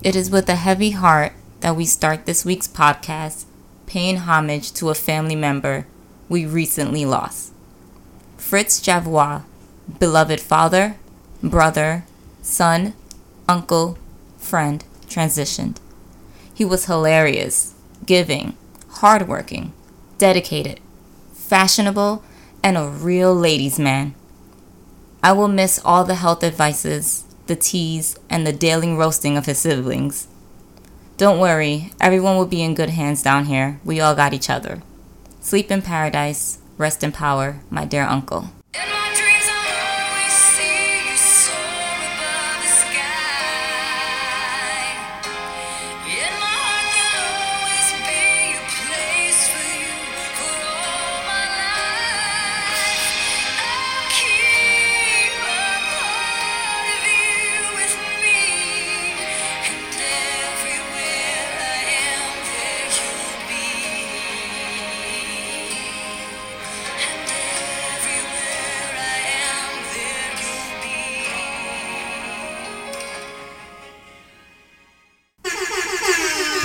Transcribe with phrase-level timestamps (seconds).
[0.00, 3.46] It is with a heavy heart that we start this week's podcast,
[3.86, 5.88] paying homage to a family member
[6.28, 7.52] we recently lost.
[8.36, 9.42] Fritz Javois,
[9.98, 10.94] beloved father,
[11.42, 12.04] brother,
[12.42, 12.94] son,
[13.48, 13.98] uncle,
[14.36, 15.78] friend, transitioned.
[16.54, 17.74] He was hilarious,
[18.06, 18.56] giving,
[18.88, 19.72] hardworking,
[20.16, 20.78] dedicated,
[21.32, 22.22] fashionable,
[22.62, 24.14] and a real ladies' man.
[25.24, 29.58] I will miss all the health advices, the teas, and the daily roasting of his
[29.58, 30.28] siblings.
[31.16, 33.80] Don't worry, everyone will be in good hands down here.
[33.84, 34.82] We all got each other.
[35.40, 38.50] Sleep in paradise, rest in power, my dear uncle.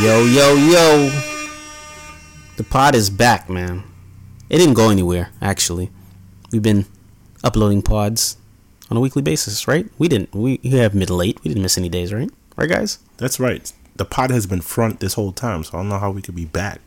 [0.03, 1.09] Yo, yo, yo.
[2.57, 3.83] The pod is back, man.
[4.49, 5.91] It didn't go anywhere, actually.
[6.51, 6.87] We've been
[7.41, 8.35] uploading pods
[8.91, 9.87] on a weekly basis, right?
[9.97, 10.35] We didn't.
[10.35, 11.41] We, we have middle eight.
[11.41, 12.29] We didn't miss any days, right?
[12.57, 12.99] Right, guys?
[13.15, 13.71] That's right.
[13.95, 16.35] The pod has been front this whole time, so I don't know how we could
[16.35, 16.81] be back.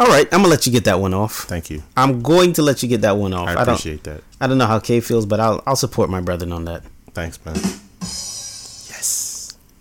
[0.00, 1.44] All right, I'm gonna let you get that one off.
[1.44, 1.84] Thank you.
[1.96, 3.48] I'm going to let you get that one off.
[3.48, 4.24] I appreciate that.
[4.40, 6.82] I don't know how Kay feels, but I'll I'll support my brethren on that.
[7.14, 7.54] Thanks, man.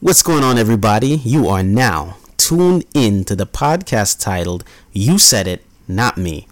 [0.02, 1.09] What's going on, everybody?
[1.09, 6.47] You are now tuned in to the podcast titled You Said It, Not Me.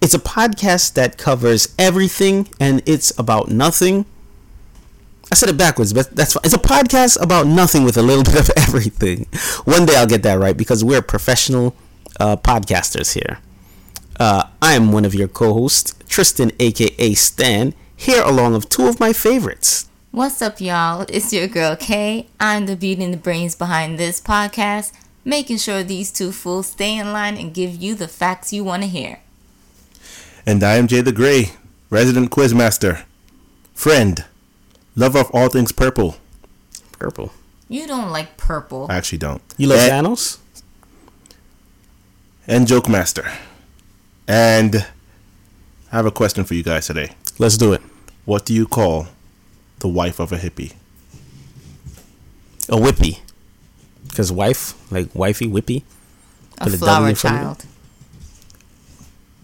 [0.00, 4.06] It's a podcast that covers everything and it's about nothing.
[5.30, 6.42] I said it backwards, but that's fine.
[6.42, 9.28] It's a podcast about nothing with a little bit of everything.
[9.66, 11.76] One day I'll get that right because we're professional
[12.18, 13.38] uh, podcasters here.
[14.18, 18.98] Uh, I am one of your co-hosts, Tristan, aka Stan, here along with two of
[18.98, 19.89] my favorites.
[20.12, 21.06] What's up, y'all?
[21.08, 22.26] It's your girl Kay.
[22.40, 24.90] I'm the beauty and the brains behind this podcast,
[25.24, 28.82] making sure these two fools stay in line and give you the facts you want
[28.82, 29.20] to hear.
[30.44, 31.52] And I am Jay the Gray,
[31.90, 33.04] resident quizmaster,
[33.72, 34.24] friend,
[34.96, 36.16] lover of all things purple.
[36.90, 37.32] Purple.
[37.68, 38.88] You don't like purple.
[38.90, 39.42] I actually don't.
[39.58, 40.38] You love and, Thanos?
[42.48, 43.30] and joke master.
[44.26, 44.74] And
[45.92, 47.12] I have a question for you guys today.
[47.38, 47.82] Let's do it.
[48.24, 49.06] What do you call
[49.80, 50.74] the wife of a hippie?
[52.68, 53.20] A whippy.
[54.08, 55.82] Because wife, like wifey, whippy.
[56.58, 57.44] A Put flower in front of it.
[57.44, 57.66] child.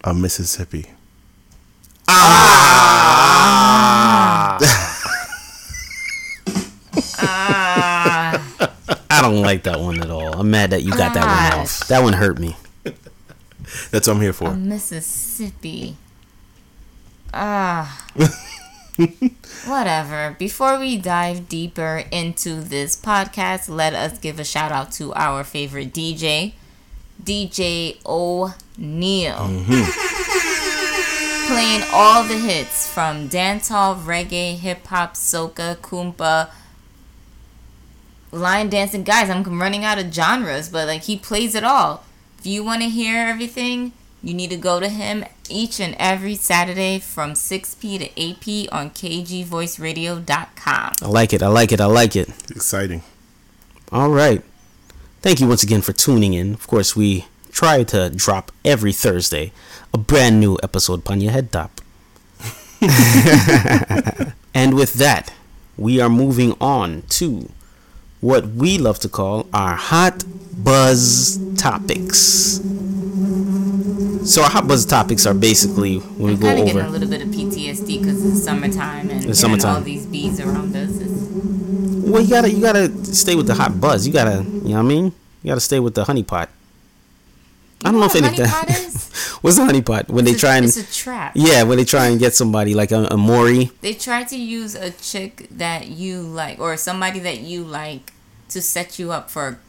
[0.05, 0.87] A Mississippi.
[2.09, 3.27] Ah!
[7.19, 8.43] ah!
[9.11, 10.41] I don't like that one at all.
[10.41, 11.87] I'm mad that you got that one off.
[11.89, 12.57] That one hurt me.
[13.91, 14.51] That's what I'm here for.
[14.51, 15.97] A Mississippi.
[17.33, 18.07] Ah.
[19.67, 20.37] Whatever.
[20.39, 25.45] Before we dive deeper into this podcast, let us give a shout out to our
[25.45, 26.55] favorite DJ,
[27.23, 29.37] DJ O'Neil.
[29.37, 30.17] Mm-hmm.
[31.53, 36.51] Playing all the hits from dancehall, reggae, hip hop, soca, kompa,
[38.33, 39.05] line dancing.
[39.05, 42.03] Guys, I'm running out of genres, but like he plays it all.
[42.39, 43.93] If you want to hear everything,
[44.27, 48.91] you need to go to him each and every Saturday from 6p to 8p on
[48.91, 50.93] kgvoiceradio.com.
[51.01, 51.45] I like it.
[51.45, 51.81] I like it.
[51.81, 52.29] I like it.
[52.51, 53.05] Exciting.
[53.93, 54.43] All right.
[55.23, 56.55] Thank you once again for tuning in.
[56.55, 59.53] Of course, we try to drop every Thursday
[59.95, 61.81] a brand new episode upon your head top.
[64.53, 65.33] and with that,
[65.79, 67.49] we are moving on to
[68.21, 70.25] what we love to call our hot
[70.59, 72.61] buzz topics.
[74.27, 76.89] So our hot buzz topics are basically when we I'm go kind of getting a
[76.91, 79.77] little bit of PTSD because it's summertime and It's summertime.
[79.77, 80.91] all these bees around us.
[82.11, 84.07] Well, you gotta you gotta stay with the hot buzz.
[84.07, 85.05] You gotta, you know what I mean?
[85.43, 86.49] You gotta stay with the honey pot.
[87.85, 88.47] I don't know if what a anything.
[89.43, 90.09] What's the honey pot?
[90.09, 91.33] When they It's a- try and it's a trap.
[91.37, 93.71] yeah, when they try and get somebody like a, a Maury.
[93.81, 98.13] They try to use a chick that you like or somebody that you like
[98.49, 99.61] to set you up for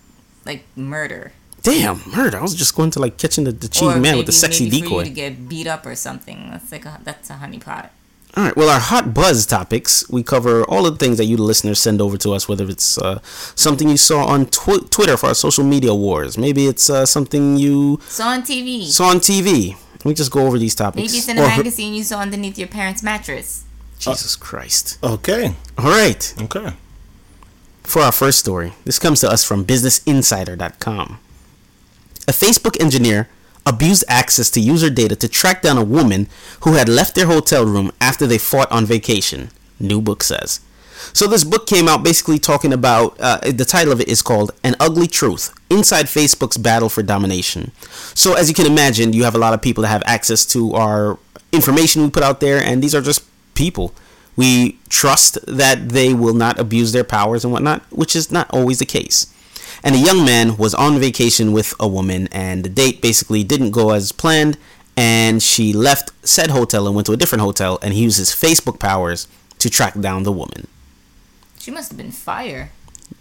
[0.45, 1.33] like murder.
[1.71, 2.37] Damn, murder!
[2.37, 4.43] I was just going to like catching the, the or cheating man with the maybe-
[4.45, 5.03] sexy maybe For you decoy.
[5.03, 6.49] to get beat up or something.
[6.51, 7.89] That's like a, that's a honeypot.
[8.35, 8.55] All right.
[8.55, 12.01] Well, our hot buzz topics we cover all of the things that you listeners send
[12.01, 12.47] over to us.
[12.47, 13.19] Whether it's uh,
[13.55, 17.57] something you saw on tw- Twitter for our social media wars, maybe it's uh, something
[17.57, 19.75] you So on TV, saw on TV.
[20.05, 20.97] We just go over these topics.
[21.07, 23.63] maybe it's in a or- magazine you saw underneath your parents' mattress.
[23.99, 24.99] Jesus Christ!
[25.03, 25.55] Okay.
[25.77, 26.33] All right.
[26.39, 26.73] Okay.
[27.83, 31.19] For our first story, this comes to us from BusinessInsider.com.
[32.27, 33.29] A Facebook engineer
[33.65, 36.27] abused access to user data to track down a woman
[36.61, 39.49] who had left their hotel room after they fought on vacation.
[39.79, 40.61] New book says.
[41.13, 44.51] So this book came out basically talking about uh, the title of it is called
[44.63, 47.71] "An Ugly Truth: Inside Facebook's Battle for Domination."
[48.13, 50.73] So as you can imagine, you have a lot of people that have access to
[50.73, 51.19] our
[51.51, 53.93] information we put out there, and these are just people.
[54.35, 58.79] We trust that they will not abuse their powers and whatnot, which is not always
[58.79, 59.33] the case.
[59.83, 63.71] And a young man was on vacation with a woman, and the date basically didn't
[63.71, 64.57] go as planned,
[64.95, 68.31] and she left said hotel and went to a different hotel, and he used his
[68.31, 69.27] Facebook powers
[69.59, 70.67] to track down the woman.
[71.59, 72.71] She must have been fire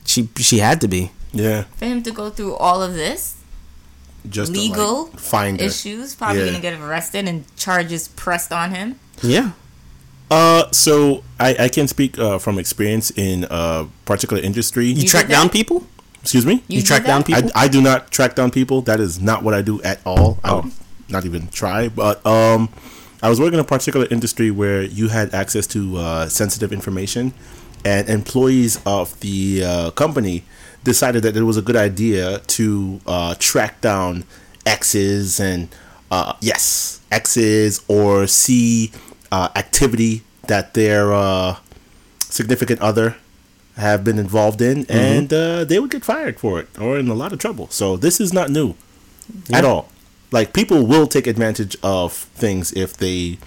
[0.04, 1.10] She she had to be.
[1.32, 1.64] Yeah.
[1.76, 3.34] for him to go through all of this
[4.28, 5.66] Just to, legal like, find her.
[5.66, 6.14] issues.
[6.14, 6.46] Probably Yeah.
[6.52, 8.98] gonna get arrested and charges pressed on him.
[9.22, 9.50] Yeah.
[10.30, 14.86] Uh, so I, I can speak uh, from experience in a particular industry.
[14.86, 15.52] You, You track down that?
[15.52, 15.86] people?
[16.26, 16.64] Excuse me.
[16.66, 17.50] You, did track down people?
[17.54, 18.82] I, I do not track down people.
[18.82, 20.40] That is not what I do at all.
[20.42, 20.72] I would
[21.08, 21.86] not even try.
[21.86, 22.68] But um,
[23.22, 27.32] I was working in a particular industry where you had access to uh, sensitive information,
[27.84, 30.42] and employees of the uh, company
[30.82, 34.24] decided that it was a good idea to uh, track down
[34.66, 35.68] exes and
[36.10, 38.90] uh, yes, exes or see
[39.30, 41.56] uh, activity that their uh,
[42.18, 43.14] significant other
[43.76, 47.14] have been involved in, and uh, they would get fired for it or in a
[47.14, 47.68] lot of trouble.
[47.70, 48.74] So this is not new
[49.52, 49.88] at all.
[50.32, 53.38] Like people will take advantage of things if they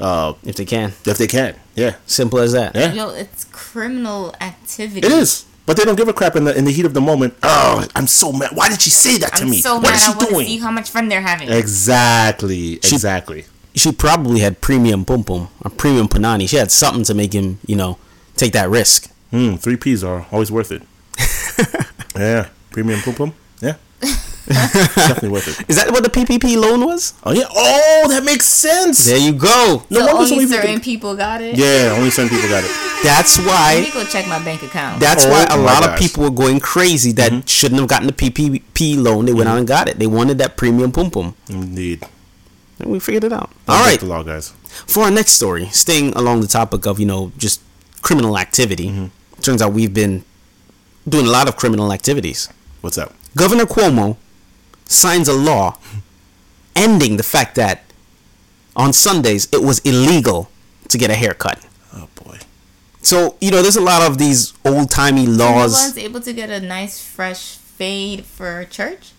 [0.00, 0.92] uh, if they can.
[1.06, 1.54] if they can.
[1.76, 2.74] Yeah, Simple as that.
[2.74, 5.06] yeah, Yo, it's criminal activity.
[5.06, 5.44] it is.
[5.66, 7.34] But they don't give a crap in the in the heat of the moment.
[7.42, 8.50] Oh, I'm so mad.
[8.54, 9.60] Why did she say that to I'm me?
[9.60, 9.94] so what mad.
[9.94, 10.46] is she want to doing?
[10.46, 11.48] see how much fun they're having.
[11.48, 13.44] exactly, She- exactly.
[13.74, 16.48] She probably had premium pum pum, a premium panani.
[16.48, 17.98] She had something to make him, you know,
[18.36, 19.08] take that risk.
[19.30, 20.82] Hmm, three P's are always worth it.
[22.16, 23.34] yeah, premium pum pum.
[23.60, 23.76] Yeah,
[24.46, 25.70] definitely worth it.
[25.70, 27.14] Is that what the PPP loan was?
[27.24, 27.44] Oh yeah.
[27.48, 29.04] Oh, that makes sense.
[29.04, 29.84] There you go.
[29.90, 30.82] No so wonder so only certain people.
[30.82, 31.56] people got it.
[31.56, 32.70] Yeah, only certain people got it.
[33.04, 33.74] That's why.
[33.74, 35.00] Let me go check my bank account.
[35.00, 37.46] That's Oh why a my lot of people were going crazy that mm-hmm.
[37.46, 39.26] shouldn't have gotten the PPP loan.
[39.26, 39.54] They went mm-hmm.
[39.54, 39.98] out and got it.
[39.98, 41.34] They wanted that premium pum pum.
[41.48, 42.02] Indeed.
[42.80, 43.50] And we figured it out.
[43.66, 44.00] Don't All break right.
[44.00, 44.50] the law, guys.
[44.86, 47.60] For our next story, staying along the topic of, you know, just
[48.02, 49.06] criminal activity, mm-hmm.
[49.42, 50.24] Turns out we've been
[51.08, 52.48] doing a lot of criminal activities.
[52.80, 53.12] What's up?
[53.36, 54.16] Governor Cuomo
[54.86, 55.78] signs a law
[56.74, 57.82] ending the fact that
[58.76, 60.50] on Sundays it was illegal
[60.88, 61.64] to get a haircut.
[61.94, 62.38] Oh boy.
[63.02, 65.72] So, you know, there's a lot of these old timey laws.
[65.72, 69.12] No one's able to get a nice fresh fade for church.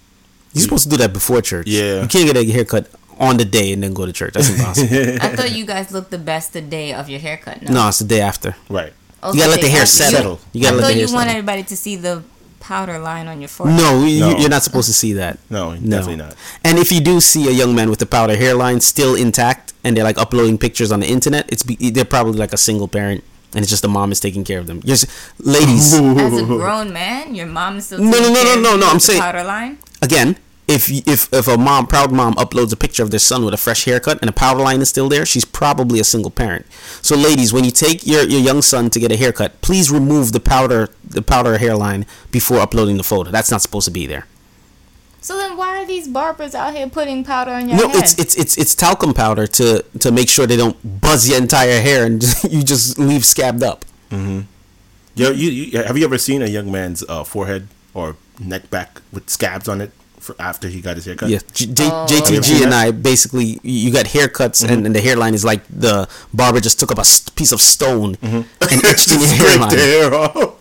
[0.53, 1.67] You're supposed to do that before church.
[1.67, 2.01] Yeah.
[2.01, 4.33] You can't get a haircut on the day and then go to church.
[4.33, 4.95] That's impossible.
[5.21, 7.61] I thought you guys looked the best the day of your haircut.
[7.61, 8.55] No, no, it's the day after.
[8.69, 8.93] Right.
[9.23, 10.17] You gotta let the hair settle.
[10.17, 10.39] settle.
[10.53, 11.37] You gotta I let thought the hair you want settle.
[11.39, 12.23] everybody to see the
[12.59, 13.77] powder line on your forehead.
[13.79, 14.37] No, you, No.
[14.37, 15.37] you're not supposed to see that.
[15.49, 16.35] No, definitely not.
[16.63, 19.97] And if you do see a young man with the powder hairline still intact, and
[19.97, 23.23] they're like uploading pictures on the internet, it's be, they're probably like a single parent,
[23.53, 24.79] and it's just the mom is taking care of them.
[24.83, 25.05] Yes,
[25.39, 25.93] ladies.
[25.93, 25.99] As
[26.39, 28.87] a grown man, your mom is still No, no, no, care no, of no, no,
[28.89, 29.77] I'm saying- powder line.
[30.01, 30.37] again,
[30.71, 33.57] if if if a mom, proud mom, uploads a picture of their son with a
[33.57, 36.65] fresh haircut and a powder line is still there, she's probably a single parent.
[37.01, 40.31] So, ladies, when you take your, your young son to get a haircut, please remove
[40.31, 43.31] the powder the powder hairline before uploading the photo.
[43.31, 44.25] That's not supposed to be there.
[45.23, 48.03] So then, why are these barbers out here putting powder on your No, head?
[48.03, 51.79] it's it's it's it's talcum powder to to make sure they don't buzz your entire
[51.81, 53.85] hair and you just leave scabbed up.
[54.09, 54.45] Mhm.
[55.15, 59.01] Yo, you, you have you ever seen a young man's uh, forehead or neck back
[59.11, 61.29] with scabs on it for after he got his haircut?
[61.29, 62.05] Yeah, J- J- Oh.
[62.09, 64.85] JTG oh, and I basically you got haircuts and, mm-hmm.
[64.85, 68.41] and the hairline is like the barber just took up a piece of stone mm-hmm.
[68.71, 69.69] and etched in your hairline.
[69.69, 70.60] the hair off.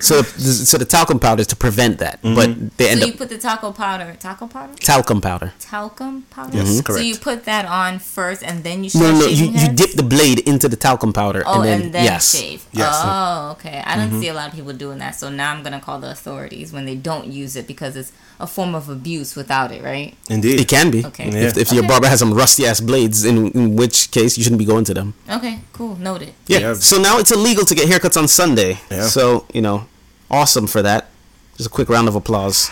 [0.00, 3.12] So, the, so the talcum powder is to prevent that, but they end so up
[3.12, 5.52] you put the talcum powder, taco powder, talcum powder.
[5.58, 6.56] talcum powder.
[6.58, 6.86] Yes, Mhm.
[6.94, 9.26] So you put that on first, and then you No, no, no.
[9.26, 12.64] You, shaving you dip the blade into the talcum powder Oh, and then, yes, shave.
[12.72, 12.94] Yes.
[13.02, 13.82] Oh, okay.
[13.84, 14.10] I Mm-hmm.
[14.10, 16.72] don't see a lot of people doing that, so now I'm gonna call the authorities
[16.72, 20.14] when they don't use it because it's a form of abuse without it, right?
[20.30, 20.60] Indeed.
[20.60, 21.04] it can be.
[21.04, 21.26] Okay.
[21.28, 21.62] If, Yeah.
[21.62, 21.88] if your Okay.
[21.88, 24.94] barber has some rusty ass blades, in, in which case you shouldn't be going to
[24.94, 25.14] them.
[25.28, 26.32] Okay, cool, noted.
[26.46, 26.58] Yeah.
[26.60, 26.74] Yeah.
[26.74, 28.78] So now it's illegal to get haircuts on Sunday.
[28.92, 29.08] Yeah.
[29.08, 29.88] So you know,
[30.30, 31.08] awesome for that.
[31.56, 32.68] Just a quick round of applause.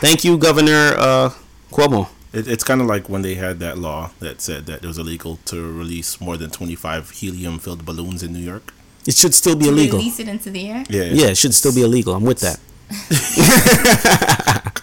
[0.00, 1.30] Thank you, Governor uh,
[1.72, 2.08] Cuomo.
[2.32, 4.98] It, it's kind of like when they had that law that said that it was
[4.98, 8.72] illegal to release more than 25 helium-filled balloons in New York.
[9.04, 9.98] It should still be To illegal.
[9.98, 10.84] Release it into the air.
[10.88, 11.02] Yeah.
[11.02, 12.14] Yeah, it should still be illegal.
[12.14, 12.60] I'm with that.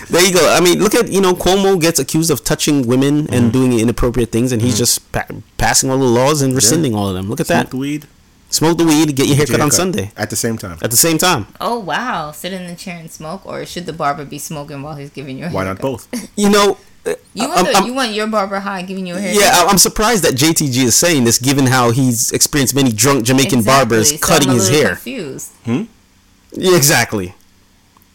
[0.08, 0.50] there you go.
[0.56, 4.32] I mean, look at you know Cuomo gets accused of touching women and doing inappropriate
[4.32, 5.26] things, and he's just pa-
[5.58, 7.28] passing all the laws and rescinding all of them.
[7.28, 7.76] Look at Smoke that.
[7.76, 8.06] weed.
[8.50, 10.78] Smoke the weed, and get your haircut Your on haircut Sunday at the same time.
[10.82, 11.46] at the same time.
[11.60, 12.32] Oh wow!
[12.32, 15.38] Sit in the chair and smoke, or should the barber be smoking while he's giving
[15.38, 16.08] you a Why not both?
[16.36, 16.76] You know,
[17.06, 19.40] uh, You want the, you want your barber high giving you a haircut?
[19.40, 23.24] yeah, I- I'm surprised that JTG is saying this, given how he's experienced many drunk
[23.24, 24.88] Jamaican barbers so cutting I'm a his hair.
[24.96, 25.52] Confused.
[25.64, 27.34] Yeah, exactly.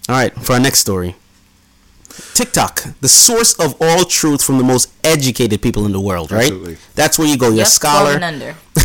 [0.09, 1.15] All right, for our next story.
[2.33, 6.43] TikTok, the source of all truth from the most educated people in the world, right?
[6.43, 6.77] Absolutely.
[6.95, 7.47] That's where you go.
[7.47, 8.11] You're Yep, a scholar.
[8.23, 8.55] under.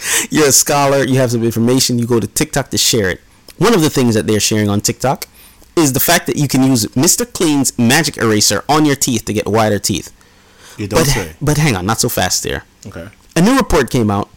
[0.30, 1.04] You're a scholar.
[1.04, 1.98] You have some information.
[1.98, 3.20] You go to TikTok to share it.
[3.58, 5.26] One of the things that they're sharing on TikTok
[5.76, 7.30] is the fact that you can use Mr.
[7.30, 10.12] Clean's magic eraser on your teeth to get whiter teeth.
[10.76, 11.32] You don't But, say.
[11.40, 12.64] but hang on, not so fast there.
[12.86, 13.08] Okay.
[13.36, 14.28] A new report came out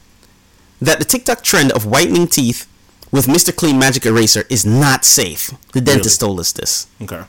[0.82, 2.68] that the TikTok trend of whitening teeth
[3.12, 3.56] with Mr.
[3.56, 5.52] Clean Magic Eraser is not safe.
[5.74, 6.30] The dentist Really?
[6.30, 6.88] told us this.
[7.02, 7.22] Okay.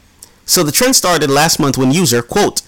[0.46, 2.62] So the trend started last month when user, quote,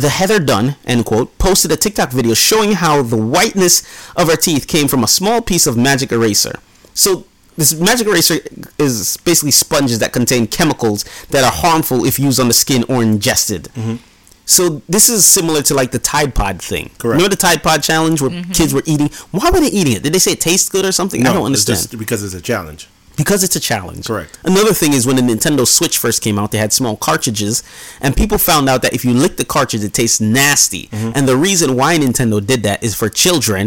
[0.00, 3.82] the Heather Dunn, end quote, posted a TikTok video showing how the whiteness
[4.16, 6.58] of her teeth came from a small piece of magic eraser.
[6.94, 7.26] So
[7.56, 8.38] this magic eraser
[8.78, 13.02] is basically sponges that contain chemicals that are harmful if used on the skin or
[13.02, 13.64] ingested.
[13.74, 13.96] Mm-hmm.
[14.46, 16.90] So this is similar to like the Tide Pod thing.
[16.98, 17.04] Correct.
[17.04, 18.50] Remember the Tide Pod challenge where mm-hmm.
[18.52, 19.08] kids were eating?
[19.30, 20.02] Why were they eating it?
[20.02, 21.20] Did they say it tastes good or something?
[21.22, 22.88] I don't it's understand just because it's a challenge.
[23.20, 24.06] Because it's a challenge.
[24.06, 24.32] Correct.
[24.44, 27.62] Another thing is when the Nintendo Switch first came out, they had small cartridges,
[28.00, 30.84] and people found out that if you lick the cartridge, it tastes nasty.
[30.88, 31.10] Mm-hmm.
[31.16, 33.64] And the reason why Nintendo did that is for children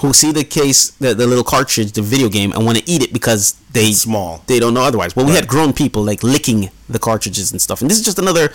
[0.00, 3.02] who see the case, the, the little cartridge, the video game, and want to eat
[3.02, 3.42] it because
[3.72, 4.30] they It's small.
[4.46, 5.16] They don't know otherwise.
[5.16, 8.18] Well, we had grown people like licking the cartridges and stuff, and this is just
[8.18, 8.52] another,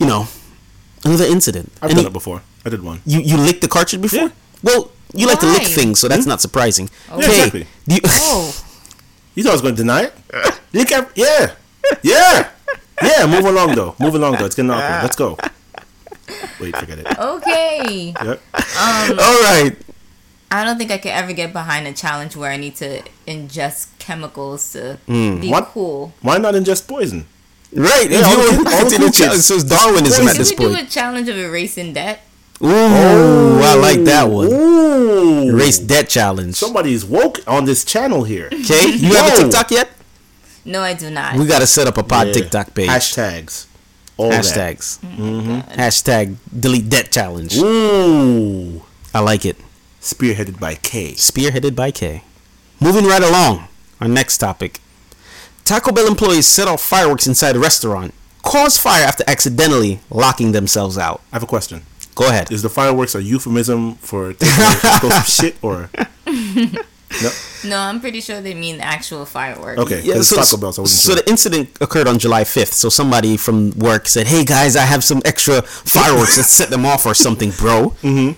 [0.00, 0.26] you know,
[1.04, 1.70] another incident.
[1.80, 2.42] I've And done you- it before.
[2.64, 2.98] I did one.
[3.06, 4.18] You you licked the cartridge before?
[4.22, 4.28] Yeah.
[4.62, 6.90] Well, you like to lick things, so that's not surprising.
[7.08, 7.66] Yeah, exactly.
[7.86, 8.52] do you, Oh,
[9.36, 10.14] You thought I was going to deny it?
[10.72, 11.54] You can, yeah,
[12.02, 12.50] yeah,
[13.02, 13.26] yeah.
[13.26, 13.94] Move along though.
[14.00, 14.46] Move along though.
[14.46, 15.02] It's getting awkward.
[15.02, 15.38] Let's go.
[16.60, 17.06] Wait, forget it.
[17.18, 18.14] okay.
[18.24, 18.40] Yep.
[18.54, 19.76] all right.
[20.50, 23.88] I don't think I could ever get behind a challenge where I need to ingest
[23.98, 25.40] chemicals to Hmm.
[25.40, 25.66] be What?
[25.66, 26.12] cool.
[26.22, 27.26] Why not ingest poison?
[27.72, 28.10] Right.
[28.10, 30.40] Yeah, if all you the don't all the cool challenge, so it's Darwinism at Should
[30.40, 32.25] this we do a challenge of erasing debt?
[32.62, 34.48] Ooh, I like that one.
[34.52, 35.56] Ooh.
[35.56, 36.54] Race debt challenge.
[36.54, 38.48] Somebody's woke on this channel here.
[38.52, 39.42] Okay, you have a Whoa.
[39.42, 39.90] TikTok yet?
[40.64, 41.36] No, I do not.
[41.36, 42.32] We got to set up a pod Yeah.
[42.32, 42.88] TikTok page.
[42.88, 43.66] Hashtags.
[44.16, 44.42] All that.
[44.44, 44.98] Hashtags.
[45.00, 45.80] Mm, mm-hmm.
[45.80, 47.56] Hashtag delete debt challenge.
[47.58, 48.82] Ooh.
[49.14, 49.56] I like it.
[50.00, 51.12] Spearheaded by Kay.
[51.12, 52.22] Spearheaded by Kay.
[52.80, 53.68] Moving right along.
[54.00, 54.80] Our next topic.
[55.64, 58.14] Taco Bell employees set off fireworks inside a restaurant.
[58.42, 61.20] cause fire after accidentally locking themselves out.
[61.32, 61.82] I have a question.
[62.16, 62.50] Go ahead.
[62.50, 64.48] Is the fireworks a euphemism for taking
[64.82, 65.88] explosive shit or?
[67.22, 67.30] No.
[67.64, 69.78] no, I'm pretty sure they mean actual fireworks.
[69.80, 70.02] Okay.
[70.02, 71.22] 'cause it's Taco Bell, so wasn't so sure.
[71.22, 72.72] the incident occurred on July 5th.
[72.72, 76.36] So somebody from work said, "Hey guys, I have some extra fireworks.
[76.36, 78.32] Let's set them off or something, bro." Mm-hmm.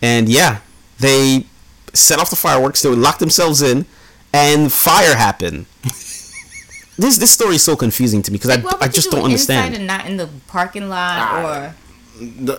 [0.00, 0.58] And yeah,
[0.98, 1.46] they
[1.92, 2.82] set off the fireworks.
[2.82, 3.84] They would lock themselves in,
[4.32, 5.66] and fire happened.
[6.96, 9.24] this this story is so confusing to me because Like, I, I just do don't
[9.26, 9.74] understand.
[9.74, 9.80] Inside understand.
[9.80, 11.42] and not in the parking lot, Ah.
[11.44, 11.74] or Th-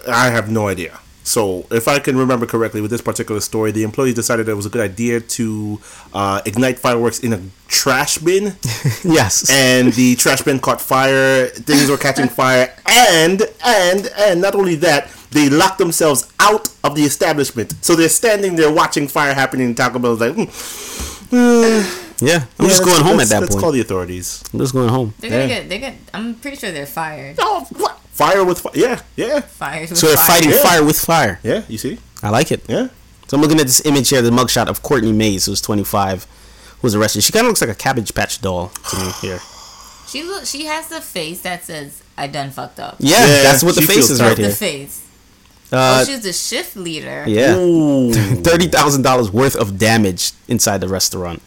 [0.07, 0.99] I have no idea.
[1.23, 4.67] So, if I can remember correctly, with this particular story, the employees decided it was
[4.67, 5.79] a good idea to
[6.13, 8.43] uh, ignite fireworks in a trash bin,
[9.03, 9.49] yes.
[9.49, 11.47] and the trash bin caught fire.
[11.47, 16.95] Things were catching fire, and and and not only that, they locked themselves out of
[16.95, 17.73] the establishment.
[17.81, 19.65] So they're standing there watching fire happening.
[19.69, 20.45] And Taco Bell's like, hmm,
[22.23, 23.63] yeah, I'm yeah, just going home at let's- that Let's point.
[23.63, 24.43] call the authorities.
[24.53, 25.15] I'm just going home.
[25.19, 25.47] they're gonna Yeah.
[25.61, 25.95] get they get.
[26.13, 27.37] I'm pretty sure they're fired.
[27.39, 27.99] Oh, what?
[28.15, 28.71] Fire with fire?
[28.75, 29.89] Yeah, yeah, Fires.
[29.89, 30.25] with So they're fire.
[30.27, 30.63] fighting Yeah.
[30.63, 31.39] fire with fire.
[31.43, 31.63] yeah.
[31.67, 31.99] You see?
[32.23, 32.63] I like it.
[32.67, 32.87] Yeah.
[33.27, 36.23] So I'm looking at this image here, the mugshot of Courtney Mays, who's 25,
[36.79, 37.23] who was arrested.
[37.23, 39.39] She kind of looks like a Cabbage Patch doll to me here.
[40.07, 40.45] She look.
[40.45, 43.81] She has the face that says "I done fucked up." Yeah, Yeah, that's what the
[43.81, 44.29] face is tough.
[44.29, 45.01] right The face.
[45.73, 47.25] Uh, oh, she's the shift leader.
[47.27, 48.13] yeah, Ooh.
[48.43, 51.41] thirty thousand dollars worth of damage inside the restaurant.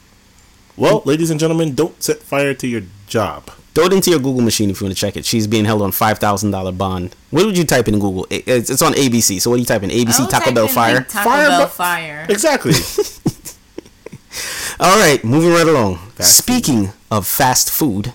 [0.77, 3.49] Well, ladies and gentlemen, don't set fire to your job.
[3.79, 5.25] Throw it into your Google machine if you want to check it.
[5.25, 7.15] She's being held on five thousand dollar bond.
[7.31, 8.27] What would you type in Google?
[8.29, 9.41] It's, it's on ABC.
[9.41, 9.91] So what do you type in?
[9.91, 10.95] ABC I'll Taco type Bell in, fire.
[10.97, 12.27] like, Taco Fire Bell fire.
[12.29, 12.73] Exactly.
[14.81, 15.99] All right, moving right along.
[16.17, 18.15] Fast Speaking of fast food,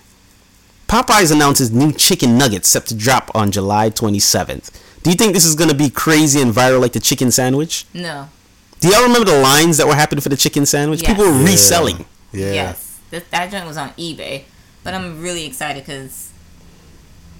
[0.86, 4.70] Popeyes announces new chicken nuggets set to drop on July 27th.
[5.02, 7.86] Do you think this is going to be crazy and viral like the chicken sandwich?
[7.94, 8.28] No.
[8.80, 11.00] Do y'all remember the lines that were happening for the chicken sandwich?
[11.02, 11.10] Yes.
[11.10, 11.44] People were Yeah.
[11.46, 12.04] reselling.
[12.32, 12.52] Yeah.
[12.52, 13.00] Yes.
[13.10, 14.44] That, that joint was on eBay,
[14.84, 16.30] but I'm really excited because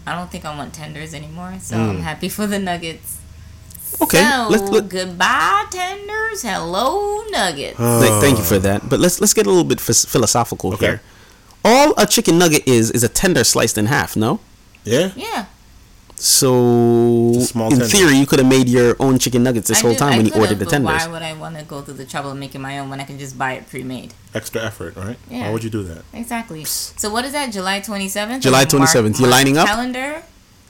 [0.07, 1.55] I don't think I want tenders anymore.
[1.61, 2.01] So I'm mm.
[2.01, 3.19] happy for the nuggets.
[4.01, 6.43] Okay, So let's- let- goodbye tenders.
[6.43, 7.79] Hello nuggets.
[7.79, 8.89] Th- thank you for that.
[8.89, 10.87] But let's let's get a little bit phis- philosophical Okay.
[10.87, 11.03] here.
[11.65, 14.17] All a chicken nugget is is a tender sliced in half.
[14.17, 14.41] No,
[14.85, 15.11] Yeah.
[15.15, 15.45] yeah.
[16.17, 17.85] So Small in tender.
[17.87, 20.17] theory, you could have made your own chicken nuggets this I whole do- time I
[20.19, 21.05] when you ordered the tenders.
[21.05, 23.05] Why would I want to go through the trouble of making my own when I
[23.05, 24.15] can just buy it pre-made?
[24.35, 25.17] Extra effort, right?
[25.31, 25.43] Yeah.
[25.47, 26.03] Why would you do that?
[26.13, 26.65] Exactly.
[26.65, 27.53] So what is that?
[27.53, 28.41] July 27th?
[28.41, 29.19] July 27th.
[29.21, 29.67] You're lining up?
[29.67, 30.23] Calendar?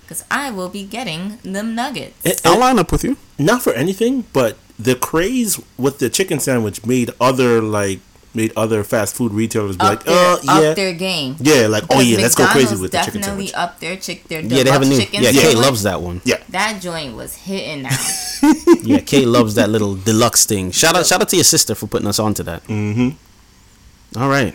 [0.03, 2.15] Because I will be getting them nuggets.
[2.25, 3.17] It- I'll line up with you.
[3.39, 8.01] not for anything, but the craze with the chicken sandwich made other like
[8.35, 11.37] made other fast food retailers be up, like, their, oh yeah, up their game.
[11.41, 14.25] yeah, like oh Because yeah, let's go crazy with the chicken definitely up their chick
[14.25, 14.99] their Yeah, they have a new.
[14.99, 16.21] chicken Yeah, Kay loves that one.
[16.25, 17.97] Yeah, That joint was hitting now.
[18.83, 20.71] Yeah, Kay loves that little deluxe thing.
[20.73, 22.65] Shout out, shout out to your sister for putting us onto that.
[22.65, 24.21] Mm-hmm.
[24.21, 24.55] All right,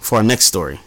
[0.00, 0.80] for our next story,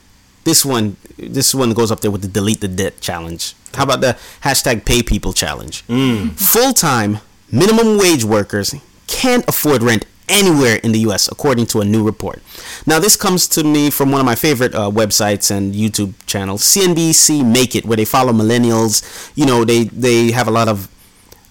[0.45, 3.53] this one, this one goes up there with the delete the debt challenge.
[3.73, 5.81] How about the hashtag pay people challenge?
[5.83, 7.19] Full time
[7.51, 8.73] minimum wage workers
[9.07, 11.27] can't afford rent anywhere in the U.S.
[11.27, 12.41] according to a new report.
[12.85, 16.61] Now, this comes to me from one of my favorite uh, websites and YouTube channels,
[16.63, 19.03] CNBC Make It, where they follow millennials.
[19.35, 20.87] You know, they they have a lot of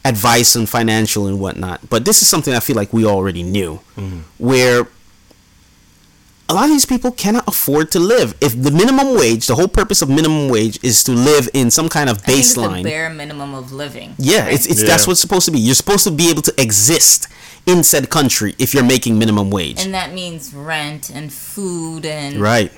[0.04, 1.88] advice on financial and whatnot.
[1.90, 3.80] But this is something I feel like we already knew,
[4.38, 4.86] where
[6.50, 8.34] a lot of these people cannot afford to live.
[8.40, 11.90] If the minimum wage, the whole purpose of minimum wage is to live in some
[11.90, 12.84] kind of I think it's the baseline.
[12.84, 14.14] bare minimum of living.
[14.16, 14.86] Yeah, it's, it's Yeah.
[14.88, 15.60] that's what's supposed to be.
[15.60, 17.28] You're supposed to be able to exist
[17.68, 19.84] in said country if you're making minimum wage.
[19.84, 22.72] And that means rent and food and right.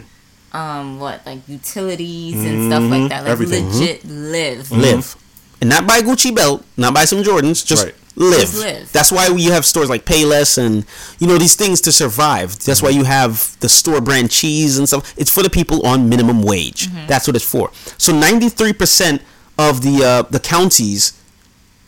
[0.53, 3.23] um what like utilities and stuff like that.
[3.23, 3.71] Like Everything.
[3.71, 4.71] legit live.
[4.73, 5.17] Live.
[5.61, 7.95] And not buy Gucci belt, not buy some Jordans, just Right.
[8.17, 8.41] live.
[8.41, 8.93] Just live.
[8.93, 10.85] That's why you have stores like Payless and
[11.21, 12.59] you know these things to survive.
[12.59, 15.15] That's why you have the store brand cheese and stuff.
[15.17, 16.89] It's for the people on minimum wage.
[17.07, 17.71] That's what it's for.
[17.99, 19.21] So 93%
[19.59, 21.13] of the uh, the counties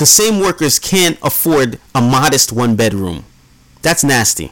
[0.03, 3.25] the same workers can't afford a modest one bedroom.
[3.83, 4.51] That's nasty.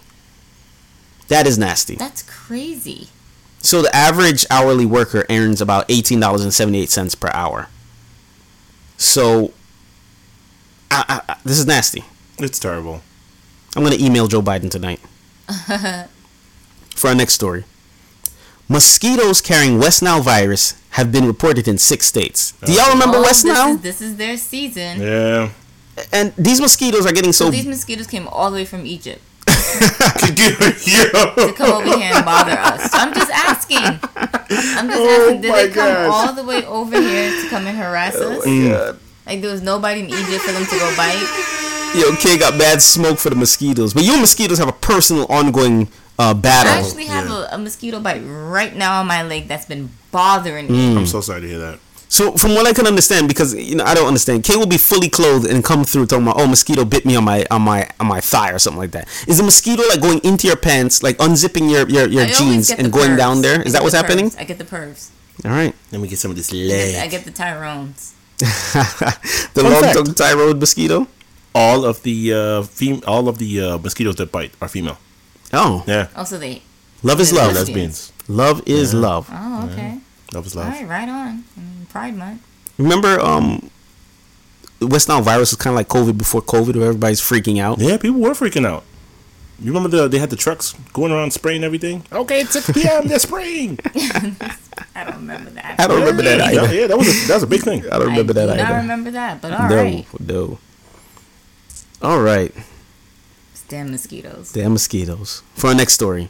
[1.26, 1.96] That is nasty.
[1.96, 3.08] That's crazy.
[3.58, 7.66] So the average hourly worker earns about eighteen dollars and seventy eight cents per hour.
[8.96, 9.52] So,
[10.88, 12.04] I, I, I- this is nasty.
[12.38, 13.02] it's terrible.
[13.74, 15.00] I'm gonna email Joe Biden tonight
[16.94, 17.64] for our next story.
[18.68, 22.52] Mosquitoes carrying West Nile virus have been reported in six states.
[22.64, 23.74] Do y'all remember Oh, West this Nile?
[23.74, 25.00] Is, this is their season.
[25.00, 25.50] Yeah,
[26.12, 27.50] and these mosquitoes are getting So so.
[27.50, 31.34] these mosquitoes came all the way from Egypt yeah.
[31.36, 32.90] to come over here and bother us.
[32.92, 33.78] I'm just asking.
[33.78, 35.40] I'm just Oh asking.
[35.40, 36.10] Did they come gosh.
[36.12, 38.46] all the way over here to come and harass oh us?
[38.46, 38.96] Mm.
[39.26, 41.94] Like there was nobody in Egypt for them to go bite.
[41.94, 45.88] Yo, Kay got bad smoke for the mosquitoes, but you mosquitoes have a personal, ongoing
[46.20, 46.72] uh, battle.
[46.72, 50.70] I actually have a, a mosquito bite right now on my leg that's been bothering
[50.70, 50.96] me.
[50.96, 51.78] I'm so sorry to hear that.
[52.10, 54.78] So from what I can understand, because you know I don't understand, Kay will be
[54.78, 57.88] fully clothed and come through talking about, oh, mosquito bit me on my on my
[58.00, 59.06] on my thigh or something like that.
[59.28, 62.92] Is the mosquito like going into your pants, like unzipping your your, your jeans and
[62.92, 63.16] going pervs.
[63.16, 63.58] down there?
[63.60, 64.26] I Is get that what's happening?
[64.30, 64.40] pervs.
[64.40, 65.10] I get the pervs.
[65.44, 66.96] All right, Let me get some of this leg.
[66.96, 67.10] I leg.
[67.10, 68.12] get the Tyrones.
[68.38, 69.94] the Fun long fact.
[69.96, 71.06] tongued tyrode mosquito.
[71.54, 74.98] All of the uh, fem- all of the uh, mosquitoes that bite are female.
[75.52, 76.62] Oh, Yeah, Also, they.
[77.02, 77.54] love is love.
[77.54, 78.12] lesbians.
[78.12, 78.12] lesbians.
[78.28, 79.28] Love is love.
[79.32, 79.98] Oh, okay.
[80.32, 80.72] Love is All love.
[80.72, 81.44] right, right on.
[81.56, 82.42] I mean, Pride Month.
[82.78, 83.68] Remember, um,
[84.80, 87.78] West Nile virus was kind of like COVID before COVID, where everybody's freaking out.
[87.80, 88.84] Yeah, people were freaking out.
[89.62, 92.04] You remember the they had the trucks going around spraying everything?
[92.10, 93.08] Okay, it's 6 p.m.
[93.08, 93.78] They're spraying.
[94.94, 95.78] I don't remember that.
[95.78, 96.74] I don't remember that yeah, either.
[96.74, 97.84] yeah, that was a, that was a big thing.
[97.86, 98.62] I don't remember I that do either.
[98.72, 100.06] not remember that, but all no, right.
[100.20, 100.58] no.
[102.00, 102.54] All right.
[103.70, 104.52] Damn mosquitoes.
[104.52, 105.42] Damn mosquitoes.
[105.54, 106.28] For our next story.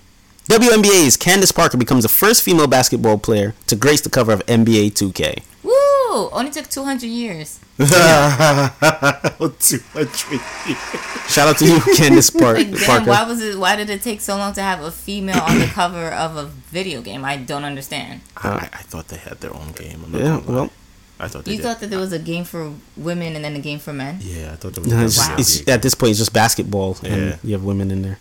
[0.49, 4.93] WNBA's Candace Parker becomes the first female basketball player to grace the cover of NBA
[4.93, 5.43] 2K.
[5.63, 6.29] Woo!
[6.33, 7.59] Only took 200 years.
[7.79, 7.87] Too
[9.95, 10.25] much.
[11.31, 13.11] Shout out to you, Candace Par- Like, damn, Parker.
[13.11, 13.59] why was it?
[13.59, 16.45] Why did it take so long to have a female on the cover of a
[16.47, 17.25] video game?
[17.25, 18.21] I don't understand.
[18.37, 20.03] I, I thought they had their own game.
[20.05, 20.53] I'm not Yeah, gonna lie.
[20.55, 20.71] well,
[21.23, 21.65] I thought they You did.
[21.65, 24.19] thought that there was a game for women and then a game for men?
[24.23, 24.93] yeah, I thought there was.
[24.93, 25.33] no, it's, Wow.
[25.35, 27.11] it's- at this point, it's just basketball, Yeah.
[27.13, 28.19] and you have women in there.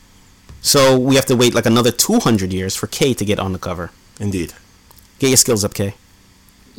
[0.62, 3.60] So we have to wait like another 200 years for Kay to get on the
[3.60, 3.92] cover.
[4.20, 4.54] Indeed.
[5.20, 5.94] Get your skills up, Kay.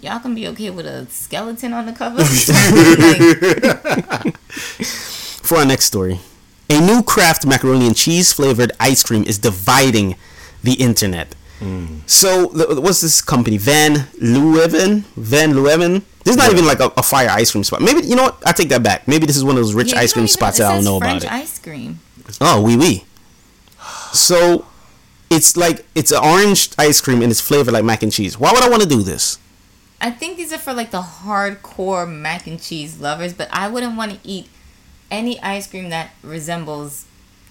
[0.03, 2.25] Y'all can be okay with a skeleton on the cover.
[5.43, 6.21] For our next story,
[6.69, 10.17] a new Kraft macaroni and cheese flavored ice cream is dividing
[10.63, 11.35] the internet.
[11.59, 11.99] Hmm.
[12.07, 12.49] So,
[12.81, 13.57] what's this company?
[13.59, 15.05] Van Leeuwen?
[15.17, 16.03] Van Leeuwen?
[16.25, 16.53] This is not Yeah.
[16.59, 17.81] even like a, a fire ice cream spot.
[17.83, 18.43] Maybe, you know what?
[18.47, 19.09] I take that back.
[19.09, 20.85] Maybe this is one of those rich yeah, ice cream even- spots that I don't
[20.85, 21.43] know French about it.
[21.43, 22.01] ice cream.
[22.41, 23.05] Oh, oui, oui.
[24.13, 24.67] So,
[25.31, 28.39] it's like, it's an orange ice cream and it's flavored like mac and cheese.
[28.39, 29.39] Why would I want to do this?
[30.01, 33.97] I think these are for like the hardcore mac and cheese lovers, but I wouldn't
[33.97, 34.49] want to eat
[35.11, 37.05] any ice cream that resembles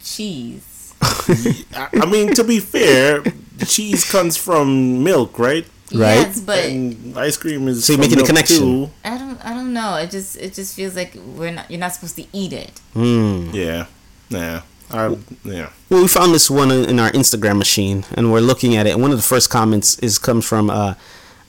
[0.04, 0.94] cheese.
[1.02, 3.24] I, I mean, to be fair,
[3.68, 5.66] cheese comes from milk, right?
[5.92, 6.16] Right.
[6.28, 8.58] Yes, but And ice cream is So you're making a connection.
[8.60, 8.90] too.
[9.04, 9.44] I don't.
[9.46, 9.96] I don't know.
[9.96, 10.38] It just.
[10.38, 11.70] It just feels like we're not.
[11.72, 12.80] You're not supposed to eat it.
[12.96, 13.54] Mm.
[13.54, 13.86] Yeah,
[14.30, 15.70] yeah, I, yeah.
[15.90, 18.92] Well, we found this one in our Instagram machine, and we're looking at it.
[18.94, 20.94] And one of the first comments is comes from uh,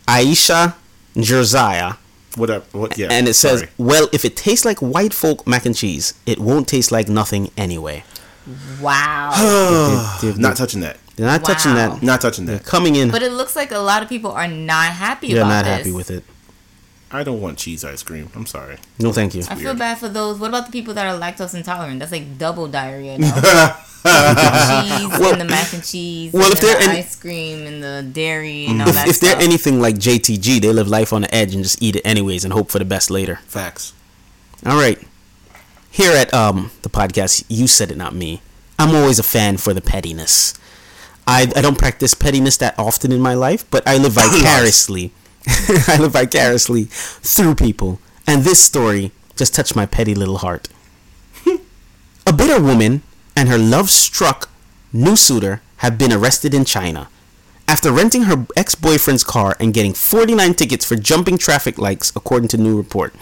[0.06, 0.74] Aisha
[1.16, 1.96] Jerziah,
[2.36, 2.72] What up?
[2.72, 2.96] What?
[2.96, 3.08] Yeah.
[3.10, 3.70] and it says, sorry.
[3.76, 7.50] "Well, if it tastes like white folk mac and cheese, it won't taste like nothing
[7.56, 8.04] anyway."
[8.80, 10.16] Wow.
[10.22, 10.96] They- they- not touching that.
[11.20, 12.02] They're not touching that.
[12.02, 12.64] Not touching They're that.
[12.66, 13.10] coming in.
[13.10, 15.76] but it looks like a lot of people are not happy They're about not this.
[15.78, 16.24] happy with it.
[17.12, 18.30] I don't want cheese ice cream.
[18.34, 18.78] I'm sorry.
[18.98, 19.42] No, thank you.
[19.50, 20.38] I feel bad for those.
[20.38, 21.98] What about the people that are lactose intolerant?
[21.98, 23.18] That's like double diarrhea.
[23.18, 23.26] No?
[24.02, 26.32] cheese Well- and the mac and cheese.
[26.32, 28.94] well, and if then they're the any- ice cream and the dairy and all If,
[28.94, 31.96] that if they're anything like JTG, they live life on the edge and just eat
[31.96, 33.36] it anyways and hope for the best later.
[33.46, 33.92] Facts.
[34.64, 34.98] All right.
[35.90, 38.40] Here at um the podcast, you said it, not me.
[38.78, 40.54] I'm always a fan for the pettiness.
[41.26, 45.12] I, I don't practice pettiness that often in my life, but I live vicariously.
[45.88, 48.00] I live vicariously through people.
[48.26, 50.68] And this story just touched my petty little heart.
[52.26, 53.02] a bitter woman
[53.36, 54.50] and her love struck
[54.92, 57.08] new suitor have been arrested in China
[57.70, 62.48] after renting her ex boyfriend's car and getting 49 tickets for jumping traffic lights, according
[62.48, 63.14] to new report.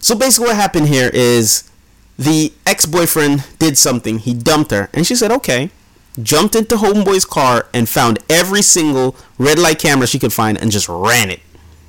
[0.00, 1.70] So basically, what happened here is
[2.18, 4.18] the ex boyfriend did something.
[4.18, 5.70] He dumped her, and she said, okay.
[6.20, 10.70] Jumped into Homeboy's car and found every single red light camera she could find and
[10.70, 11.40] just ran it.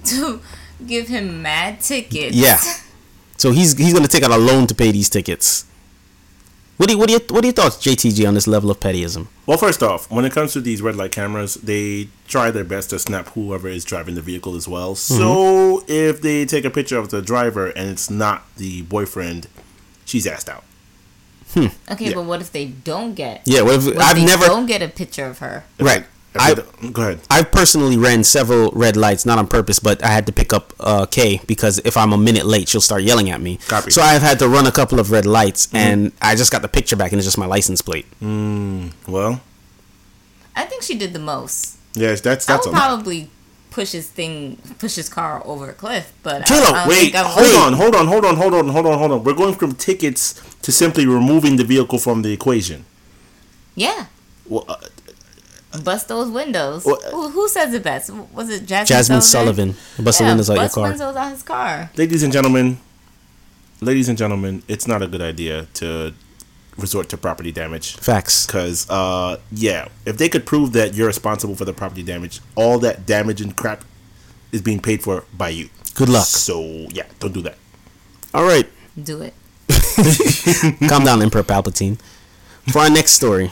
[0.06, 0.42] to
[0.86, 2.36] give him mad tickets.
[2.36, 2.60] Yeah.
[3.38, 5.66] So he's he's gonna take out a loan to pay these tickets.
[6.78, 8.80] What do you, what do you, what are your thoughts, JTG, on this level of
[8.80, 9.28] pettyism?
[9.46, 12.90] Well, first off, when it comes to these red light cameras, they try their best
[12.90, 14.96] to snap whoever is driving the vehicle as well.
[14.96, 15.16] Mm-hmm.
[15.16, 19.48] So if they take a picture of the driver and it's not the boyfriend,
[20.06, 20.64] she's asked out.
[21.56, 22.14] Okay, Yeah.
[22.16, 23.42] but what if they don't get?
[23.46, 25.64] Yeah, what if, What if I've they never don't get a picture of her.
[25.80, 26.06] Right.
[26.34, 27.20] I- they don't- go ahead.
[27.30, 30.74] I've personally ran several red lights, not on purpose, but I had to pick up
[30.80, 33.58] uh, Kay because if I'm a minute late, she'll start yelling at me.
[33.68, 33.90] Copy.
[33.92, 33.92] Mm-hmm.
[33.92, 36.70] So I've had to run a couple of red lights, and I just got the
[36.70, 38.06] picture back, and it's just my license plate.
[38.24, 39.42] Mm, well,
[40.56, 41.76] I think she did the most.
[41.96, 42.92] yes, that's I that's would a lot.
[43.72, 46.12] Probably push his thing, push his car over a cliff.
[46.24, 48.54] But Kilo, I, I don't Wait, think I hold on, hold on, hold on, hold
[48.54, 49.24] on, hold on, hold on.
[49.24, 52.86] We're going from tickets to simply removing the vehicle from the equation.
[53.76, 54.08] Yeah,
[54.48, 54.76] Well, uh,
[55.84, 56.84] bust those windows.
[56.86, 58.10] Well, who, who says it best?
[58.34, 58.86] Was it Jazmine?
[58.88, 59.74] Jazmine Sullivan?
[59.74, 60.90] Sullivan, bust the windows out your bust car.
[60.90, 61.90] windows out his car.
[61.96, 62.78] ladies and gentlemen,
[63.80, 66.14] ladies and gentlemen, it's not a good idea to
[66.82, 67.96] resort to property damage.
[67.98, 68.46] Facts.
[68.46, 72.80] Because, uh, yeah, if they could prove that you're responsible for the property damage, all
[72.80, 73.84] that damage and crap
[74.52, 75.70] is being paid for by you.
[75.96, 76.26] Good luck.
[76.26, 77.58] So, yeah, don't do that.
[78.34, 78.68] All right,
[79.02, 79.34] Do it.
[80.90, 82.00] calm down, Emperor Palpatine.
[82.72, 83.52] For our next story,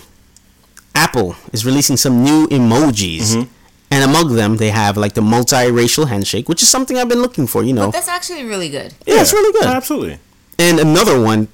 [0.96, 3.36] Apple is releasing some new emojis.
[3.36, 3.52] Mm-hmm.
[3.92, 7.48] And among them, they have like the multiracial handshake, which is something I've been looking
[7.48, 7.64] for.
[7.64, 8.94] You know, But that's actually really good.
[9.08, 9.66] yeah, it's really good.
[9.66, 10.20] Absolutely.
[10.60, 11.48] And another one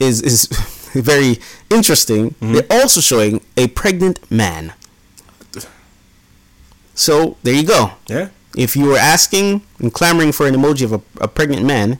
[0.00, 0.46] is is
[0.94, 1.38] very
[1.70, 2.30] interesting.
[2.32, 2.52] Mm-hmm.
[2.54, 4.74] They're also showing a pregnant man.
[6.94, 7.92] So there you go.
[8.06, 8.28] Yeah.
[8.56, 11.98] If you were asking and clamoring for an emoji of a, a pregnant man,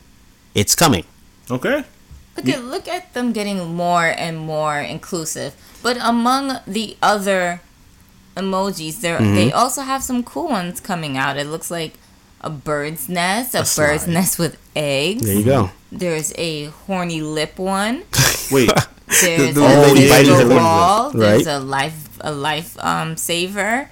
[0.55, 1.05] it's coming.
[1.50, 1.85] Okay.
[2.37, 5.55] Look at look at them getting more and more inclusive.
[5.83, 7.61] But among the other
[8.37, 9.35] emojis, there Mm-hmm.
[9.35, 11.37] they also have some cool ones coming out.
[11.37, 11.94] It looks like
[12.42, 15.22] a bird's nest, a, A bird's nest with eggs.
[15.26, 15.70] There you go.
[15.90, 18.05] There's a horny lip one.
[18.50, 18.70] Wait.
[19.20, 20.57] There's the a lady biting her digital lip.
[20.59, 21.11] wall.
[21.11, 21.55] There's Right.
[21.55, 23.90] a life a life um saver.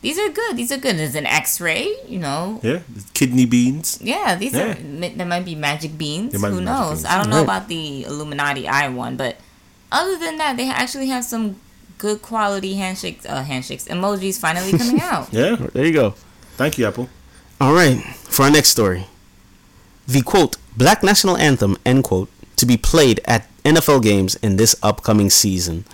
[0.00, 0.56] These are good.
[0.56, 0.96] These are good.
[0.98, 1.88] There's an X-ray.
[2.08, 2.60] You know.
[2.62, 2.80] yeah.
[3.14, 3.98] Kidney beans.
[4.02, 4.72] Yeah, these Yeah.
[4.76, 6.32] are mi- there might be magic beans.
[6.32, 6.98] There might Who be magic knows?
[7.02, 7.04] beans.
[7.06, 7.44] I don't know Right.
[7.44, 9.36] about the Illuminati eye one, but
[9.92, 11.56] other than that, they actually have some
[11.98, 13.24] good quality handshakes.
[13.24, 15.28] Uh, handshakes emojis finally coming out.
[15.32, 15.56] Yeah.
[15.72, 16.14] There you go.
[16.56, 17.08] Thank you, Apple.
[17.60, 19.06] All right, for our next story.
[20.06, 24.76] The quote, Black National Anthem, end quote, to be played at NFL games in this
[24.82, 25.84] upcoming season.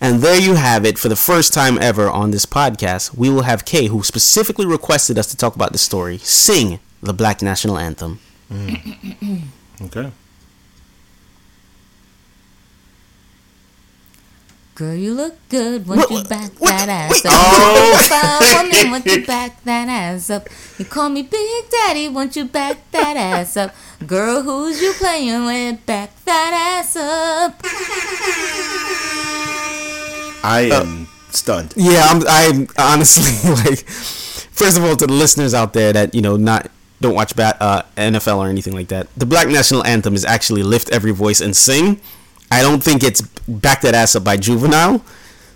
[0.00, 0.98] And there you have it.
[0.98, 5.18] For the first time ever on this podcast, we will have Kay, who specifically requested
[5.18, 8.20] us to talk about the story, sing the Black National Anthem.
[8.52, 9.42] Mm.
[9.80, 10.10] Okay.
[14.78, 17.32] Girl, you look good when What- you back what- that ass wait, up.
[17.34, 17.98] oh.
[18.54, 20.48] Fine woman, when you back that ass up.
[20.78, 23.74] You call me Big Daddy, won't you back that ass up?
[24.06, 25.84] Girl, who's you playing with?
[25.84, 27.58] Back that ass up.
[30.44, 31.74] I Uh, am stunned.
[31.76, 36.22] Yeah, I'm, I'm honestly like, first of all, to the listeners out there that you
[36.22, 40.14] know not don't watch bat, uh, NFL or anything like that, the Black National Anthem
[40.14, 42.00] is actually lift every voice and sing.
[42.50, 45.02] I don't think it's back that ass up by Juvenile.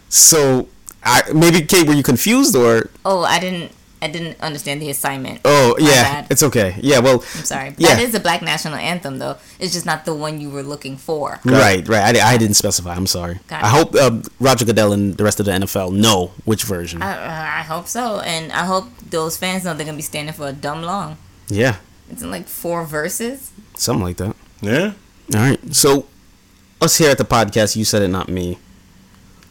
[0.09, 0.69] So,
[1.03, 3.73] I maybe Kate, were you confused or Oh, I didn't.
[4.03, 5.43] I didn't understand the assignment.
[5.45, 6.27] Oh My yeah, bad.
[6.29, 6.75] it's okay.
[6.81, 7.73] Yeah, well, I'm sorry.
[7.79, 7.95] Yeah.
[7.95, 9.37] That is a black national anthem, though.
[9.61, 11.39] It's just not the one you were looking for.
[11.45, 12.17] right, right.
[12.17, 12.97] I, I didn't specify.
[12.97, 13.39] I'm sorry.
[13.47, 13.71] Got I it.
[13.71, 17.01] hope uh, Roger Goodell and the rest of the NFL know which version.
[17.01, 20.35] I, uh, I hope so, and I hope those fans know they're gonna be standing
[20.35, 21.17] for a dumb long.
[21.47, 21.77] yeah,
[22.11, 23.53] It's in like four verses.
[23.77, 24.35] something like that.
[24.61, 24.95] Yeah.
[25.33, 25.61] All right.
[25.73, 26.07] So,
[26.83, 28.59] us here at the podcast, you said it, not me.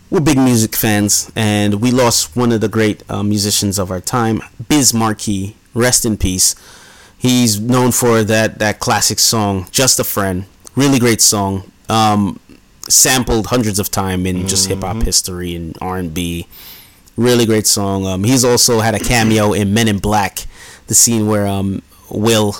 [0.09, 4.01] We're big music fans, and we lost one of the great uh, musicians of our
[4.01, 5.55] time, Biz Markie.
[5.73, 6.53] Rest in peace.
[7.17, 11.71] He's known for that that classic song, "Just a Friend." Really great song.
[11.87, 12.41] Um,
[12.89, 16.47] sampled hundreds of time in just hip hop history and R and B.
[17.15, 18.05] Really great song.
[18.05, 20.45] Um, he's also had a cameo in Men in Black,
[20.87, 22.55] the scene where um, Will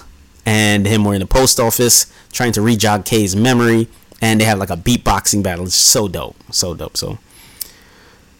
[0.46, 3.90] and him were in the post office trying to re-jog Kay's memory,
[4.22, 5.66] and they have like a beatboxing battle.
[5.66, 6.96] It's so dope, so dope.
[6.96, 7.18] So,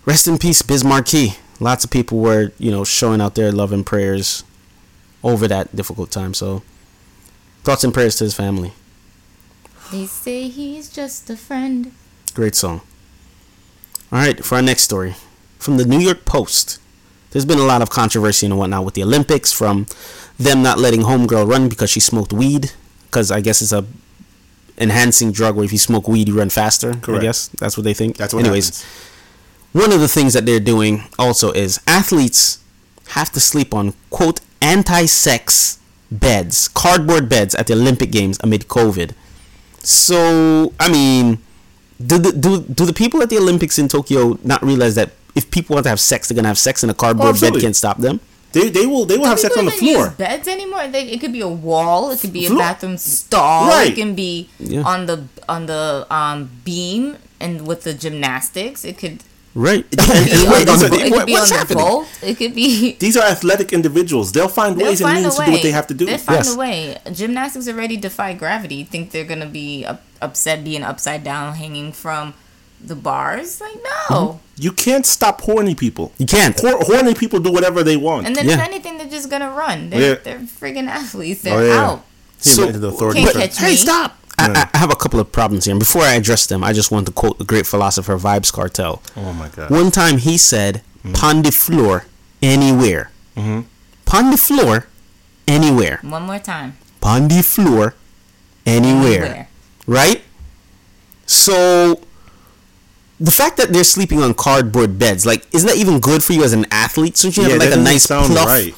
[0.06, 1.34] rest in peace, Biz Markie.
[1.60, 4.44] Lots of people were, you know, showing out their love and prayers
[5.24, 6.34] over that difficult time.
[6.34, 6.64] So,
[7.64, 8.74] thoughts and prayers to his family.
[9.92, 11.92] They say he's just a friend.
[12.34, 12.82] Great song.
[14.12, 15.16] All right, for our next story
[15.62, 16.80] from the New York Post.
[17.30, 19.86] There's been a lot of controversy and whatnot with the Olympics, from
[20.38, 22.72] them not letting homegirl run because she smoked weed,
[23.06, 23.86] because I guess it's a
[24.78, 26.92] enhancing drug where if you smoke weed you run faster.
[26.92, 27.22] I Correct.
[27.22, 28.18] guess that's what they think.
[28.18, 29.84] That's what Anyways, happens.
[29.84, 32.60] one of the things that they're doing also is athletes
[33.10, 35.80] have to sleep on quote anti-sex
[36.12, 39.14] beds, cardboard beds at the Olympic Games amid COVID.
[39.80, 41.40] So I mean,
[42.06, 45.50] do the do do the people at the Olympics in Tokyo not realize that if
[45.52, 47.98] people want to have sex, they're gonna have sex, in a cardboard bed can't stop
[47.98, 48.20] them?
[48.54, 50.06] They, they will they will have sex on the floor.
[50.08, 50.88] use beds anymore.
[50.88, 52.12] They, it could be a wall.
[52.12, 52.60] It could be a Floor.
[52.60, 53.68] bathroom stall.
[53.70, 53.92] Right.
[53.92, 54.82] It can be Yeah.
[54.84, 58.84] on the on the um beam and with the gymnastics.
[58.86, 59.84] It could Right.
[59.90, 61.84] be on wait, the, these it could what- be on what's the happening?
[61.84, 62.08] vault.
[62.24, 62.94] It could be.
[63.00, 64.32] These are athletic individuals.
[64.32, 66.06] They'll find They'll ways and find means to do what they have to do.
[66.06, 66.56] They'll find Yes.
[66.56, 66.98] a way.
[67.12, 68.86] Gymnastics already defy gravity.
[68.86, 72.34] Think they're gonna be up, upset being upside down, hanging from
[72.84, 73.62] the bars?
[73.62, 73.78] Like
[74.10, 74.40] no.
[74.58, 76.12] You can't stop horny people.
[76.18, 76.60] You can't.
[76.60, 78.28] Hor- horny people do whatever they want.
[78.28, 78.56] And then Yeah.
[78.56, 79.90] if anything, they're just gonna run.
[79.90, 80.16] They're, Yeah.
[80.24, 81.42] they're friggin' athletes.
[81.42, 81.84] They're Oh, yeah.
[81.86, 82.06] out.
[82.44, 83.22] He So- went to the authority.
[83.22, 83.46] Can't first.
[83.50, 83.76] catch Hey, me.
[83.78, 84.18] stop!
[84.38, 85.72] I, I have a couple of problems here.
[85.74, 89.02] And before I address them, I just want to quote the great philosopher Vybz Kartel.
[89.16, 89.70] Oh my god.
[89.70, 90.82] One time he said,
[91.14, 92.06] "Pon the floor,
[92.42, 93.12] anywhere.
[93.38, 93.62] Mm-hmm.
[94.06, 94.88] Pon the floor,
[95.48, 96.00] anywhere.
[96.02, 96.78] One more time.
[97.02, 97.94] Pon the floor,
[98.66, 99.24] anywhere.
[99.26, 99.48] Anywhere.
[99.86, 100.22] Right?
[101.26, 102.02] So,
[103.22, 106.44] the fact that they're sleeping on cardboard beds, like, isn't that even good for you
[106.44, 107.18] as an athlete?
[107.18, 108.74] Shouldn't you yeah, have that like a nice sound pluff right.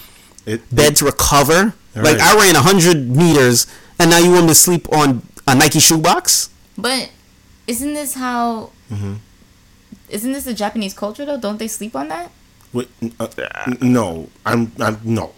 [0.45, 1.73] It, bed to recover?
[1.95, 2.21] Like, Right.
[2.21, 3.67] I ran hundred meters,
[3.99, 6.49] and now you want me to sleep on a Nike shoebox?
[6.77, 7.10] But
[7.67, 8.71] isn't this how?
[8.91, 9.13] Mm-hmm.
[10.10, 11.39] Isn't this the Japanese culture though?
[11.39, 12.32] Don't they sleep on that?
[12.73, 13.27] Wait, uh,
[13.82, 15.32] no, I'm, I'm no,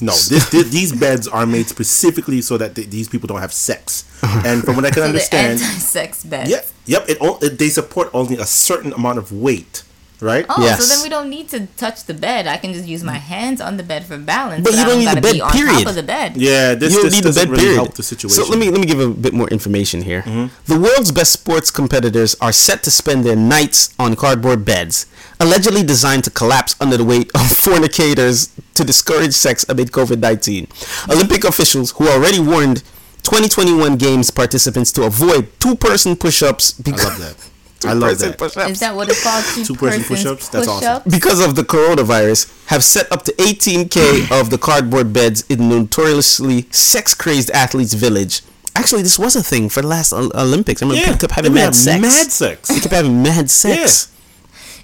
[0.00, 0.12] no.
[0.28, 4.04] This, this, these beds are made specifically so that th- these people don't have sex.
[4.44, 6.50] And from what I can So understand, anti-sex beds.
[6.50, 7.08] yep, yep.
[7.08, 9.82] It, o- it they support only a certain amount of weight,
[10.20, 10.46] right?
[10.48, 10.82] Oh, Yes.
[10.84, 12.46] so then we don't need to touch the bed.
[12.46, 14.62] I can just use my hands on the bed for balance.
[14.64, 15.78] But you I don't need the bed, be on period.
[15.80, 16.36] top of the bed.
[16.36, 17.76] Yeah, this, you don't this need the doesn't bed really period.
[17.76, 18.44] help the situation.
[18.44, 20.22] So let me let me give a bit more information here.
[20.22, 20.72] Mm-hmm.
[20.72, 25.06] The world's best sports competitors are set to spend their nights on cardboard beds,
[25.40, 30.68] allegedly designed to collapse under the weight of fornicators to discourage sex amid COVID-19.
[31.10, 32.82] Olympic officials who already warned
[33.22, 37.48] 2021 games participants to avoid two-person push-ups I because love that.
[37.84, 38.38] I love two-person that.
[38.38, 38.70] push-ups.
[38.70, 39.44] Is that what it's called?
[39.54, 40.48] Two, Two-person push-ups?
[40.48, 40.80] That's awesome.
[41.02, 41.10] push-ups?
[41.16, 46.66] because of the coronavirus, have set up to 18k of the cardboard beds in notoriously
[46.70, 48.42] sex-crazed athletes' village.
[48.74, 50.82] Actually, this was a thing for the last Olympics.
[50.82, 52.00] I remember Yeah, people kept having mad sex.
[52.00, 52.68] Mad sex.
[52.68, 54.08] They kept having mad sex.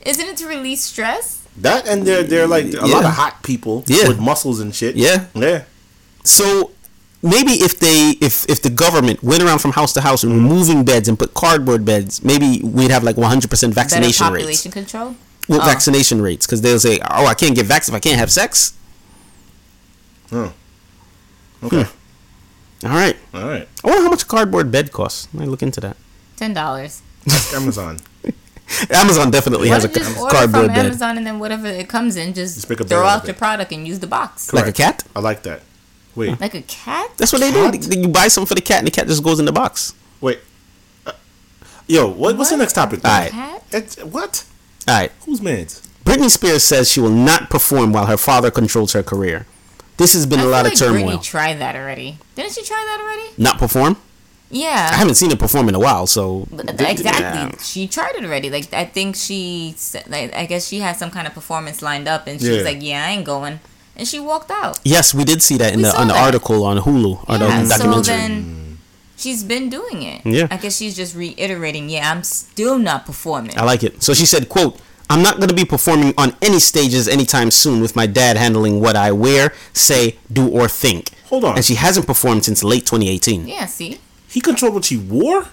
[0.05, 0.11] Yeah.
[0.11, 1.37] Isn't it to release stress?
[1.57, 4.07] That and they're they're like a lot of hot people Yeah.
[4.07, 4.95] with muscles and shit.
[4.95, 5.25] Yeah.
[5.35, 5.65] yeah.
[6.23, 6.71] So
[7.23, 10.35] maybe if they, if if the government went around from house to house Mm-hmm.
[10.35, 14.75] removing beds and put cardboard beds, maybe we'd have like 100% Better vaccination population rates.
[14.75, 15.17] control.
[15.49, 15.65] With Oh.
[15.65, 18.75] vaccination rates, because they'll say, "Oh, I can't get vaccinated if I can't have sex."
[20.31, 20.53] Oh.
[21.63, 21.87] Okay.
[22.85, 23.17] All right.
[23.35, 23.67] All right.
[23.83, 25.27] I wonder how much a cardboard bed costs.
[25.39, 25.97] I look into that.
[26.37, 27.03] Ten dollars.
[27.29, 27.99] Ask Amazon.
[28.91, 30.85] Amazon definitely Why has a don't just order cardboard from bed.
[30.87, 33.89] Amazon and then whatever it comes in, just, Just throw out of your product and
[33.89, 34.53] use the box.
[34.53, 35.05] Like a cat?
[35.17, 35.63] I like that.
[36.19, 36.41] Wait.
[36.41, 37.11] Like a cat?
[37.17, 37.99] That's what they do.
[38.01, 39.95] You buy something for the cat, and the cat just goes in the box.
[40.21, 40.41] Wait.
[41.07, 41.13] Uh,
[41.87, 43.05] yo, what, what's the next topic?
[43.05, 43.31] All right.
[43.31, 43.63] Cat?
[43.73, 44.45] It's, what?
[44.89, 45.13] All right.
[45.25, 45.83] Who's mans?
[46.05, 49.47] Britney Spears says she will not perform while her father controls her career.
[49.99, 51.19] This has been I a lot like of turmoil.
[51.19, 52.19] Britney tried that already.
[52.35, 53.35] Didn't she try that already?
[53.37, 53.97] Not perform?
[54.51, 54.89] Yeah.
[54.93, 57.23] I haven't seen her perform in a while, so But d- d- exactly.
[57.25, 57.51] yeah.
[57.61, 58.49] She tried it already.
[58.49, 59.75] Like I think she,
[60.09, 62.55] like I guess she had some kind of performance lined up, and she Yeah.
[62.55, 63.61] was like, "Yeah, I ain't going."
[63.99, 64.79] And she walked out.
[64.85, 66.25] Yes, we did see that in We the saw on the that.
[66.25, 68.15] article on Hulu or Yeah, the so documentary.
[68.17, 68.79] then
[69.17, 70.25] she's been doing it.
[70.25, 70.47] Yeah.
[70.51, 73.59] I guess she's just reiterating, yeah, I'm still not performing.
[73.59, 74.03] I like it.
[74.03, 74.79] So she said, "quote
[75.11, 78.81] I'm not going to be performing on any stages anytime soon with my dad handling
[78.81, 81.57] what I wear, say, do, or think." Hold on.
[81.57, 83.47] And she hasn't performed since late 2018.
[83.49, 84.01] yeah, see?
[84.29, 85.47] He controlled what she wore.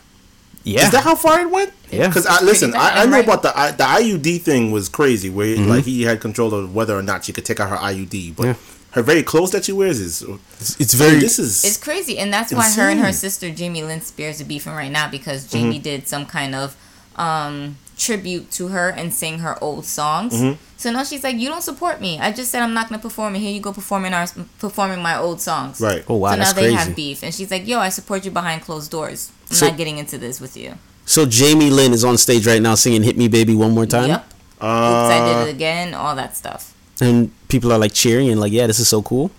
[0.64, 0.86] Yeah.
[0.86, 1.72] Is that how far it went?
[1.96, 2.08] Yeah.
[2.08, 3.24] Because I listen, I, I know right?
[3.24, 5.70] about the I, the IUD thing was crazy, where Mm-hmm.
[5.70, 8.46] like he had control of whether or not she could take out her IUD, but
[8.46, 8.54] Yeah.
[8.92, 10.22] her very clothes that she wears is
[10.60, 11.20] It's, it's very.
[11.20, 14.46] this is It's crazy, and that's why her and her sister Jamie Lynn Spears are
[14.46, 15.58] beefing right now because Mm-hmm.
[15.58, 16.76] Jamie did some kind of
[17.18, 20.34] um, tribute to her and sing her old songs.
[20.34, 20.54] Mm-hmm.
[20.78, 22.20] So now she's like, "You don't support me.
[22.20, 24.28] I just said I'm not gonna perform, and here you go performing our
[24.60, 26.04] performing my old songs." right.
[26.10, 26.76] oh wow, so now that's they crazy.
[26.76, 29.32] have beef, and she's like, "Yo, I support you behind closed doors.
[29.50, 32.62] I'm So- not getting into this with you." So Jamie Lynn is on stage right
[32.62, 34.26] now singing "Hit Me, Baby" one more time, Yep.
[34.26, 34.66] Oops, Uh,
[35.12, 35.94] I did it again.
[35.94, 36.74] All that stuff.
[37.02, 39.30] and people are like cheering and like, "Yeah, this is so cool."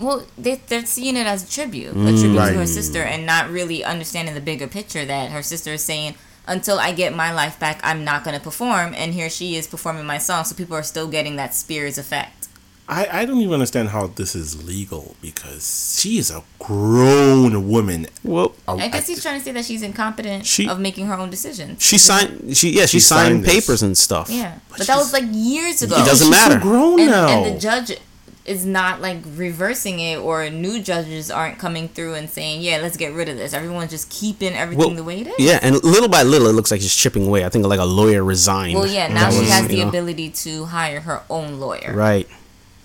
[0.00, 2.52] Well, they, they're seeing it as a tribute, a tribute Right.
[2.52, 6.16] to her sister, and not really understanding the bigger picture that her sister is saying,
[6.48, 8.92] until I get my life back, I'm not going to perform.
[8.98, 12.43] And here she is performing my song, so people are still getting that Spears effect.
[12.86, 18.06] I, I don't even understand how this is legal because she is a grown woman.
[18.22, 21.30] Well, I guess he's trying to say that she's incompetent She- of making her own
[21.30, 21.82] decisions.
[21.82, 22.56] she signed.
[22.56, 24.28] She yeah, she, She signed, signed papers and stuff.
[24.30, 25.96] Yeah, but, But that was like years ago.
[25.96, 26.60] It doesn't She's so matter.
[26.60, 27.28] grown and, now.
[27.44, 27.96] and the judge
[28.44, 32.98] is not like reversing it, or new judges aren't coming through and saying, "Yeah, let's
[32.98, 35.34] get rid of this." Everyone's just keeping everything Well, the way it is.
[35.38, 37.46] Yeah, and little by little, it looks like she's chipping away.
[37.46, 38.74] I think like a lawyer resigned.
[38.74, 41.94] Well, yeah, now she was, has the know, ability to hire her own lawyer.
[41.96, 42.28] Right,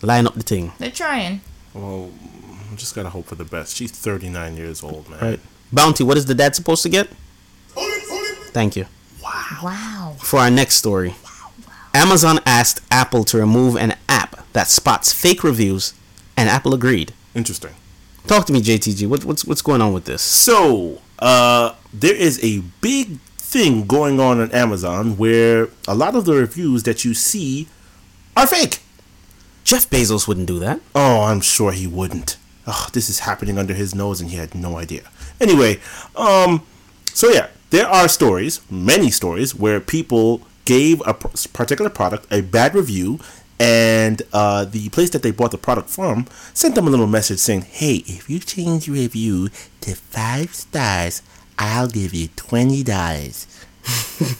[0.01, 0.71] line up the thing.
[0.79, 1.41] They're trying.
[1.73, 2.11] Well,
[2.71, 3.75] I just gotta hope for the best.
[3.75, 5.19] She's 39 years old, man.
[5.19, 5.39] Right.
[5.71, 6.03] Bounty.
[6.03, 7.09] What is the dad supposed to get?
[8.51, 8.85] Thank you.
[9.23, 9.59] Wow.
[9.63, 10.15] Wow.
[10.19, 11.15] For our next story,
[11.93, 15.93] Amazon asked Apple to remove an app that spots fake reviews,
[16.35, 17.13] and Apple agreed.
[17.35, 17.75] Interesting.
[18.27, 19.07] Talk to me, JTG.
[19.07, 20.21] What, what's what's going on with this?
[20.21, 26.25] So, uh, there is a big thing going on on Amazon where a lot of
[26.25, 27.67] the reviews that you see
[28.37, 28.79] are fake.
[29.69, 30.79] Jeff Bezos wouldn't do that.
[30.95, 32.37] Oh, I'm sure he wouldn't.
[32.65, 35.03] Oh, this is happening under his nose and he had no idea.
[35.39, 35.79] Anyway,
[36.15, 36.63] um,
[37.13, 42.73] so yeah, there are stories, many stories, where people gave a particular product a bad
[42.73, 43.19] review
[43.59, 47.37] and uh, the place that they bought the product from sent them a little message
[47.37, 49.49] saying, hey, if you change your review
[49.81, 51.21] to five stars,
[51.59, 53.67] I'll give you $20.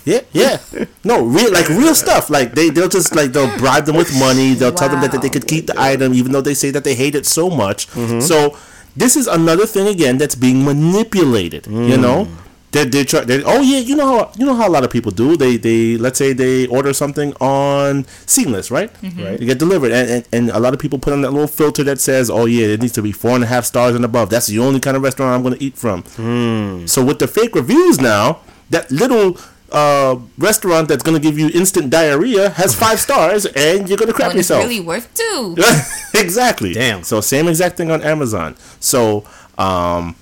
[0.06, 0.58] Yeah, yeah.
[1.04, 2.30] No, real like real stuff.
[2.30, 4.54] Like they they'll just like they'll bribe them with money.
[4.54, 6.84] They'll tell them that, that they could keep the item even though they say that
[6.84, 7.88] they hate it so much.
[7.92, 8.20] Mm-hmm.
[8.22, 8.58] So
[8.96, 11.68] this is another thing again that's being manipulated.
[11.68, 12.02] You Mm.
[12.02, 12.28] know.
[12.72, 13.22] They they try.
[13.22, 15.36] They, oh yeah, you know how you know how a lot of people do.
[15.36, 18.92] They they let's say they order something on Seamless, right?
[19.02, 19.40] Right.
[19.42, 21.84] You get delivered, and, and and a lot of people put on that little filter
[21.86, 24.30] that says, "Oh yeah, it needs to be four and a half stars and above."
[24.30, 26.04] That's the only kind of restaurant I'm going to eat from.
[26.04, 26.86] Hmm.
[26.86, 29.38] So with the fake reviews now, that little
[29.72, 34.08] uh, restaurant that's going to give you instant diarrhea has five stars, and you're going
[34.08, 34.64] to crap When it's yourself.
[34.64, 35.56] really worth two.
[36.20, 36.74] exactly.
[36.74, 37.04] Damn.
[37.04, 38.56] So same exact thing on Amazon.
[38.80, 39.26] So
[39.58, 40.16] um,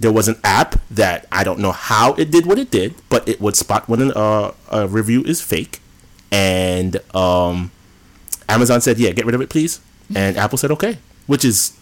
[0.00, 3.28] there was an app that I don't know how it did what it did, but
[3.28, 5.80] it would spot when an, uh, a review is fake,
[6.30, 7.70] and um,
[8.48, 9.80] Amazon said, "Yeah, get rid of it, please,"
[10.14, 11.72] and Apple said, "Okay," which is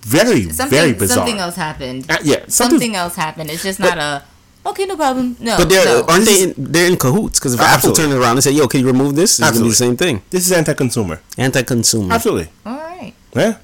[0.00, 1.18] very Something, very bizarre.
[1.18, 2.10] something else happened.
[2.10, 2.78] Uh, yeah, something.
[2.78, 3.50] something else happened.
[3.50, 4.22] It's just not a
[4.66, 5.36] okay, no problem.
[5.40, 6.00] No, But they're no.
[6.00, 6.42] Uh, aren't they?
[6.44, 8.04] In, they're in cahoots because if Apple Absolutely.
[8.04, 9.86] turns around and say, "Yo, can you remove this?" It's gonna be the Absolutely.
[9.86, 10.22] same thing.
[10.30, 11.20] This is anti-consumer.
[11.38, 12.14] Anti-consumer.
[12.14, 12.48] Absolutely.
[12.66, 13.14] All right.
[13.34, 13.56] Yeah.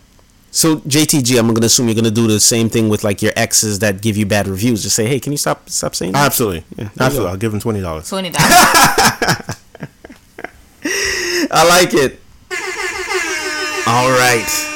[0.50, 3.78] So JTG, I'm gonna assume you're gonna do the same thing with like your exes
[3.80, 4.82] that give you bad reviews.
[4.82, 6.64] Just say, "Hey, can you stop stop saying that?" Absolutely.
[6.74, 7.30] there you Absolutely.
[7.30, 8.08] I'll give them twenty dollars.
[8.08, 8.50] Twenty dollars.
[11.50, 12.20] I like it.
[13.86, 14.74] All right.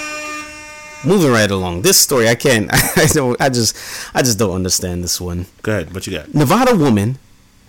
[1.04, 1.82] Moving right along.
[1.82, 2.70] This story, I can't.
[2.96, 3.40] I don't.
[3.40, 3.76] I just.
[4.14, 5.46] I just don't understand this one.
[5.62, 5.94] Go ahead.
[5.94, 6.34] What you got?
[6.34, 7.18] Nevada woman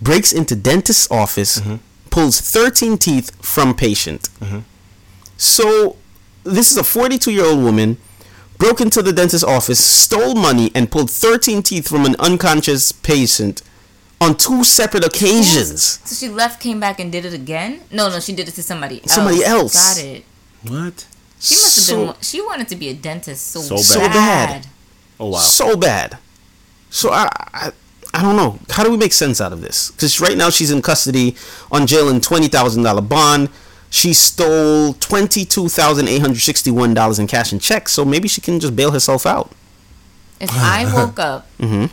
[0.00, 1.76] breaks into dentist's office, mm-hmm.
[2.10, 4.28] pulls 13 teeth from patient.
[4.40, 4.60] Mm-hmm.
[5.36, 5.96] So,
[6.44, 7.98] this is a 42 year old woman
[8.58, 13.62] broke into the dentist's office, stole money, and pulled 13 teeth from an unconscious patient
[14.20, 15.82] on two separate occasions.
[16.04, 17.80] so she left, came back, and did it again.
[17.90, 19.12] No, no, she did it to somebody else.
[19.12, 19.96] Somebody else.
[19.96, 20.24] Got it.
[20.66, 21.06] What?
[21.44, 22.14] She must have So- been.
[22.22, 23.84] She wanted to be a dentist so, So bad.
[23.84, 24.66] So bad.
[25.20, 25.38] Oh wow.
[25.38, 26.18] So bad.
[26.90, 27.72] So I, I,
[28.12, 28.58] I don't know.
[28.70, 29.90] How do we make sense out of this?
[29.90, 31.36] Because right now she's in custody
[31.70, 33.48] on jail and twenty thousand dollar bond.
[33.90, 37.92] She stole twenty two thousand eight hundred sixty one dollars in cash and checks.
[37.92, 39.52] So maybe she can just bail herself out
[40.40, 41.86] If I woke up Mm-hmm.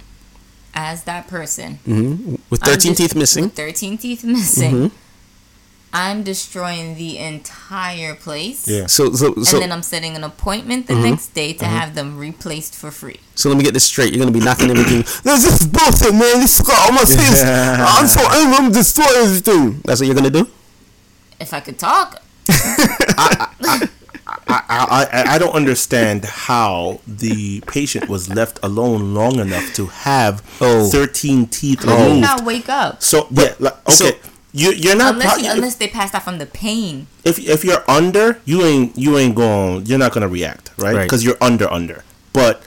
[0.73, 3.43] as that person, with I'm thirteen just- teeth missing.
[3.45, 4.91] with thirteen teeth missing,
[5.93, 8.67] I'm destroying the entire place.
[8.67, 8.87] Yeah.
[8.87, 11.03] So so so and then I'm setting an appointment the mm-hmm.
[11.03, 11.75] next day to mm-hmm.
[11.75, 13.19] have them replaced for free.
[13.35, 14.13] so let me get this straight.
[14.13, 15.03] You're gonna be knocking everything.
[15.23, 16.39] There's this is bullshit, man.
[16.39, 17.43] This got all my face.
[17.43, 18.55] I'm so angry.
[18.57, 19.81] I'm destroy everything.
[19.83, 20.47] That's what you're gonna do.
[21.39, 23.47] If I could talk, I,
[24.47, 30.89] I, I don't understand how the patient was left alone long enough to have Oh.
[30.89, 33.01] 13 teeth how do you not wake up?
[33.01, 33.93] So yeah, like, okay.
[33.93, 34.11] so-
[34.53, 37.07] you you're not Unless, pro- you, unless they passed out from the pain.
[37.23, 40.95] if if you're under, you ain't you ain't going you're not gonna react, right?
[40.95, 41.03] Right.
[41.03, 42.03] Because you're under under.
[42.33, 42.61] But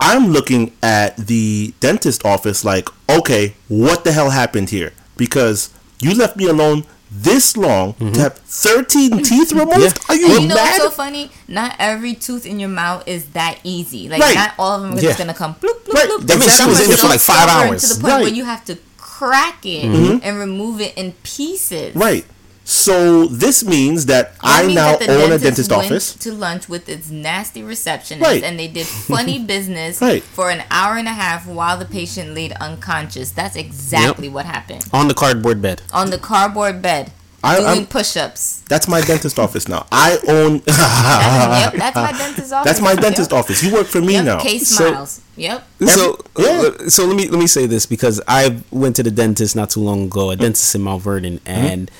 [0.00, 4.92] I'm looking at the dentist office like, okay, what the hell happened here?
[5.16, 5.70] Because
[6.00, 8.20] you left me alone this long to mm-hmm.
[8.20, 9.78] have 13 teeth removed.
[9.80, 9.92] Yeah.
[10.08, 11.30] Are you, And you know what's so funny?
[11.48, 14.08] Not every tooth in your mouth is that easy.
[14.08, 14.34] Like Right.
[14.34, 15.08] not all of them are Yeah.
[15.08, 16.08] just gonna come bloop bloop Right.
[16.08, 16.26] bloop.
[16.26, 17.82] That means she Some was are in there for like five hours.
[17.82, 18.22] to the point Right.
[18.24, 18.76] where you have to
[19.18, 20.18] crack it Mm-hmm.
[20.22, 21.94] and remove it in pieces.
[21.96, 22.24] Right.
[22.64, 26.12] So this means that That I means now that own a dentist office.
[26.16, 28.42] to lunch with its nasty receptionist, Right.
[28.44, 30.22] and they did funny business Right.
[30.22, 33.30] for an hour and a half while the patient laid unconscious.
[33.30, 35.80] That's exactly what happened On the cardboard bed.
[35.94, 37.10] on the cardboard bed,
[37.42, 38.62] I- doing I'm- push-ups.
[38.68, 39.86] That's my dentist office now.
[39.92, 40.58] I own.
[40.58, 40.78] That's,
[41.60, 42.64] yep, that's my dentist office.
[42.64, 43.38] That's my dentist Yep.
[43.38, 43.62] office.
[43.62, 44.40] You work for me Yep, now.
[44.40, 45.20] Case So- smiles.
[45.36, 45.66] Yep.
[45.86, 46.46] So yeah.
[46.46, 49.70] uh, so let me let me say this because I went to the dentist not
[49.70, 50.42] too long ago, a mm-hmm.
[50.42, 51.48] dentist in Mount Vernon, mm-hmm.
[51.48, 51.90] and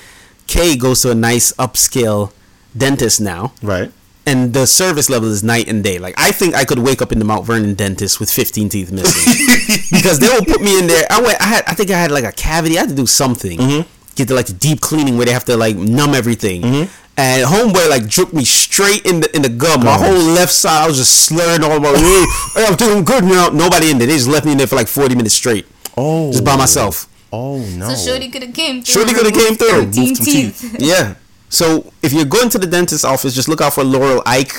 [0.47, 2.33] Kay goes to a nice upscale
[2.75, 3.53] dentist now.
[3.63, 3.91] Right.
[4.27, 5.97] and the service level is night and day.
[5.99, 8.91] Like I think I could wake up in the Mount Vernon dentist with 15 teeth
[8.91, 11.05] missing because they will put me in there.
[11.09, 11.39] I went.
[11.41, 11.63] I had.
[11.65, 12.77] I think I had like a cavity.
[12.77, 13.57] I had to do something.
[13.57, 13.89] Mm-hmm.
[14.19, 16.65] Get to like the deep cleaning where they have to like numb everything.
[16.65, 19.85] And homeboy like dropped me straight in the in the gum.
[19.85, 21.95] My whole left side, I was just slurring all my.
[22.53, 23.47] hey, I'm doing good now.
[23.47, 24.07] Nobody in there.
[24.07, 25.65] They just left me in there for like 40 minutes straight,
[25.95, 26.33] Oh.
[26.33, 27.07] just by myself.
[27.31, 27.93] Oh no.
[27.93, 28.93] So Shorty could have came through.
[28.93, 29.85] Shorty coulda came through.
[29.93, 30.75] 13 some teeth.
[30.79, 31.15] Yeah.
[31.47, 34.51] So if you're going to the dentist office, just look out for Laurel Ike.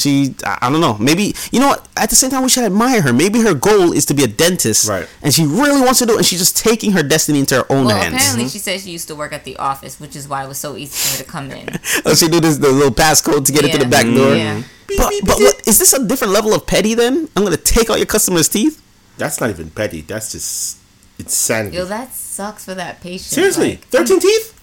[0.00, 0.96] She, I I don't know.
[0.98, 1.86] Maybe you know what?
[1.96, 3.12] At the same time, we should admire her.
[3.12, 5.06] Maybe her goal is to be a dentist, Right.
[5.22, 7.66] And she really wants to do it, and she's just taking her destiny into her
[7.70, 8.14] own Well, hands.
[8.14, 8.50] apparently mm-hmm.
[8.50, 10.76] she said she used to work at the office, which is why it was so
[10.76, 11.68] easy for her to come in.
[12.06, 14.34] Oh, she do this the little passcode to get into the back door.
[14.34, 14.62] Yeah.
[14.62, 14.96] Mm-hmm.
[14.96, 16.94] But but what, is this a different level of petty?
[16.94, 18.80] Then I'm gonna take out your customers' teeth.
[19.18, 20.00] That's not even petty.
[20.00, 20.78] That's just
[21.18, 21.76] insanity.
[21.76, 23.22] Yo, that sucks for that patient.
[23.36, 24.56] Seriously, Like, 13 teeth?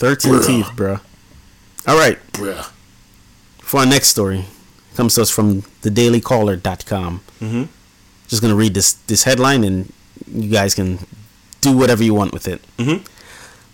[0.00, 0.98] Thirteen teeth, bro.
[1.86, 2.18] All right.
[2.32, 2.70] Bruh.
[3.70, 4.46] For our next story,
[4.96, 7.20] comes to us from thedailycaller.com.
[7.40, 7.62] Mm-hmm.
[8.26, 9.92] Just gonna read this this headline, and
[10.26, 10.98] you guys can
[11.60, 12.60] do whatever you want with it.
[12.78, 13.06] Mm-hmm.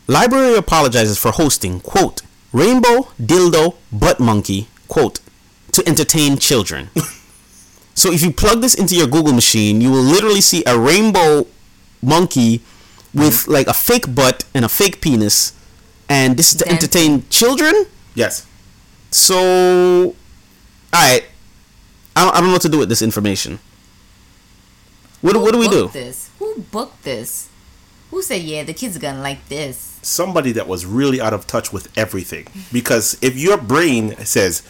[0.07, 2.21] Library apologizes for hosting quote
[2.53, 5.21] rainbow dildo butt monkey quote
[5.73, 6.91] to entertain children.
[7.95, 11.47] so if you plug this into your Google machine, you will literally see a rainbow
[12.03, 12.61] monkey
[13.15, 15.55] with like a fake butt and a fake penis,
[16.07, 16.77] and this is to Dancing.
[16.77, 17.87] entertain children.
[18.15, 18.47] Yes.
[19.17, 20.15] So,
[20.95, 21.25] alright.
[22.15, 23.59] I don't, I don't know what to do with this information.
[25.23, 25.83] What, do- who what do we do?
[25.85, 26.31] booked This?
[26.39, 27.49] Who booked this?
[28.11, 29.99] Who said, yeah, the kids are gonna like this?
[30.03, 32.47] Somebody that was really out of touch with everything.
[32.71, 34.63] Because if your brain says,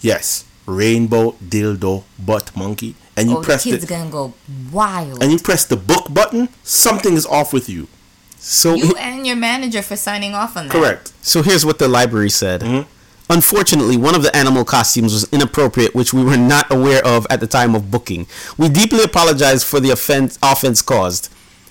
[0.00, 4.34] yes, rainbow dildo butt monkey, and you oh, the press kids the, are gonna go
[4.70, 5.22] wild.
[5.22, 7.88] and you press the book button, something is off with you.
[8.36, 10.72] So, you and your manager for signing off on that.
[10.72, 11.14] Correct.
[11.22, 12.60] so here's what the library said.
[12.60, 12.90] Mm-hmm.
[13.30, 17.40] Unfortunately, one of the animal costumes was inappropriate, which we were not aware of at
[17.40, 18.26] the time of booking.
[18.58, 21.30] We deeply apologize for the offense, offense caused.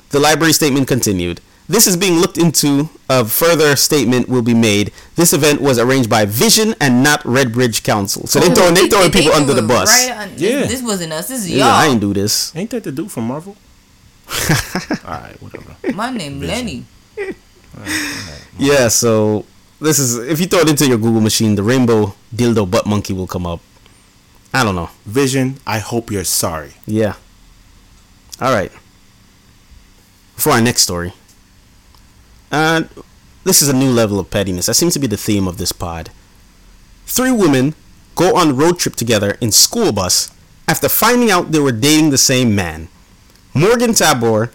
[0.10, 1.42] The library statement continued.
[1.70, 2.90] This is being looked into.
[3.10, 4.92] A further statement will be made.
[5.16, 8.26] This event was arranged by Vision and not Redbridge Council.
[8.28, 9.90] So they Oh, throwing they throwing they people under the bus.
[9.90, 10.62] Right on, Yeah.
[10.62, 11.28] this, this wasn't us.
[11.30, 11.76] This is Yeah, I y'all.
[11.78, 12.54] I ain't do this.
[12.56, 13.56] Ain't that the dude from Marvel?
[15.06, 15.76] Alright, whatever.
[15.94, 16.86] My name Lenny.
[18.58, 19.46] Yeah, so
[19.84, 23.14] this is if you throw it into your Google machine, the rainbow dildo butt monkey
[23.14, 23.60] will come up.
[24.54, 24.90] I don't know.
[25.06, 26.74] Vision, I hope you're sorry.
[26.86, 27.16] Yeah.
[28.40, 28.72] All right.
[30.36, 31.14] For our next story,
[32.52, 32.84] uh,
[33.44, 34.68] this is a new level of pettiness.
[34.68, 36.12] That seems to be the theme of this pod.
[37.06, 37.76] Three women
[38.16, 40.32] go on road trip together in school bus
[40.68, 42.88] after finding out they were dating the same man.
[43.54, 44.52] Morgan Tabor,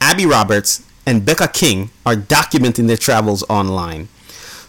[0.00, 4.08] Abby Roberts, and Becca King are documenting their travels online.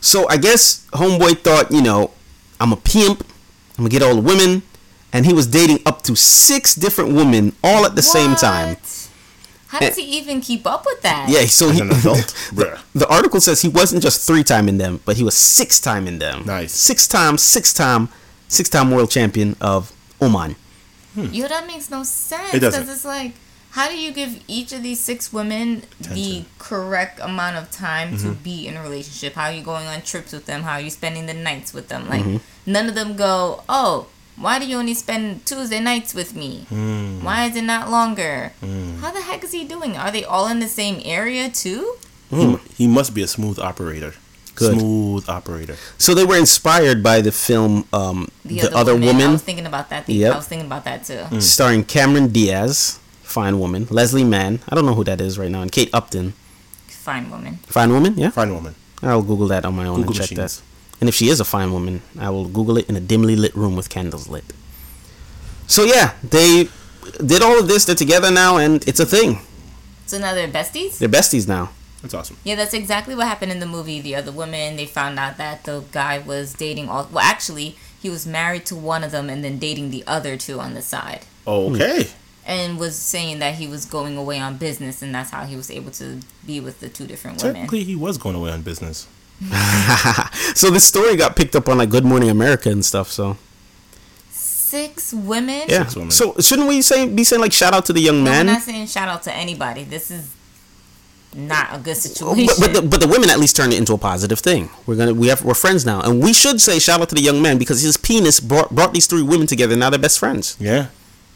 [0.03, 2.11] So I guess homeboy thought, you know,
[2.59, 3.25] I'm a pimp,
[3.77, 4.61] I'm gonna get all the women,
[5.13, 8.75] and he was dating up to six different women all at the same time.
[8.75, 9.09] What?
[9.67, 11.27] How does he even keep up with that?
[11.29, 12.17] Yeah, so As he an adult?
[12.53, 12.79] Bruh.
[12.93, 16.05] the article says he wasn't just three time in them, but he was six time
[16.05, 16.43] in them.
[16.45, 16.73] Nice.
[16.73, 18.09] Six time, six time,
[18.49, 20.57] six time world champion of Oman.
[21.15, 22.53] Yo, that makes no sense.
[22.53, 22.81] It doesn't.
[22.81, 23.33] Because it's like,
[23.74, 28.26] How do you give each of these six women the correct amount of time to
[28.38, 28.43] Mm-hmm.
[28.43, 29.34] be in a relationship?
[29.34, 30.61] How are you going on trips with them?
[30.61, 32.07] How are you spending the nights with them?
[32.07, 32.38] Like Mm-hmm.
[32.71, 34.07] none of them go, "Oh,
[34.38, 36.65] why do you only spend Tuesday nights with me?
[36.69, 37.24] Mm.
[37.26, 38.53] Why is it not longer?"
[39.01, 39.97] How the heck is he doing?
[39.97, 41.97] Are they all in the same area too?
[42.30, 44.13] He, he must be a smooth operator.
[44.55, 44.78] Good.
[44.78, 45.78] Smooth operator.
[45.97, 49.89] So they were inspired by the film um, The, Other, I Woman, was thinking about
[49.89, 50.07] that.
[50.07, 50.34] Yep.
[50.34, 51.26] I was thinking about that too.
[51.41, 52.99] starring Cameron Diaz,
[53.34, 56.34] fine woman, Leslie Mann, I don't know who that is right now, and Kate Upton,
[56.88, 57.53] Fine woman.
[57.67, 58.29] fine woman, yeah.
[58.29, 58.75] Fine woman.
[59.01, 60.61] I'll Google that on my own Google and check machines.
[60.61, 60.99] that.
[61.01, 63.53] And if she is a fine woman, I will Google it in a dimly lit
[63.55, 64.45] room with candles lit.
[65.67, 66.69] So yeah, they
[67.25, 67.84] did all of this.
[67.86, 69.39] They're together now, and it's a thing.
[70.05, 70.97] So now they're besties.
[70.99, 71.71] They're besties now.
[72.01, 72.38] That's awesome.
[72.43, 73.99] Yeah, that's exactly what happened in the movie.
[74.01, 77.07] The other woman, they found out that the guy was dating all.
[77.11, 80.59] Well, actually, he was married to one of them and then dating the other two
[80.59, 82.03] on the side, Okay.
[82.03, 82.09] Hmm.
[82.45, 85.71] And was saying that he was going away on business, and that's how he was
[85.71, 87.55] able to be with the two different women.
[87.55, 89.07] Technically, he was going away on business.
[90.55, 93.11] so this story got picked up on like Good Morning America and stuff.
[93.11, 93.37] So
[94.29, 95.63] Six women.
[95.67, 95.87] yeah.
[95.95, 96.11] women.
[96.11, 98.47] So shouldn't we say be saying like shout out to the young No, man?
[98.47, 99.83] I'm not saying shout out to anybody.
[99.83, 100.33] This is
[101.35, 102.47] not a good situation.
[102.59, 104.69] But, but the but the women at least turned it into a positive thing.
[104.85, 107.21] We're gonna we have we're friends now, and we should say shout out to the
[107.21, 109.75] young man because his penis brought brought these three women together.
[109.75, 110.57] Now they're best friends.
[110.59, 110.87] Yeah.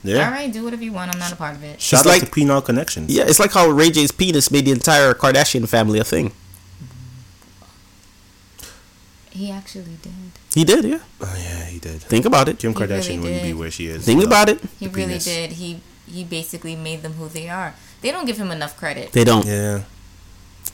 [0.08, 0.26] Yeah.
[0.26, 1.14] All right, do whatever you want.
[1.14, 1.82] I'm not a part of it.
[1.82, 3.12] Shout It's out like- to Penal Connections.
[3.12, 6.32] Yeah, it's like how Ray J's penis made the entire Kardashian family a thing.
[9.32, 10.14] He actually did.
[10.56, 11.00] He did, yeah.
[11.22, 12.02] Oh, yeah, he did.
[12.02, 12.58] Think about it.
[12.58, 14.06] Kim He really Kardashian wouldn't be where she is.
[14.06, 14.60] Think about it.
[14.80, 15.26] He really penis.
[15.26, 15.52] did.
[15.54, 17.76] He he basically made them who they are.
[18.02, 19.12] They don't give him enough credit.
[19.12, 19.46] They don't.
[19.46, 19.84] Yeah.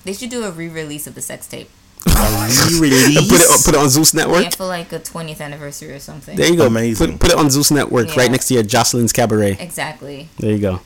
[0.06, 1.70] They should do a re-release of the sex tape.
[2.06, 3.30] Re-release.
[3.30, 4.44] Put it put it on Zeus Network.
[4.44, 6.36] Yeah, for like a 20th anniversary or something.
[6.36, 6.68] There you go.
[6.68, 7.12] Amazing.
[7.14, 8.16] Put, put it on Zeus Network Yeah.
[8.22, 9.58] right next to your Joseline's Cabaret.
[9.60, 10.30] Exactly.
[10.40, 10.82] There you go.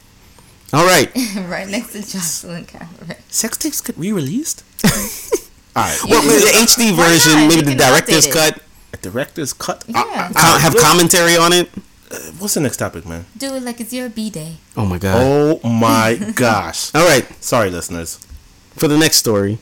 [0.74, 1.09] All right.
[1.47, 3.18] right next to Joseline Cabaret.
[3.30, 4.63] Sex tapes get re-released.
[5.76, 5.99] All right.
[6.09, 8.61] Well, maybe the HD version, maybe the director's cut.
[8.93, 9.84] A director's cut.
[9.88, 9.99] Yeah.
[10.01, 11.70] Uh, uh, Co- have commentary on it.
[12.11, 13.26] Uh, what's the next topic, man?
[13.38, 14.57] Do it like it's your b-day.
[14.76, 15.18] Oh my god.
[15.63, 16.93] Oh my gosh.
[16.95, 17.26] All right.
[17.43, 18.18] Sorry, listeners.
[18.76, 19.59] For the next story,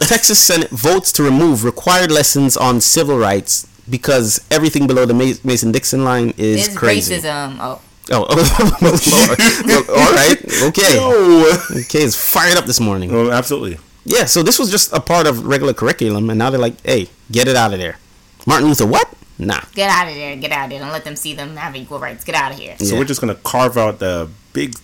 [0.00, 5.72] Texas Senate votes to remove required lessons on civil rights because everything below the Mason
[5.72, 7.16] Dixon line is It's crazy.
[7.16, 7.56] racism.
[7.60, 7.80] Oh,
[8.10, 9.88] Oh, oh Lord.
[9.90, 10.38] All right.
[10.68, 10.94] Okay.
[10.96, 11.58] No.
[11.82, 13.10] Okay, it's fired up this morning.
[13.12, 13.78] Oh, absolutely.
[14.06, 17.08] Yeah, so this was just a part of regular curriculum, and now they're like, hey,
[17.30, 17.98] get it out of there.
[18.46, 19.12] Martin Luther, what?
[19.38, 19.60] Nah.
[19.74, 20.36] get out of there.
[20.36, 20.78] Get out of there.
[20.80, 22.24] Don't let them see them have equal rights.
[22.24, 22.76] Get out of here.
[22.78, 22.98] So Yeah.
[22.98, 24.74] we're just gonna carve out the big,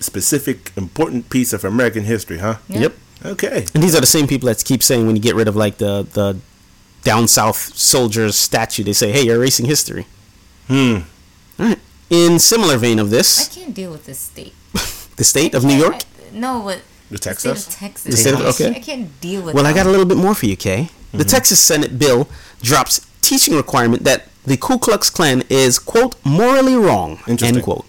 [0.00, 2.56] specific, important piece of American history, huh?
[2.68, 2.80] Yeah.
[2.80, 2.94] Yep.
[3.24, 3.66] Okay.
[3.74, 5.78] And these are the same people that keep saying when you get rid of like
[5.78, 6.36] the the
[7.02, 10.06] down south soldiers statue, they say, "Hey, you're erasing history."
[10.68, 10.98] Hmm.
[11.58, 11.78] All right.
[12.10, 14.54] In similar vein of this, I can't deal with this state.
[15.16, 15.94] the state of New York.
[15.96, 16.00] I-
[16.32, 16.80] no, what?
[17.10, 17.66] The The state Texas.
[17.68, 18.10] of Texas.
[18.10, 18.76] The state of- I can't- okay.
[18.76, 19.54] I can't deal with.
[19.54, 19.76] Well, I them.
[19.84, 20.88] got a little bit more for you, Kay.
[21.12, 22.28] The Texas Senate bill
[22.60, 27.56] drops teaching requirement that the Ku Klux Klan is quote morally wrong Interesting.
[27.56, 27.84] end quote.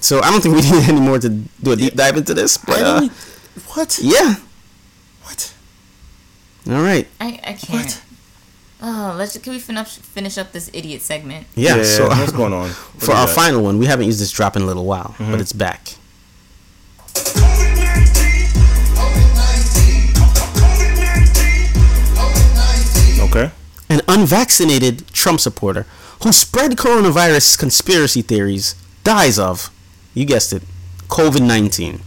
[0.00, 2.58] So I don't think we need any more to do a deep dive into this,
[2.58, 3.10] but Why uh, don't we-
[3.74, 3.98] what?
[4.02, 4.36] yeah.
[5.22, 5.54] What?
[6.68, 7.06] All right.
[7.20, 8.02] I, I can't.
[8.82, 11.46] Oh, let's can we finish finish up this idiot segment?
[11.54, 11.82] Yeah.
[11.84, 12.68] so what's going on?
[12.94, 13.34] What for our that?
[13.34, 15.40] final one, we haven't used this drop in a little while, but mm-hmm.
[15.40, 15.94] it's back.
[23.22, 23.50] Okay.
[23.88, 25.86] An unvaccinated Trump supporter
[26.22, 29.70] who spread coronavirus conspiracy theories dies of,
[30.14, 30.62] you guessed it,
[31.08, 32.00] COVID 19.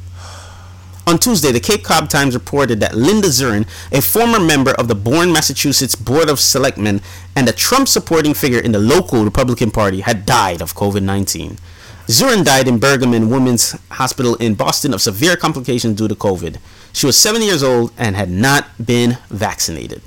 [1.07, 4.93] On Tuesday, the Cape Cod Times reported that Linda Zuern, a former member of the
[4.93, 6.99] Bourne, Massachusetts Board of Selectmen
[7.33, 11.59] and a Trump supporting figure in the local Republican Party, had died of COVID 19.
[12.07, 16.57] Zuern died in Brigham Women's Hospital in Boston of severe complications due to COVID.
[16.91, 20.01] She was 70 years old and had not been vaccinated.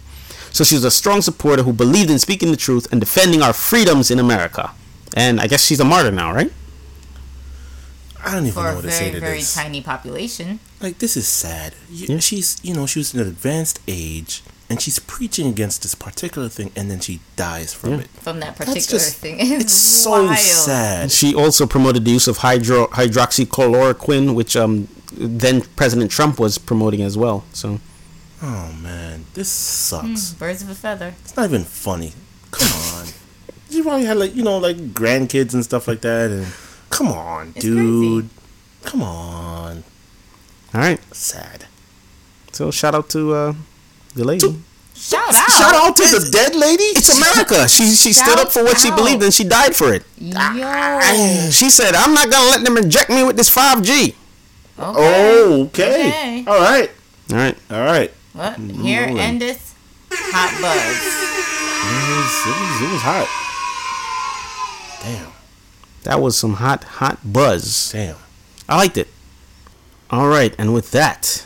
[0.50, 3.54] So she was a strong supporter who believed in speaking the truth and defending our
[3.54, 4.72] freedoms in America.
[5.16, 6.52] And I guess she's a martyr now, right?
[8.24, 9.54] I don't even For know a what to say very to very this.
[9.54, 10.60] tiny population.
[10.80, 11.74] Like this is sad.
[11.90, 12.18] Yeah.
[12.18, 16.48] She's, you know, she was in an advanced age, and she's preaching against this particular
[16.48, 17.98] thing, and then she dies from Yeah.
[18.00, 18.08] it.
[18.20, 20.38] From that particular just, thing, it's, it's so wild.
[20.38, 21.10] sad.
[21.12, 27.02] She also promoted the use of hydro hydroxychloroquine, which um then President Trump was promoting
[27.02, 27.44] as well.
[27.52, 27.80] So
[28.42, 30.32] Oh man, this sucks.
[30.34, 31.14] Birds of a feather.
[31.24, 32.12] It's not even funny.
[32.50, 32.68] Come
[32.98, 33.06] on.
[33.70, 36.44] You probably had like you know like grandkids and stuff like that, and
[37.00, 38.28] come on, It's dude.
[38.84, 39.84] Come on.
[40.74, 41.00] all right.
[41.14, 41.64] Sad.
[42.52, 43.54] So shout out to uh
[44.14, 44.40] the lady.
[44.40, 44.60] To-
[44.92, 45.50] Shout out.
[45.50, 46.92] Shout out to the dead lady.
[46.92, 47.66] It's America.
[47.68, 50.04] She she stood up for what she believed and she died for it.
[50.20, 51.00] Yo.
[51.50, 54.14] She said, "I'm not gonna let them inject me with this 5G."
[54.78, 56.08] Oh, okay.
[56.12, 56.44] Okay.
[56.46, 56.90] All right.
[57.32, 57.56] All right.
[57.70, 58.10] All right.
[58.34, 58.58] What?
[58.60, 59.20] Here rolling.
[59.20, 59.72] endeth
[60.12, 61.00] hot buzz.
[61.80, 63.28] It was, it was, it was hot.
[65.02, 65.32] Damn.
[66.04, 67.92] That was some hot, hot buzz.
[67.92, 68.16] Damn.
[68.68, 69.08] I liked it.
[70.10, 71.44] All right, and with that,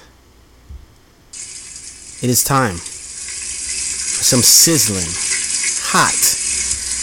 [2.23, 5.05] it is time for some sizzling,
[5.93, 6.15] hot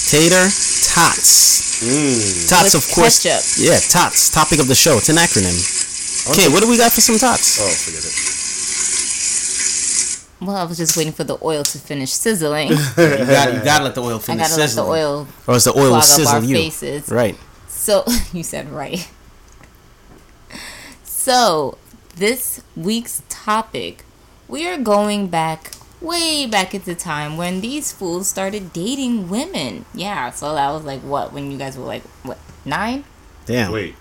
[0.10, 0.50] tater
[0.90, 1.82] tots.
[1.82, 2.50] Mmm.
[2.50, 3.22] Tots, With of course.
[3.22, 3.46] ketchup.
[3.62, 4.30] Yeah, tots.
[4.32, 4.98] Topic of the show.
[4.98, 5.54] It's an acronym.
[6.32, 7.60] Okay, what do we got for some tots?
[7.62, 8.14] Oh, forget it.
[10.42, 12.70] Well, I was just waiting for the oil to finish sizzling.
[12.98, 15.54] You got you gotta let the oil finish I finish gotta let the oil or
[15.54, 16.56] else the oil will sizzle you.
[16.56, 17.10] faces.
[17.10, 17.38] Right.
[17.68, 19.08] So you said right.
[21.04, 21.78] So
[22.16, 24.06] this week's topic,
[24.48, 25.72] we are going back
[26.02, 29.86] way back at the time when these fools started dating women.
[29.94, 33.04] Yeah, so that was like what when you guys were like what nine?
[33.46, 33.72] Damn.
[33.72, 33.96] Wait.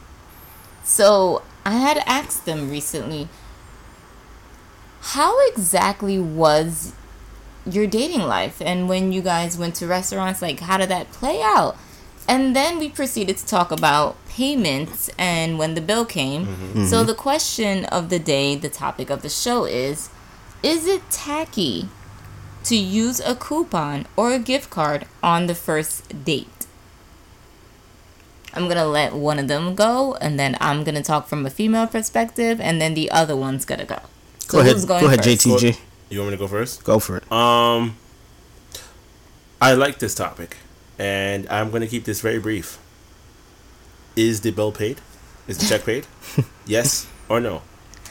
[0.83, 3.29] So I had asked them recently,
[5.01, 6.93] how exactly was
[7.67, 8.61] your dating life?
[8.61, 11.77] And when you guys went to restaurants, like how did that play out?
[12.29, 16.47] And then we proceeded to talk about payments and when the bill came.
[16.47, 16.65] Mm-hmm.
[16.65, 16.85] Mm-hmm.
[16.85, 20.11] So the question of the day, the topic of the show is
[20.63, 21.89] Is it tacky
[22.65, 26.67] to use a coupon or a gift card on the first date?
[28.53, 31.87] I'm gonna let one of them go, and then I'm gonna talk from a female
[31.87, 34.01] perspective, and then the other one's gonna go.
[34.51, 34.75] So Go ahead.
[34.75, 35.47] who's going Go ahead, first?
[35.47, 35.79] JTG.
[36.09, 36.83] You want me to go first?
[36.83, 37.31] Go for it.
[37.31, 37.97] Um,
[39.61, 40.57] I like this topic,
[40.99, 42.77] and I'm going to keep this very brief.
[44.17, 45.01] Is the bill paid?
[45.47, 46.09] Is the check paid?
[46.67, 47.63] yes or no?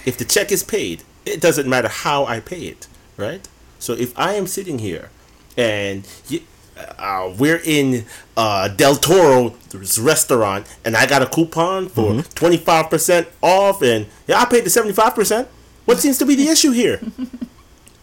[0.06, 2.88] If the check is paid, it doesn't matter how I pay it,
[3.18, 3.46] right?
[3.78, 5.10] So if I am sitting here
[5.58, 6.42] and y
[6.98, 8.06] uh, we're in
[8.38, 14.46] uh, Del Toro's restaurant and I got a coupon for 25% off and yeah, I
[14.46, 15.48] paid the 75%.
[15.90, 17.02] What seems to be the issue here?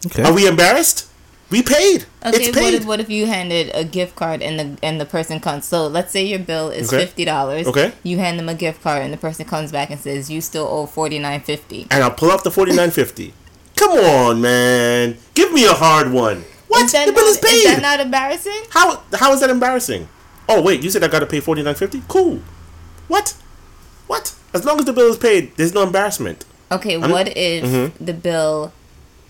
[0.05, 0.23] Okay.
[0.23, 1.09] Are we embarrassed?
[1.49, 2.05] We paid.
[2.23, 5.05] Okay, it's what if, what if you handed a gift card and the and the
[5.05, 5.65] person comes?
[5.65, 7.03] So let's say your bill is Okay.
[7.03, 7.65] fifty dollars.
[7.65, 7.91] Okay.
[8.03, 10.67] You hand them a gift card and the person comes back and says you still
[10.67, 11.87] owe forty nine fifty.
[11.89, 13.33] and I'll pull up the forty nine fifty.
[13.75, 15.17] Come on, man.
[15.33, 16.43] Give me a hard one.
[16.67, 16.85] What?
[16.85, 17.53] Is that, the bill not, is paid.
[17.55, 18.61] is that not embarrassing?
[18.69, 20.07] how how is that embarrassing?
[20.47, 22.03] Oh wait, you said I got to pay forty nine fifty.
[22.07, 22.41] Cool.
[23.07, 23.35] What?
[24.05, 24.35] What?
[24.53, 26.45] As long as the bill is paid, there's no embarrassment.
[26.71, 28.73] Okay, what if the bill?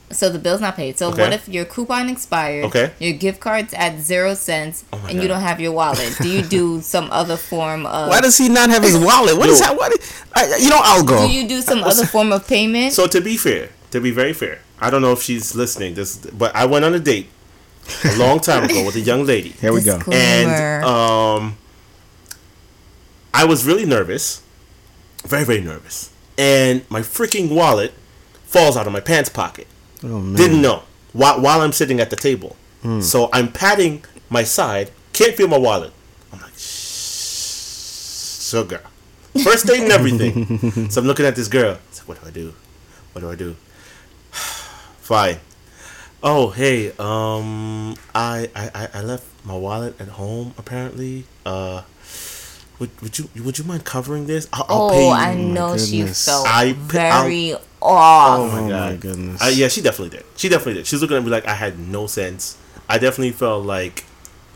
[0.10, 0.98] So the bill's not paid.
[0.98, 1.14] So Mm-hmm.
[1.16, 1.22] Okay.
[1.24, 2.64] what if your coupon expired?
[2.66, 2.92] Okay.
[2.98, 6.16] Your gift card's at zero cents, Oh my and you don't have your wallet.
[6.22, 8.08] Do you do some other form of?
[8.10, 9.38] Why does he not have his wallet?
[9.38, 9.66] What is Yo.
[9.68, 9.78] that?
[9.78, 9.92] What?
[10.34, 11.28] I, you know, I'll go.
[11.28, 12.94] do you do some other form of payment?
[12.94, 15.94] So to be fair, to be very fair, I don't know if she's listening.
[15.96, 17.28] This, but I went on a date
[18.06, 19.50] a long time ago with a young lady.
[19.50, 20.00] Here we go.
[20.12, 21.58] And um,
[23.34, 24.42] I was really nervous,
[25.26, 27.94] very very nervous, and my freaking wallet
[28.46, 29.68] falls out of my pants pocket.
[30.04, 30.36] Oh man.
[30.36, 30.84] Didn't know
[31.14, 32.56] while while I'm sitting at the table,
[33.02, 35.92] so I'm patting my side, can't feel my wallet.
[36.32, 38.82] I'm like, "Shh, sugar,
[39.44, 40.90] first date and everything.
[40.90, 41.78] so I'm looking at this girl.
[41.98, 42.54] Like, what do I do?
[43.14, 43.56] What do I do?
[44.32, 45.38] Fine.
[46.24, 51.26] Oh hey, um, I, I I- I left my wallet at home apparently.
[51.46, 51.82] Uh,
[52.80, 54.48] would would you would you mind covering this?
[54.54, 55.14] I'll, I'll pay oh, you.
[55.14, 56.26] I know she goodness.
[56.26, 57.62] felt I pa- very off.
[57.82, 58.92] Oh my Oh god!
[58.92, 59.42] my goodness.
[59.42, 60.26] Uh, yeah, she definitely did.
[60.36, 60.88] She definitely did.
[60.88, 62.58] She's looking at me like I had no sense.
[62.90, 64.06] I definitely felt like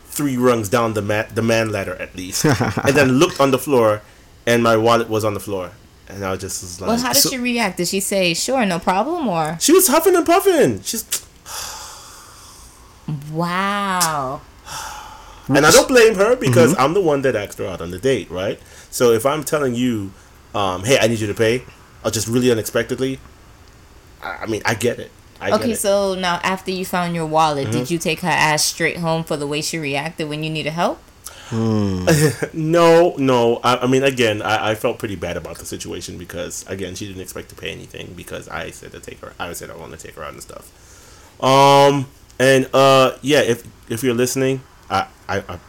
[0.05, 3.57] three rungs down the ma- the man ladder at least, and then looked on the
[3.59, 4.01] floor,
[4.45, 5.71] and my wallet was on the floor,
[6.07, 7.77] and I was just was like, well, how did so- she react?
[7.77, 10.81] Did she say sure, no problem, or she was huffing and puffing.
[10.83, 11.03] She's
[13.31, 14.41] wow?
[15.55, 17.99] And I don't blame her because I'm the one that asked her out on the
[17.99, 18.59] date, right?
[18.89, 20.11] So if I'm telling you,
[20.53, 21.63] um, hey, I need you to pay,
[22.03, 23.19] or just really unexpectedly,
[24.21, 25.11] I, I mean, I get it.
[25.39, 25.77] I get Okay, it.
[25.77, 27.77] so now after you found your wallet, Mm-hmm.
[27.79, 30.73] did you take her ass straight home for the way she reacted when you needed
[30.73, 30.99] help?
[32.53, 33.59] No, no.
[33.63, 37.07] I, I mean, again, I, I felt pretty bad about the situation because, again, she
[37.07, 39.33] didn't expect to pay anything because I said to take her.
[39.39, 40.71] I said I want to take her out and stuff.
[41.43, 42.07] Um,
[42.39, 44.61] and uh, yeah, if if you're listening,
[44.91, 45.59] I I I'm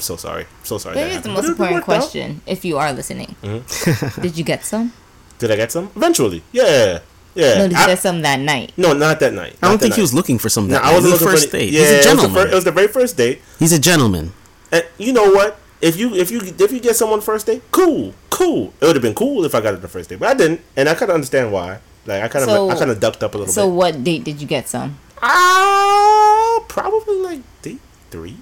[0.00, 0.94] so sorry, so sorry.
[0.96, 2.00] But that here's the most important worked out.
[2.02, 4.20] question: If you are listening, Mm-hmm.
[4.26, 4.92] did you get some?
[5.38, 5.90] Did I get some?
[5.94, 7.00] Eventually, yeah,
[7.34, 7.58] yeah.
[7.58, 8.72] No, did you I- get some that night?
[8.76, 9.54] no, not that night.
[9.60, 10.72] I don't Not that think he was looking for something.
[10.72, 11.70] No, that I wasn't It was the first for date.
[11.70, 13.42] Yeah, He's a it was, the fir- it was the very first date.
[13.58, 14.32] He's a gentleman.
[14.72, 15.58] And you know what?
[15.80, 18.72] If you if you if you get someone first date, cool, cool.
[18.80, 20.62] It would have been cool if I got it the first date, but I didn't,
[20.74, 21.80] and I kind of understand why.
[22.06, 23.68] Like I kind of So- I kind of ducked up a little So bit.
[23.68, 24.96] So what date did you get some?
[25.22, 27.80] Ah, probably like date
[28.10, 28.38] three.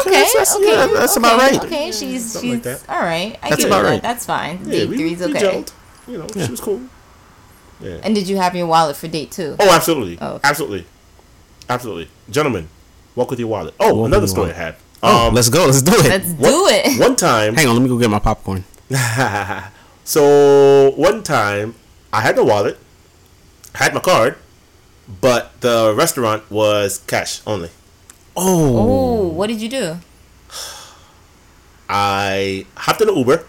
[0.00, 1.64] Okay, that's- okay, yeah, that's about right.
[1.64, 2.88] Okay, she's something she's like that.
[2.88, 3.38] all right.
[3.42, 3.90] I That's about her that.
[3.90, 4.02] right.
[4.02, 4.58] That's fine.
[4.64, 5.40] Yeah, date we, three's we okay.
[5.40, 5.72] gelled.
[6.08, 6.80] you know, she was cool.
[7.80, 7.98] Yeah.
[8.02, 9.56] And did you have your wallet for date two?
[9.60, 10.48] Oh, absolutely, Oh, okay.
[10.48, 10.86] absolutely,
[11.68, 12.68] absolutely, gentlemen.
[13.14, 13.74] Walk with your wallet.
[13.78, 14.56] Oh, Walk another story wallet.
[14.56, 14.76] I had.
[15.02, 15.66] Oh, Um, let's go.
[15.66, 16.04] Let's do it.
[16.08, 16.98] Let's one- do it.
[17.06, 18.64] One time, Hang on, let me go get my popcorn.
[20.04, 21.74] so one time,
[22.12, 22.78] I had the wallet,
[23.74, 24.36] had my card,
[25.20, 27.70] but the restaurant was cash only.
[28.36, 29.96] Oh, Oh, what did you do?
[31.88, 33.44] I hopped in an Uber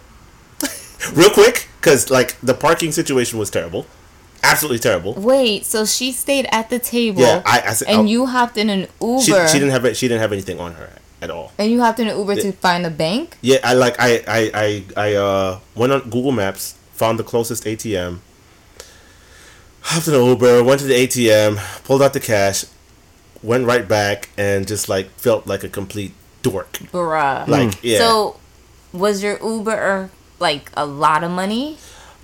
[1.13, 3.85] real quick because like the parking situation was terrible,
[4.43, 5.13] absolutely terrible.
[5.13, 7.21] Wait, so she stayed at the table.
[7.21, 8.05] Yeah, I- I said- and oh.
[8.05, 9.21] you hopped in an Uber.
[9.21, 9.97] She, she didn't have.
[9.97, 10.89] She didn't have anything on her
[11.21, 11.53] at all.
[11.57, 13.37] And you hopped in an Uber to find a bank.
[13.41, 17.63] Yeah, I like I I I I uh went on Google Maps, found the closest
[17.63, 18.19] ATM.
[19.81, 22.65] Hopped in an Uber, went to the ATM, pulled out the cash,
[23.43, 26.73] went right back, and just like felt like a complete dork.
[26.91, 27.47] Bruh.
[27.47, 27.99] Like yeah.
[27.99, 28.39] So,
[28.93, 30.09] was your Uber
[30.39, 31.77] like a lot of money?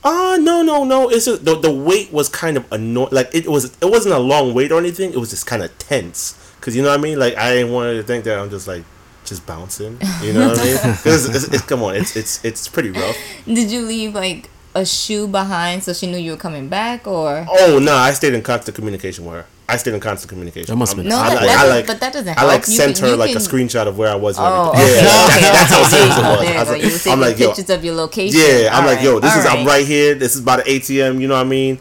[0.03, 1.09] Uh no no no.
[1.09, 3.09] It's just the the wait was kind of annoying.
[3.12, 5.14] Like it was it wasn't a long wait or anything.
[5.14, 6.38] It was just kind of tense.
[6.59, 7.20] Cause you know what I mean.
[7.20, 8.84] Like I didn't want to think that I'm just like
[9.26, 9.99] just bouncing.
[10.22, 10.78] You know what I mean?
[11.03, 13.18] Cause it's, it's, come on, it's it's it's pretty rough.
[13.45, 17.45] Did you leave like a shoe behind so she knew you were coming back, or
[17.49, 19.45] Oh no, I stayed in constant communication with her.
[19.72, 20.67] I stayed in constant communication.
[20.74, 22.65] That must've I'm- No, I that- like, I like, but that doesn't I like help.
[22.65, 24.38] Sent can- her you like a screenshot of where I was.
[24.39, 26.39] Oh, okay, yeah, that- that's how serious it was.
[26.41, 28.39] there I was like, was I'm like, yo, pictures of your location.
[28.39, 29.67] yeah, I'm All like, yo, this all is I'm right.
[29.67, 30.13] right here.
[30.15, 31.22] This is by the ATM.
[31.22, 31.80] You know what I mean?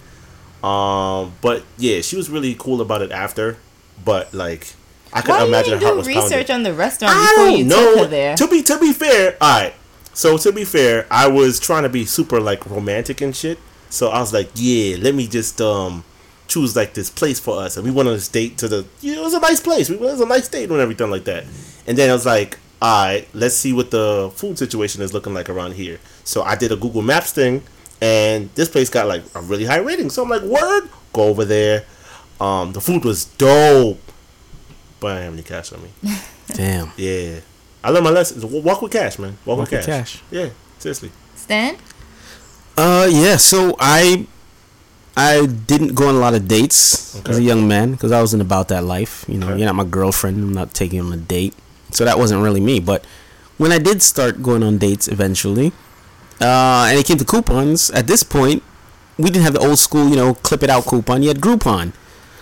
[0.62, 3.56] Um, but yeah, she was really cool about it after.
[4.04, 4.72] But like,
[5.12, 6.30] I could Why imagine you her heart didn't was do pounding.
[6.38, 7.90] research on the restaurant I before don't you know.
[7.94, 8.36] took her there?
[8.36, 9.74] To be to be fair, all right.
[10.12, 13.58] So to be fair, I was trying to be super like romantic and shit.
[13.88, 16.04] So I was like, yeah, let me just um
[16.50, 18.84] choose like this place for us, and we went on this date to the.
[19.00, 19.88] You know, it was a nice place.
[19.88, 21.44] We it was a nice date and everything like that.
[21.86, 25.32] And then I was like, all right, let's see what the food situation is looking
[25.32, 25.98] like around here.
[26.24, 27.62] So I did a Google Maps thing,
[28.02, 30.10] and this place got like a really high rating.
[30.10, 31.84] So I'm like, word, go over there.
[32.40, 34.00] Um, the food was dope,
[34.98, 35.90] but I didn't have any cash on me.
[36.48, 36.90] damn.
[36.96, 37.40] Yeah.
[37.82, 38.62] I learned my lesson.
[38.62, 39.36] Walk with cash, man.
[39.44, 40.14] Walk, Walk with with cash.
[40.16, 40.22] cash.
[40.30, 40.48] Yeah,
[40.78, 41.10] seriously.
[41.34, 41.76] Stan?
[42.76, 43.36] Uh, yeah.
[43.36, 44.26] So I,
[45.16, 48.42] I didn't go on a lot of dates as a young man because I wasn't
[48.42, 49.24] about that life.
[49.28, 49.58] You know, Okay.
[49.58, 50.38] you're not my girlfriend.
[50.42, 51.54] I'm not taking on a date,
[51.90, 52.80] so that wasn't really me.
[52.80, 53.04] But
[53.58, 55.72] when I did start going on dates eventually,
[56.40, 57.90] uh, and it came to coupons.
[57.90, 58.62] At this point,
[59.18, 61.22] we didn't have the old school, you know, clip it out coupon.
[61.22, 61.92] You had Groupon.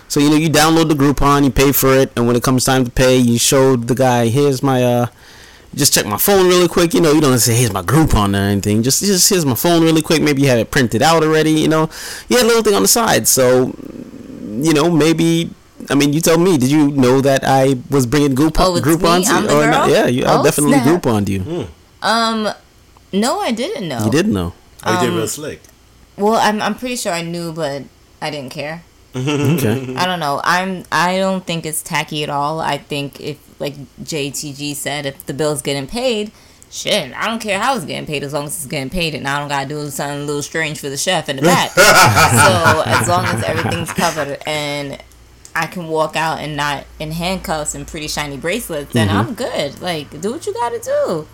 [0.07, 2.63] So you know, you download the Groupon, you pay for it, and when it comes
[2.65, 5.07] time to pay, you show the guy, "Here's my uh."
[5.75, 7.11] Just check my phone really quick, you know.
[7.11, 8.81] You don't say here's my Groupon or anything.
[8.83, 10.21] Just just here's my phone really quick.
[10.21, 11.89] Maybe you have it printed out already, you know.
[12.27, 13.73] You had a little thing on the side, so
[14.61, 15.51] you know maybe.
[15.89, 16.57] I mean, you tell me.
[16.57, 18.93] Did you know that I was bringing Groupon, Oh, it's me?
[18.93, 19.27] Groupons?
[19.29, 19.89] I'm the or not?
[19.89, 20.85] Yeah, you, I Oh, definitely snap.
[21.01, 21.39] Grouponed you.
[21.41, 21.63] Hmm.
[22.05, 22.49] Um,
[23.13, 24.03] no, I didn't know.
[24.05, 24.53] You didn't know.
[24.85, 25.61] Oh, you did Um, real slick.
[26.17, 27.83] Well, I'm I'm pretty sure I knew, but
[28.21, 28.83] I didn't care.
[29.15, 29.95] Okay.
[29.95, 30.41] I don't know.
[30.43, 32.59] I'm I don't think it's tacky at all.
[32.59, 36.31] I think if like JTG said, if the bill's getting paid,
[36.71, 39.27] shit, I don't care how it's getting paid as long as it's getting paid, and
[39.27, 41.71] I don't gotta do something a little strange for the chef in the back.
[41.71, 45.01] so as long as everything's covered and
[45.55, 49.17] I can walk out and not in handcuffs and pretty shiny bracelets, then mm-hmm.
[49.17, 49.81] I'm good.
[49.81, 51.27] Like, do what you gotta do.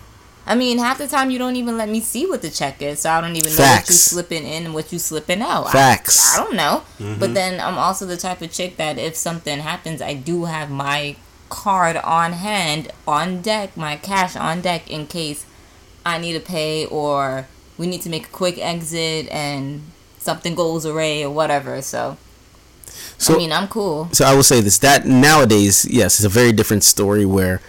[0.48, 3.00] I mean, half the time you don't even let me see what the check is,
[3.00, 3.94] so I don't even know what you Facts.
[3.96, 5.72] slipping in and what you slipping out.
[5.72, 6.38] Facts.
[6.38, 6.84] I, don't know.
[6.98, 7.32] But mm-hmm.
[7.34, 11.16] then I'm also the type of chick that if something happens, I do have my
[11.48, 15.46] card on hand, on deck, my cash on deck in case
[16.04, 17.46] I need to pay or
[17.78, 19.82] we need to make a quick exit and
[20.18, 21.80] something goes awry or whatever.
[21.82, 22.16] So,
[23.18, 24.08] So I mean, I'm cool.
[24.12, 27.60] so I will say this: that nowadays, yes, it's a very different story where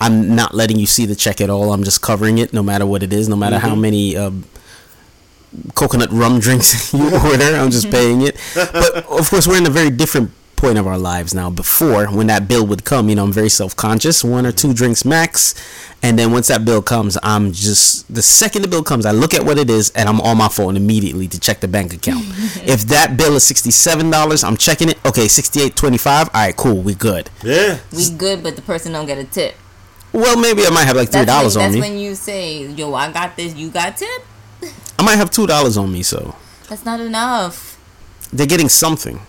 [0.00, 1.72] I'm not letting you see the check at all.
[1.72, 4.44] I'm just covering it, no matter what it is, no matter how many um,
[5.74, 7.56] coconut rum drinks you order.
[7.56, 8.36] I'm just paying it.
[8.54, 11.48] But of course, we're in a very different point of our lives now.
[11.50, 14.74] Before, when that bill would come, you know, I'm very self conscious, one or two
[14.74, 15.54] drinks max,
[16.02, 19.32] and then once that bill comes, I'm just the second the bill comes, I look
[19.34, 22.24] at what it is, and I'm on my phone immediately to check the bank account.
[22.66, 24.98] if that bill is sixty seven dollars, I'm checking it.
[25.06, 26.28] Okay, sixty eight twenty five.
[26.34, 27.30] All right, cool, we good.
[27.42, 27.78] Yeah.
[27.92, 29.54] We good, but the person don't get a tip.
[30.12, 31.80] Well, maybe I might have like three That's, when, dollars on that's me.
[31.80, 33.54] That's when you say, "Yo, I got this.
[33.54, 34.22] You got tip."
[34.98, 36.34] I might have two dollars on me, so
[36.68, 37.78] That's not enough.
[38.32, 39.20] they're getting something.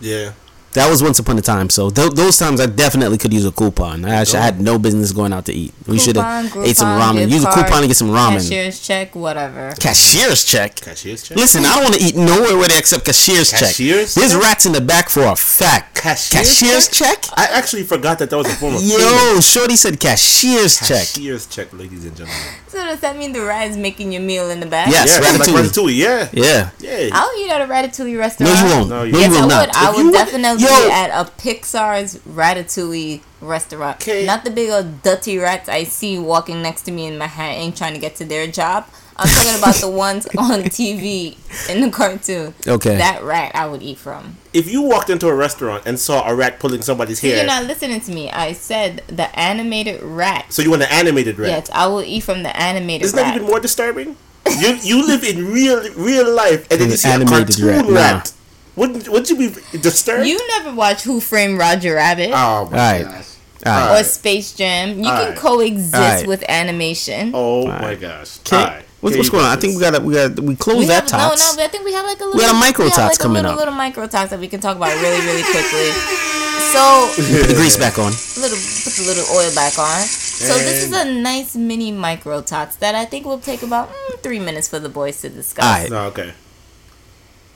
[0.00, 0.32] Yeah.
[0.74, 1.68] That was once upon a time.
[1.70, 4.04] So th- those times I definitely could use a coupon.
[4.04, 5.74] I actually had no business going out to eat.
[5.86, 7.18] We should have ate some ramen.
[7.20, 8.38] gift Use a coupon to get some ramen.
[8.38, 9.74] Cashier's check, whatever.
[9.78, 10.76] Cashier's check.
[10.76, 11.36] Cashier's check.
[11.36, 14.20] Listen, I don't want to eat nowhere where they accept cashier's, Cashier's check.
[14.22, 14.42] There's check?
[14.42, 15.94] rats in the back for a fact.
[15.96, 17.24] Cashier's check?
[17.36, 19.44] I actually forgot that that was a form of Yo, payment.
[19.44, 21.06] Shorty said cashier's check.
[21.06, 22.42] Cashier's check, ladies and gentlemen.
[22.68, 24.88] So does that mean the rat is making your meal in the back?
[24.88, 25.08] Yes.
[25.08, 25.68] Yeah, like Ratatouille.
[25.68, 25.96] Ratatouille.
[25.96, 26.28] Yeah.
[26.32, 26.70] Yeah.
[26.80, 27.10] Yeah.
[27.12, 28.52] I'll eat at a ratatouille restaurant.
[28.54, 28.88] No, you won't.
[28.88, 29.66] No, No, you you, Yes, will I not.
[29.66, 29.76] would.
[29.76, 30.86] I If you would- definitely Yo.
[30.86, 33.98] eat at a Pixar's Ratatouille restaurant.
[34.00, 34.24] 'Kay.
[34.26, 37.94] Not the big old dirty rats I see walking next to me in Manhattan trying
[37.94, 38.86] to get to their job.
[39.14, 41.36] I'm talking about the ones on TV
[41.68, 42.54] in the cartoon.
[42.66, 42.96] Okay.
[42.96, 44.36] That rat I would eat from.
[44.54, 47.64] If you walked into a restaurant and saw a rat pulling somebody's hair, You're not
[47.64, 48.30] listening to me.
[48.30, 50.46] I said the animated rat.
[50.48, 51.50] so you want the animated rat?
[51.50, 53.26] Yes, I will eat from the animated Isn't rat.
[53.26, 54.16] that even more disturbing?
[54.58, 57.66] You you live in real real life and then you An see a animated cartoon
[57.68, 58.24] rat, rat.
[58.26, 58.41] nah.
[58.76, 60.26] Wouldn't wouldn't you be disturbed?
[60.26, 63.04] You never watch Who Framed Roger Rabbit oh my Alright.
[63.04, 63.28] gosh.
[63.66, 64.00] Alright.
[64.00, 64.98] or Space Jam.
[64.98, 65.36] You can Alright.
[65.38, 66.26] coexist Alright.
[66.26, 67.32] with animation.
[67.34, 67.80] Oh Alright.
[67.80, 68.38] my gosh.
[68.40, 68.56] Okay.
[68.56, 68.84] Alright.
[69.00, 69.50] What's, what's going on?
[69.50, 71.56] I think we gotta we got we close We that have, no, tots.
[71.56, 72.38] no, I think we have like a little.
[72.38, 73.58] We got a micro we have, tots like, coming a little, up.
[73.58, 75.90] Little micro tots that we can talk about really, really quickly.
[76.72, 78.12] So, Put the grease back on.
[78.12, 80.00] A little put the little oil back on.
[80.06, 84.20] So this is a nice mini micro tots that I think will take about mm,
[84.20, 85.64] three minutes for the boys to discuss.
[85.64, 85.90] Alright.
[85.90, 86.32] No, okay.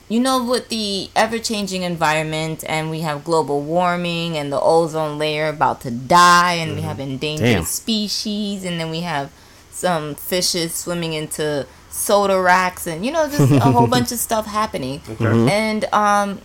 [0.09, 5.17] You know, with the ever changing environment, and we have global warming, and the ozone
[5.17, 7.63] layer about to die, and we have endangered Damn.
[7.63, 9.31] species, and then we have
[9.69, 14.45] some fishes swimming into soda racks, and you know, just a whole bunch of stuff
[14.45, 15.01] happening.
[15.19, 16.39] And um,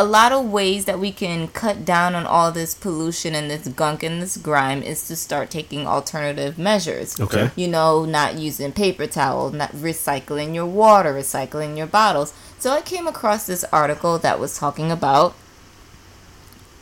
[0.00, 3.68] a lot of ways that we can cut down on all this pollution and this
[3.68, 7.20] gunk and this grime is to start taking alternative measures.
[7.20, 7.50] Okay.
[7.54, 12.32] You know, not using paper towels, not recycling your water, recycling your bottles.
[12.60, 15.34] So I came across this article that was talking about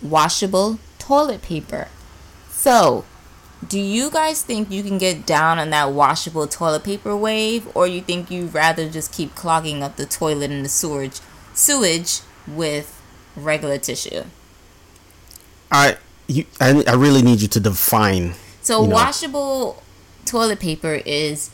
[0.03, 1.87] washable toilet paper.
[2.51, 3.05] So,
[3.67, 7.87] do you guys think you can get down on that washable toilet paper wave, or
[7.87, 11.21] you think you'd rather just keep clogging up the toilet and the sewage,
[11.55, 13.01] sewage with
[13.37, 14.25] regular tissue?
[15.71, 18.35] I you I, I really need you to define.
[18.63, 18.95] So You know.
[18.97, 19.83] washable
[20.25, 21.51] toilet paper is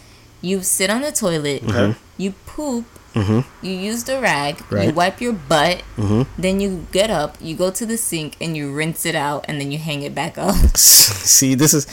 [0.48, 1.94] you sit on the toilet, Okay.
[2.18, 2.84] you poop,
[3.14, 3.44] Mhm.
[3.62, 6.26] you use the rag, you wipe your butt, Mhm.
[6.36, 9.60] then you get up, you go to the sink and you rinse it out and
[9.60, 10.56] then you hang it back up.
[10.76, 11.86] See, this is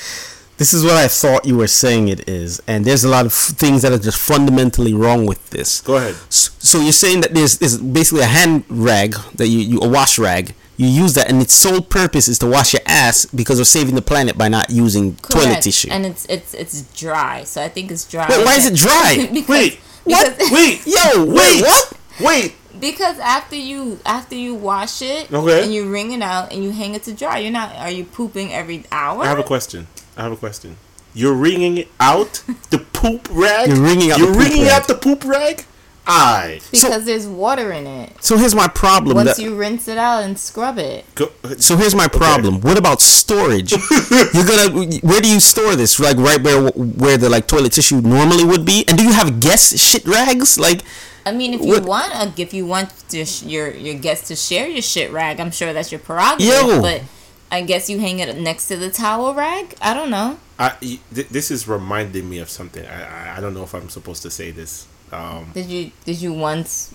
[0.58, 3.32] this is what I thought you were saying it is, and there's a lot of
[3.32, 5.82] f- things that are just fundamentally wrong with this.
[5.82, 6.16] Go ahead.
[6.30, 9.88] S- So you're saying that there's, there's basically a hand rag that you, you a
[9.88, 10.54] wash rag.
[10.82, 13.94] You use that, and its sole purpose is to wash your ass because we're saving
[13.94, 15.90] the planet by not using toilet tissue.
[15.92, 17.44] And it's it's it's dry.
[17.44, 18.26] So I think it's dry.
[18.28, 19.28] Wait, why is it dry?
[19.34, 19.80] because, Wait.
[20.06, 20.82] because, Wait.
[20.88, 21.62] Yo, wait, Wait.
[21.62, 21.94] what?
[22.20, 22.56] Wait.
[22.80, 25.64] Because after you after you wash it Okay.
[25.64, 28.04] and you wring it out and you hang it to dry, you're not are you
[28.04, 29.22] pooping every hour?
[29.24, 29.86] I have a question.
[30.18, 30.78] I have a question.
[31.14, 33.68] You're wringing it out the poop rag.
[33.70, 34.82] You're wringing out You're the poop wringing rag.
[34.82, 35.66] out the poop rag.
[36.08, 38.24] I because there's water in it.
[38.24, 39.16] So here's my problem.
[39.16, 41.06] Once that- you rinse it out and scrub it.
[41.16, 41.30] go.
[41.58, 42.60] So here's my problem.
[42.62, 43.72] What about storage?
[44.34, 44.72] You're gonna
[45.04, 46.00] where do you store this?
[46.00, 48.84] Like right where where the like toilet tissue normally would be?
[48.88, 50.58] And do you have guest shit rags?
[50.60, 50.82] Like
[51.26, 54.28] I mean, if you What- want, uh, if you want to sh- your your guests
[54.30, 56.48] to share your shit rag, I'm sure that's your prerogative.
[56.48, 56.82] Yo.
[56.82, 57.04] But
[57.52, 59.76] I guess you hang it next to the towel rag.
[59.82, 60.40] I don't know.
[60.58, 62.86] I, y- th- this is reminding me of something.
[62.88, 64.88] I, I I don't know if I'm supposed to say this.
[65.12, 66.94] Um, Did you did you once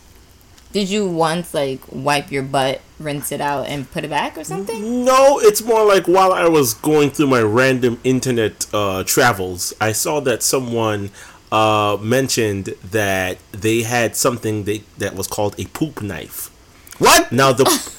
[0.72, 4.44] did you once like wipe your butt, rinse it out, and put it back or
[4.44, 5.04] something?
[5.04, 9.92] no, it's more like while I was going through my random internet uh, travels, I
[9.92, 11.10] saw that someone
[11.52, 16.50] uh, mentioned that they had something they, that was called a poop knife.
[16.98, 17.30] what?
[17.32, 17.64] Now the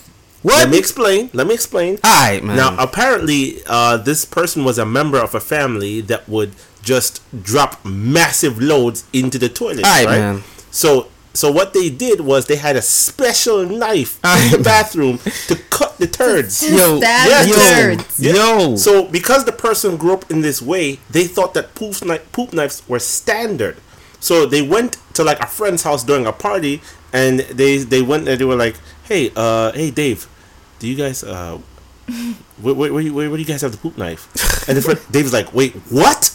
[0.43, 0.59] What?
[0.59, 1.30] let me explain.
[1.34, 1.97] Let me explain.
[2.05, 2.55] Alright, man.
[2.57, 7.84] Now, apparently, uh, this person was a member of a family that would just drop
[7.86, 9.86] massive loads into the toilet.
[9.86, 10.19] Aight, right?
[10.19, 10.43] man.
[10.71, 14.63] So, so what they did was they had a special knife in Aight, the man.
[14.63, 15.17] bathroom
[15.47, 16.61] to cut the turds.
[16.67, 18.19] Yo, Stab Yeah, yo, turds.
[18.19, 18.34] Yeah.
[18.34, 18.75] yo.
[18.75, 22.53] So, because the person grew up in this way, they thought that poop, kni- poop
[22.53, 23.78] knives were standard.
[24.19, 26.82] So they went to like a friend's house during a party,
[27.13, 30.28] and they they went and they were like, "Hey, uh, hey Dave,
[30.80, 31.59] do you guys uh,
[32.61, 34.25] where where, where, where, where do you guys have the poop knife?"
[34.67, 36.34] And the friend Dave's like, "Wait, what?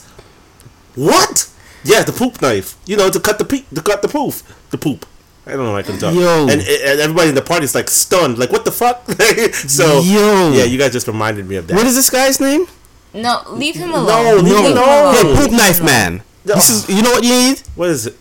[0.94, 1.48] What?
[1.84, 2.76] Yeah, the poop knife.
[2.86, 4.34] You know, to cut the pe- to cut the poop,
[4.70, 5.06] the poop."
[5.44, 5.76] I don't know.
[5.76, 6.14] I can talk.
[6.14, 6.42] Yo.
[6.42, 9.04] And, and everybody in the party's like stunned, like, "What the fuck?"
[9.54, 10.52] so, Yo.
[10.52, 11.74] yeah, you guys just reminded me of that.
[11.74, 12.66] what is this guy's name?
[13.12, 14.44] No, leave him No, alone.
[14.44, 14.84] leave No, him no.
[14.84, 15.14] alone.
[15.14, 16.22] Hey, poop knife man.
[16.44, 16.54] No.
[16.54, 17.60] This is you know what you need?
[17.74, 18.14] What is it?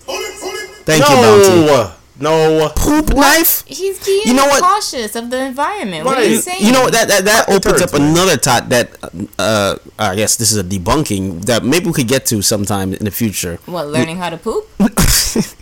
[0.83, 1.91] Thank you, Bounty.
[2.21, 2.69] No, No.
[2.75, 3.63] Poop knife.
[3.67, 4.61] He's being You know what?
[4.63, 6.05] cautious of the environment.
[6.05, 6.63] What are you saying?
[6.65, 8.11] You know that that, that Fucking opens turds, up man.
[8.11, 8.91] another thought that
[9.39, 13.05] uh, I guess this is a debunking that maybe we could get to sometime in
[13.05, 13.59] the future.
[13.65, 14.67] What, learning how to poop?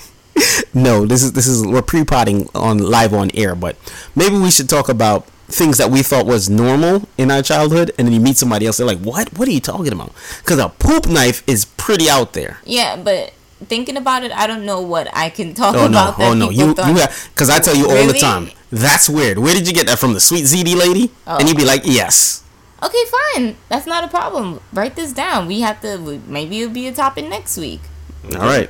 [0.73, 3.75] No, this is this is we're pre-potting on live on air, but
[4.15, 8.07] maybe we should talk about things that we thought was normal in our childhood, and
[8.07, 9.37] then you meet somebody else, they're like, "What?
[9.37, 12.59] What are you talking about?" Because a poop knife is pretty out there.
[12.63, 13.33] Yeah, but
[13.65, 15.87] thinking about it, I don't know what I can talk Oh no!
[15.87, 16.17] about.
[16.17, 16.49] that Oh no!
[16.49, 18.49] people You thought- you because I tell you all the time.
[18.71, 19.39] That's weird.
[19.39, 20.13] Where did you get that from?
[20.13, 21.11] The sweet ZD lady?
[21.25, 22.43] And you'd be like, "Yes."
[22.81, 23.03] Okay,
[23.35, 23.57] fine.
[23.67, 24.61] That's not a problem.
[24.71, 25.47] Write this down.
[25.47, 25.97] We have to.
[26.27, 27.81] Maybe it'll be a topic next week.
[28.35, 28.69] All right.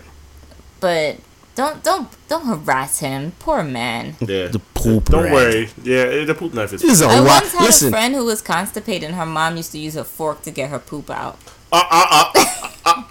[0.80, 1.18] But
[1.56, 3.34] don't don't don't harass him.
[3.40, 4.16] Poor man.
[4.22, 4.48] Yeah.
[4.48, 5.34] The poop Don't rag.
[5.34, 5.70] worry.
[5.84, 6.82] Yeah, the poop knife is.
[6.82, 9.26] This is a I wa- once had Listen, a friend who was constipated, and her
[9.26, 11.38] mom used to use a fork to get her poop out.
[11.72, 13.04] Uh, uh, uh, uh, uh,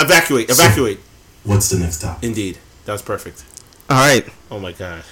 [0.00, 0.50] evacuate.
[0.50, 0.98] Evacuate.
[1.44, 2.22] What's the next stop?
[2.22, 2.58] Indeed.
[2.84, 3.44] That was perfect.
[3.88, 5.02] all right, Oh my god.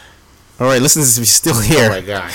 [0.61, 0.81] all right.
[0.83, 1.87] Listen, to this if you're still here.
[1.87, 2.31] Oh my god.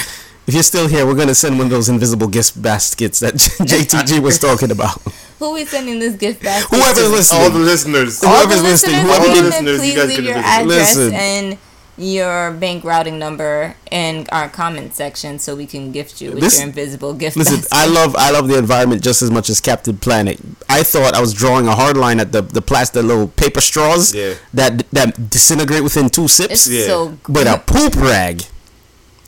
[0.47, 3.33] if you're still here, we're gonna send one of those invisible gift baskets that
[3.69, 5.01] JTG was talking about.
[5.39, 6.69] Who we sending this gift basket?
[6.75, 8.23] Whoever's listening, All the listeners.
[8.23, 10.25] All the whoever's listening, listeners, whoever and did- then listeners, you please guys leave can
[10.25, 11.13] your address Listen.
[11.13, 11.57] and
[11.97, 16.57] your bank routing number in our comment section so we can gift you with This-
[16.57, 17.73] your invisible gift Listen, basket.
[17.73, 20.39] I love I love the environment just as much as Captain Planet.
[20.67, 24.13] I thought I was drawing a hard line at the the plastic little paper straws
[24.13, 24.33] Yeah.
[24.53, 26.65] that that disintegrate within two sips.
[26.65, 26.85] it's Yeah.
[26.87, 28.45] so But a poop rag,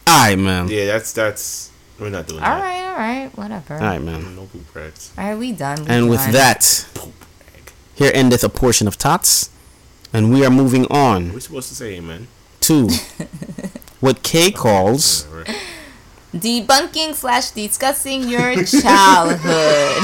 [0.08, 1.70] aye man, Yeah, that's that's.
[2.00, 2.62] We're not doing All that.
[2.62, 3.76] right, all right, whatever.
[3.76, 4.36] all right man.
[4.36, 5.12] No poop rags.
[5.18, 5.86] All right, we done.
[5.86, 7.14] we And with that, Poop
[7.54, 7.72] rag.
[7.94, 9.50] here endeth a portion of tots,
[10.12, 12.28] and we are moving on We're supposed to say amen.
[12.66, 12.90] To
[14.00, 15.28] what Kay calls
[16.34, 20.02] debunking slash discussing your childhood.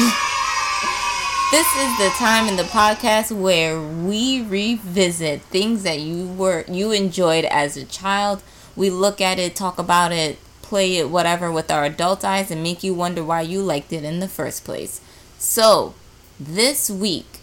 [1.52, 6.92] this is the time in the podcast where we revisit things that you were you
[6.92, 8.44] enjoyed as a child.
[8.76, 12.62] We look at it, talk about it, play it, whatever, with our adult eyes, and
[12.62, 15.02] make you wonder why you liked it in the first place.
[15.40, 15.96] So,
[16.40, 17.40] this week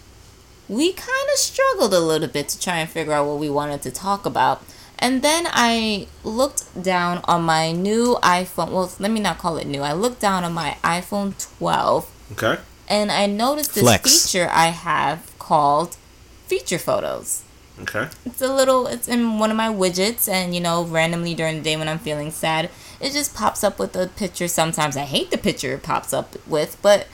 [0.69, 3.81] we kind of struggled a little bit to try and figure out what we wanted
[3.81, 4.63] to talk about.
[5.01, 8.71] And then I looked down on my new iPhone.
[8.71, 9.81] Well, let me not call it new.
[9.81, 12.61] I looked down on my iPhone 12 Okay.
[12.87, 14.25] and I noticed this Flex.
[14.25, 15.95] feature I have called
[16.47, 17.43] feature photos.
[17.81, 18.09] Okay.
[18.25, 21.61] It's a little, it's in one of my widgets, and you know, randomly during the
[21.63, 22.69] day when I'm feeling sad,
[22.99, 24.49] it just pops up with a picture.
[24.49, 27.07] Sometimes I hate the picture it pops up with, but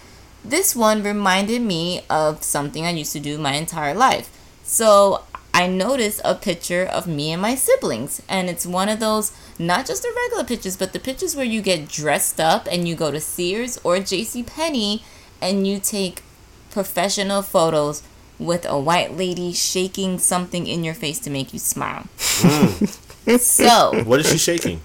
[0.43, 4.29] this one reminded me of something I used to do my entire life.
[4.63, 5.21] So
[5.55, 9.85] I noticed a picture of me and my siblings, and it's one of those not
[9.87, 13.09] just the regular pictures, but the pictures where you get dressed up and you go
[13.09, 14.43] to Sears or J.C.
[14.43, 15.03] Penney
[15.41, 16.23] and you take
[16.71, 18.03] professional photos
[18.37, 22.03] with a white lady shaking something in your face to make you smile.
[22.43, 23.39] Mm.
[23.39, 24.81] so What is she shaking?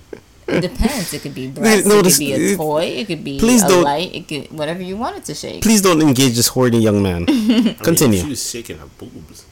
[0.46, 1.12] it depends.
[1.12, 3.64] It could be breasts, no, it could be a it- toy, it could be please
[3.64, 5.62] a don't- light, it could whatever you want it to shake.
[5.62, 7.24] Please don't engage this horny young man.
[7.28, 8.20] I mean, Continue.
[8.22, 9.46] she was shaking her boobs.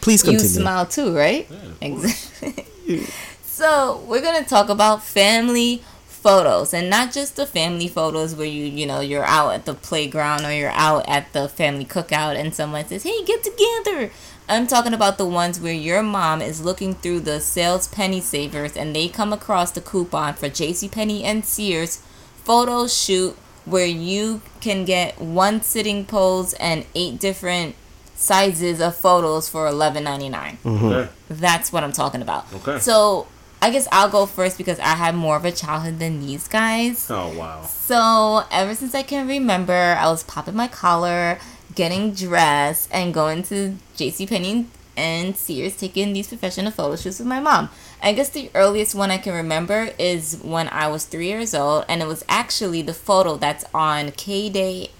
[0.00, 0.42] Please continue.
[0.42, 1.46] you smile too, right?
[1.50, 3.06] Yeah, of Exactly.
[3.42, 8.64] so we're gonna talk about family photos, and not just the family photos where you
[8.64, 12.54] you know you're out at the playground or you're out at the family cookout and
[12.54, 14.10] someone says, "Hey, get together."
[14.50, 18.78] I'm talking about the ones where your mom is looking through the sales penny savers
[18.78, 22.00] and they come across the coupon for JCPenney and Sears
[22.44, 23.36] photo shoot
[23.66, 27.74] where you can get one sitting pose and eight different
[28.18, 30.30] sizes of photos for $11.99.
[30.32, 30.84] Mm-hmm.
[30.86, 31.10] Okay.
[31.30, 32.52] That's what I'm talking about.
[32.52, 32.78] Okay.
[32.80, 33.28] So
[33.62, 37.08] I guess I'll go first because I had more of a childhood than these guys.
[37.10, 37.62] Oh wow.
[37.62, 41.38] So ever since I can remember, I was popping my collar,
[41.74, 44.66] getting dressed, and going to JC Penney
[44.96, 47.70] and Sears taking these professional photo shoots with my mom.
[48.02, 51.84] I guess the earliest one I can remember is when I was three years old,
[51.88, 54.90] and it was actually the photo that's on K Day.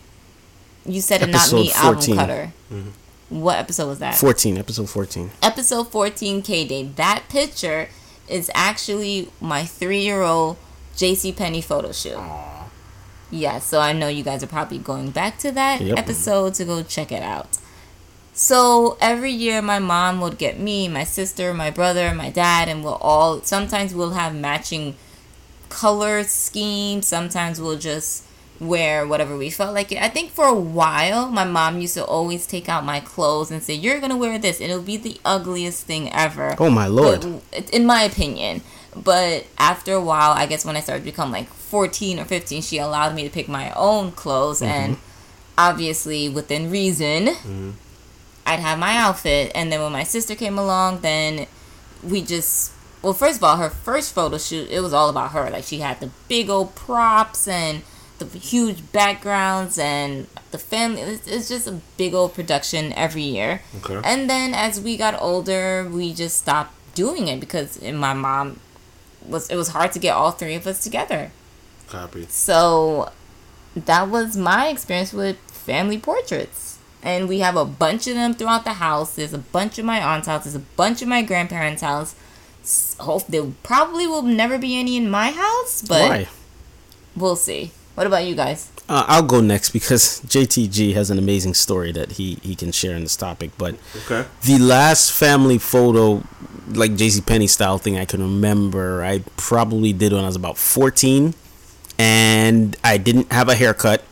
[0.86, 2.16] You said it, not me, Episode album 14.
[2.16, 2.52] cutter.
[2.72, 2.90] Mm-hmm.
[3.28, 4.14] What episode was that?
[4.14, 5.30] 14, episode 14.
[5.42, 6.84] episode 14 K Day.
[6.96, 7.88] That picture
[8.28, 10.56] is actually my three year old
[10.96, 12.18] JC Penney photo shoot.
[13.30, 15.98] Yeah, so I know you guys are probably going back to that Yep.
[15.98, 17.58] episode to go check it out.
[18.32, 22.82] So every year my mom would get me, my sister, my brother, my dad, and
[22.82, 24.96] we'll all sometimes we'll have matching
[25.68, 27.06] color schemes.
[27.06, 28.24] Sometimes we'll just
[28.60, 30.02] wear whatever we felt like it.
[30.02, 33.62] I think for a while my mom used to always take out my clothes and
[33.62, 36.56] say, You're gonna wear this and it'll be the ugliest thing ever.
[36.58, 37.42] Oh my lord.
[37.52, 38.62] But, in my opinion.
[38.96, 42.62] But after a while, I guess when I started to become like 14 or 15,
[42.62, 44.60] she allowed me to pick my own clothes.
[44.60, 44.72] Mm-hmm.
[44.72, 44.96] And
[45.56, 47.70] obviously, within reason, mm-hmm.
[48.46, 51.46] I'd have my outfit, and then when my sister came along, then
[52.02, 55.50] we just well, first of all, her first photo shoot it was all about her.
[55.50, 57.82] Like she had the big old props and
[58.18, 61.00] the huge backgrounds and the family.
[61.02, 63.62] It's, it's just a big old production every year.
[63.78, 64.00] Okay.
[64.04, 68.60] And then as we got older, we just stopped doing it because my mom
[69.26, 71.30] was it was hard to get all three of us together.
[71.88, 72.26] Copy.
[72.28, 73.10] So
[73.76, 76.78] that was my experience with family portraits.
[77.02, 79.14] And we have a bunch of them throughout the house.
[79.14, 80.44] There's a bunch of my aunt's house.
[80.44, 82.16] There's a bunch of my grandparents' house.
[82.98, 86.28] Hope there probably will never be any in my house, but Why?
[87.16, 87.70] we'll see.
[87.98, 88.70] What about you guys?
[88.88, 92.94] Uh, I'll go next because JTG has an amazing story that he, he can share
[92.94, 93.50] in this topic.
[93.58, 93.74] But
[94.06, 94.24] Okay.
[94.42, 96.22] the last family photo,
[96.68, 99.02] like JC Penney style thing, I can remember.
[99.02, 101.34] I probably did when I was about 14,
[101.98, 104.04] and I didn't have a haircut.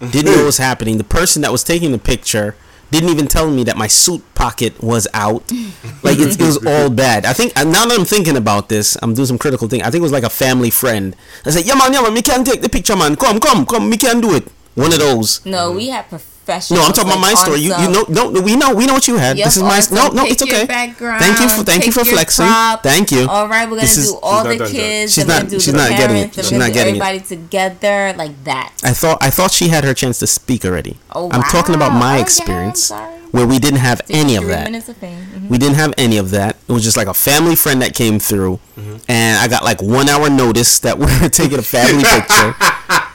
[0.00, 0.96] Didn't know what was happening.
[0.96, 2.56] The person that was taking the picture
[2.90, 5.42] didn't even tell me that my suit pocket was out.
[6.02, 7.24] Like it, it was all bad.
[7.24, 9.82] I think now that I'm thinking about this, I'm doing some critical thing.
[9.82, 11.16] I think it was like a family friend.
[11.44, 13.16] I said, "Yeah man, yeah man, me can take the picture, man.
[13.16, 13.90] Come, come, come.
[13.90, 15.44] Me can do it." One of those.
[15.44, 16.06] No, we have
[16.46, 16.80] professionals.
[16.80, 17.58] No, I'm talking about my story.
[17.60, 19.36] You, you know, no, no, we know, we know what you had.
[19.36, 20.66] Yep, this is my on no, no, pick it's okay.
[20.66, 22.46] thank you for, thank you for flexing.
[22.46, 22.82] prop.
[22.82, 23.26] Thank you.
[23.28, 25.12] All right, we're gonna This is- do all the done kids.
[25.14, 26.32] She's then we're not- do she's the not getting it.
[26.32, 27.02] parents, then She's not do getting it.
[27.02, 28.72] everybody together like that.
[28.84, 30.96] I thought I thought she had her chance to speak already.
[31.12, 31.98] Oh, I'm talking about wow.
[31.98, 33.20] my Oh, yeah, experience I'm sorry.
[33.32, 34.64] where we didn't have any of that.
[34.64, 35.18] minutes of fame.
[35.36, 35.48] Mhm.
[35.48, 36.56] We didn't have any of that.
[36.68, 38.96] It was just like a family friend that came through, Mm-hmm.
[39.08, 42.54] and I got like one hour notice that we were taking a family picture.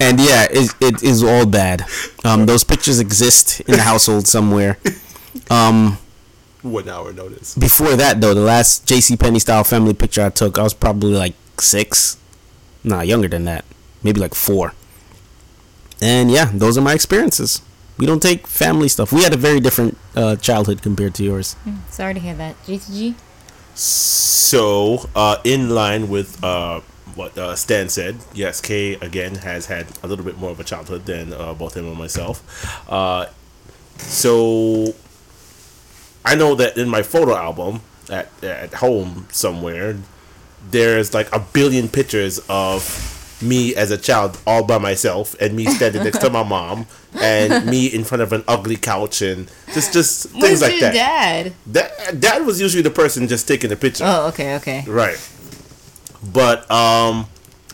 [0.00, 1.84] And yeah, it, it is all bad.
[2.24, 4.78] Um, those pictures exist in the household somewhere.
[5.50, 5.98] Um,
[6.62, 7.54] One hour notice.
[7.54, 9.16] before that though, the last J.C.
[9.16, 12.16] Penney style family picture I took, I was probably like six,
[12.82, 13.64] nah, younger than that,
[14.02, 14.72] maybe like four.
[16.00, 17.62] And yeah, those are my experiences.
[17.98, 19.12] We don't take family stuff.
[19.12, 21.54] We had a very different uh, childhood compared to yours.
[21.90, 22.56] Sorry to hear that.
[22.66, 23.14] JTG.
[23.74, 26.80] So, uh, in line with uh,
[27.16, 30.64] what uh, Stan said, yes, Kay again has had a little bit more of a
[30.64, 32.42] childhood than uh, both him and myself.
[32.90, 33.26] Uh,
[33.98, 34.94] so,
[36.24, 39.96] I know that in my photo album at at home somewhere,
[40.70, 43.10] there's like a billion pictures of
[43.42, 46.86] me as a child all by myself and me standing next to my mom
[47.20, 50.94] and me in front of an ugly couch and just just things Where's like that.
[50.94, 51.52] dad?
[51.66, 54.04] That dad was usually the person just taking the picture.
[54.06, 54.84] Oh, okay, okay.
[54.86, 55.18] Right.
[56.32, 57.26] But um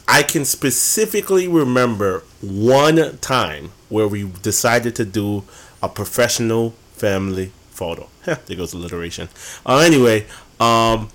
[0.08, 5.44] I can specifically remember one time where we decided to do
[5.82, 8.08] a professional family photo.
[8.24, 9.28] there goes alliteration.
[9.64, 10.26] Uh, anyway,
[10.58, 11.08] um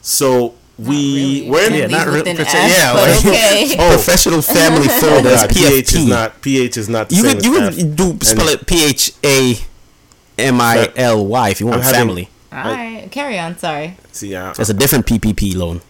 [0.00, 1.50] so we really.
[1.50, 2.30] were in At Yeah, least not really.
[2.32, 3.76] an profe- yeah, but like- okay.
[3.78, 5.22] Oh, professional family photo.
[5.22, 7.96] That's God, PH is not PH is not the You same could you as could
[7.96, 9.56] do spell And it P H A
[10.38, 12.28] M I L Y if you want I'm having- family.
[12.52, 13.56] All right, carry on.
[13.58, 13.96] Sorry.
[14.12, 15.80] See, uh, That's a different PPP loan.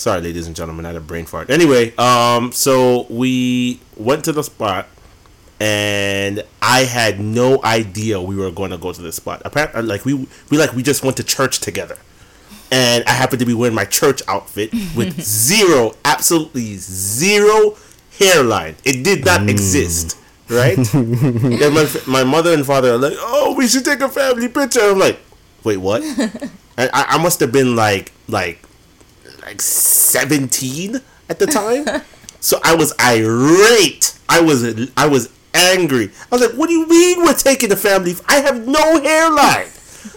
[0.00, 1.50] Sorry, ladies and gentlemen, I had a brain fart.
[1.50, 4.88] Anyway, um, so we went to the spot,
[5.60, 9.42] and I had no idea we were going to go to this spot.
[9.44, 11.98] Apparently, like we we like we just went to church together,
[12.72, 15.20] and I happened to be wearing my church outfit with
[15.50, 17.76] zero, absolutely zero
[18.18, 18.76] hairline.
[18.86, 20.16] It did not exist.
[20.48, 20.78] Right?
[20.94, 24.80] and my, my mother and father are like, "Oh, we should take a family picture."
[24.80, 25.18] I'm like,
[25.62, 28.64] "Wait, what?" and I, I must have been like, like
[29.42, 31.86] like 17 at the time.
[32.40, 34.18] so I was irate.
[34.28, 36.10] I was I was angry.
[36.30, 38.14] I was like, "What do you mean we're taking the family?
[38.28, 39.66] I have no hairline."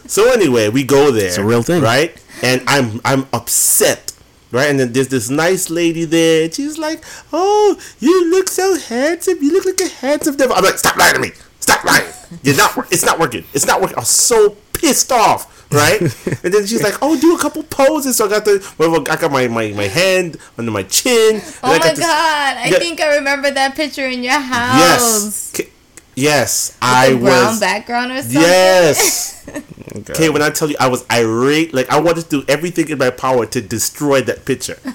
[0.08, 1.28] so anyway, we go there.
[1.28, 1.82] It's a real thing.
[1.82, 2.16] right?
[2.42, 4.12] And I'm I'm upset.
[4.52, 7.04] Right, and then there's this nice lady there, and she's like,
[7.34, 9.40] "Oh, you look so handsome.
[9.42, 11.32] You look like a handsome devil." I'm like, "Stop lying to me!
[11.60, 12.06] Stop lying!
[12.44, 12.78] You're not.
[12.92, 13.46] It's not working.
[13.54, 16.02] It's not working." I was so pissed off, right?
[16.44, 19.16] and then she's like, "Oh, do a couple poses." So I got the, well, I
[19.16, 21.42] got my, my, my hand under my chin.
[21.42, 22.58] Oh I my got this- god!
[22.58, 22.80] I Yeah.
[22.80, 24.80] think I remember that picture in your house.
[24.80, 25.70] Yes, K-
[26.16, 27.60] yes, I the brown was.
[27.60, 28.42] background or something.
[28.42, 29.32] Yes.
[30.10, 32.98] Okay, when I tell you I was irate, like I wanted to do everything in
[32.98, 34.80] my power to destroy that picture,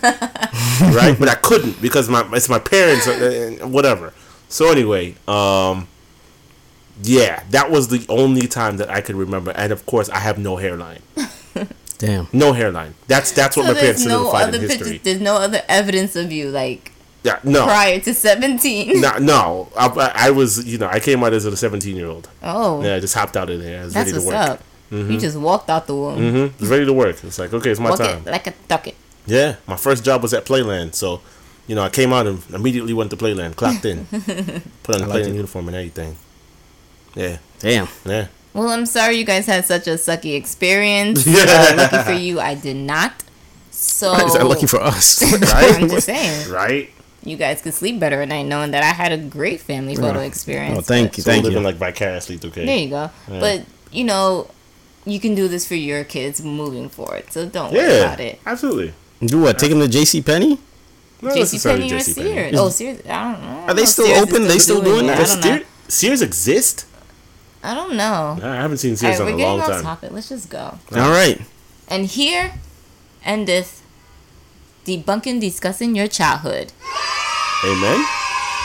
[0.97, 1.15] right?
[1.16, 4.12] But I couldn't because my it's my parents uh, and whatever.
[4.48, 5.86] So anyway, um,
[7.03, 10.39] yeah, that was the only time that I could remember, and of course I have
[10.39, 11.01] no hairline,
[11.99, 12.29] Damn.
[12.33, 12.95] no hairline.
[13.07, 14.79] That's that's what So my parents there's no solidified other in history.
[14.93, 15.03] pictures.
[15.05, 16.93] There's no other evidence of you like
[17.25, 19.01] Yeah, no, prior to 17.
[19.01, 19.69] no, no.
[19.77, 22.29] I, I was, you know, I came out as a seventeen year old.
[22.43, 23.83] Oh, Yeah, I just hopped out of there.
[23.83, 24.61] I was that's ready to what's work.
[24.61, 24.65] up.
[24.91, 26.19] You just walked out the womb.
[26.19, 26.61] Mm-hmm.
[26.61, 27.23] Was ready to work.
[27.25, 28.23] It's like okay, it's my Walk time.
[28.27, 28.95] it like a ducket.
[29.27, 31.20] Yeah, my first job was at Playland, so
[31.66, 34.07] you know I came out and immediately went to Playland, clocked in,
[34.85, 35.35] put on the Playland it.
[35.35, 36.16] uniform and everything.
[37.14, 37.39] Yeah.
[37.60, 37.89] Damn.
[38.05, 38.28] Yeah.
[38.55, 41.26] Well, I'm sorry you guys had such a sucky experience.
[41.26, 41.44] Yeah.
[41.47, 43.12] Uh, lucky for you, I did not.
[43.70, 45.22] So Is that lucky for us?
[45.52, 45.74] Right?
[45.80, 46.90] I'm just saying, Right.
[47.22, 50.20] you guys could sleep better at night knowing that I had a great family photo
[50.20, 50.78] experience.
[50.78, 51.64] Oh, thank you, So we're thank living you.
[51.64, 52.66] like vicariously through Kay.
[52.66, 53.10] There you go.
[53.28, 54.51] But you know,
[55.06, 57.30] you can do this for your kids moving forward.
[57.30, 58.05] So don't worry Yeah.
[58.06, 58.40] about it.
[58.44, 58.93] Absolutely.
[59.24, 59.59] Do what?
[59.59, 60.22] Take them to J.C.
[60.22, 60.59] Penney?
[61.22, 62.14] Not JC necessarily Penney or JCPenney.
[62.14, 62.55] Sears?
[62.59, 63.01] Oh, Sears.
[63.09, 63.64] I don't know.
[63.68, 64.43] Are they still Sears is open?
[64.48, 65.09] They still doing it.
[65.09, 65.16] that?
[65.16, 65.56] I Does don't know.
[65.56, 66.85] Sears, Sears exist?
[67.62, 68.39] I don't know.
[68.43, 70.12] I haven't seen All Sears right, we're getting off topic.
[70.12, 70.78] Let's just go.
[70.93, 71.40] All right.
[71.89, 72.55] And here
[73.24, 73.82] endeth
[74.85, 76.72] debunking, discussing your childhood.
[77.64, 77.98] Amen.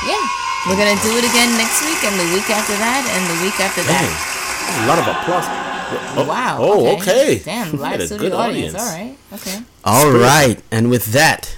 [0.05, 0.27] Yeah.
[0.67, 3.59] We're gonna do it again next week and the week after that and the week
[3.59, 4.07] after that.
[4.07, 4.85] Dang.
[4.85, 5.63] A lot of applause.
[5.93, 6.57] Oh, oh Wow.
[6.61, 7.41] Oh, okay.
[7.43, 8.75] Damn, We live had a studio good audience.
[8.75, 9.17] All right.
[9.33, 9.59] Okay.
[9.83, 11.57] All right, and with that,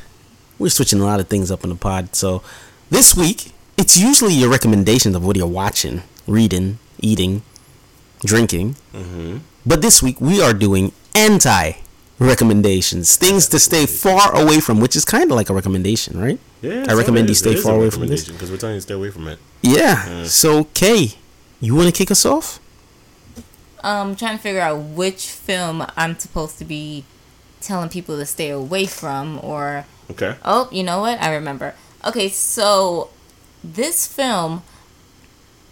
[0.57, 2.15] we're switching a lot of things up in the pod.
[2.15, 2.41] So
[2.89, 7.41] this week, it's usually your recommendations of what you're watching, reading, eating,
[8.23, 8.75] drinking.
[8.93, 9.37] Mm-hmm.
[9.65, 11.73] But this week, we are doing anti
[12.19, 16.39] recommendations, things to stay far away from, which is kind of like a recommendation, right?
[16.61, 18.29] Yeah, I recommend you stay far away from this.
[18.29, 19.39] because we're telling you to stay away from it.
[19.61, 20.23] Yeah.
[20.23, 21.13] So, Kay,
[21.59, 22.59] you want to kick us off?
[23.83, 27.03] Um, trying to figure out which film I'm supposed to be
[27.61, 30.35] telling people to stay away from, or Okay.
[30.45, 31.21] oh, you know what?
[31.21, 31.75] I remember.
[32.05, 33.09] Okay, so
[33.63, 34.63] this film,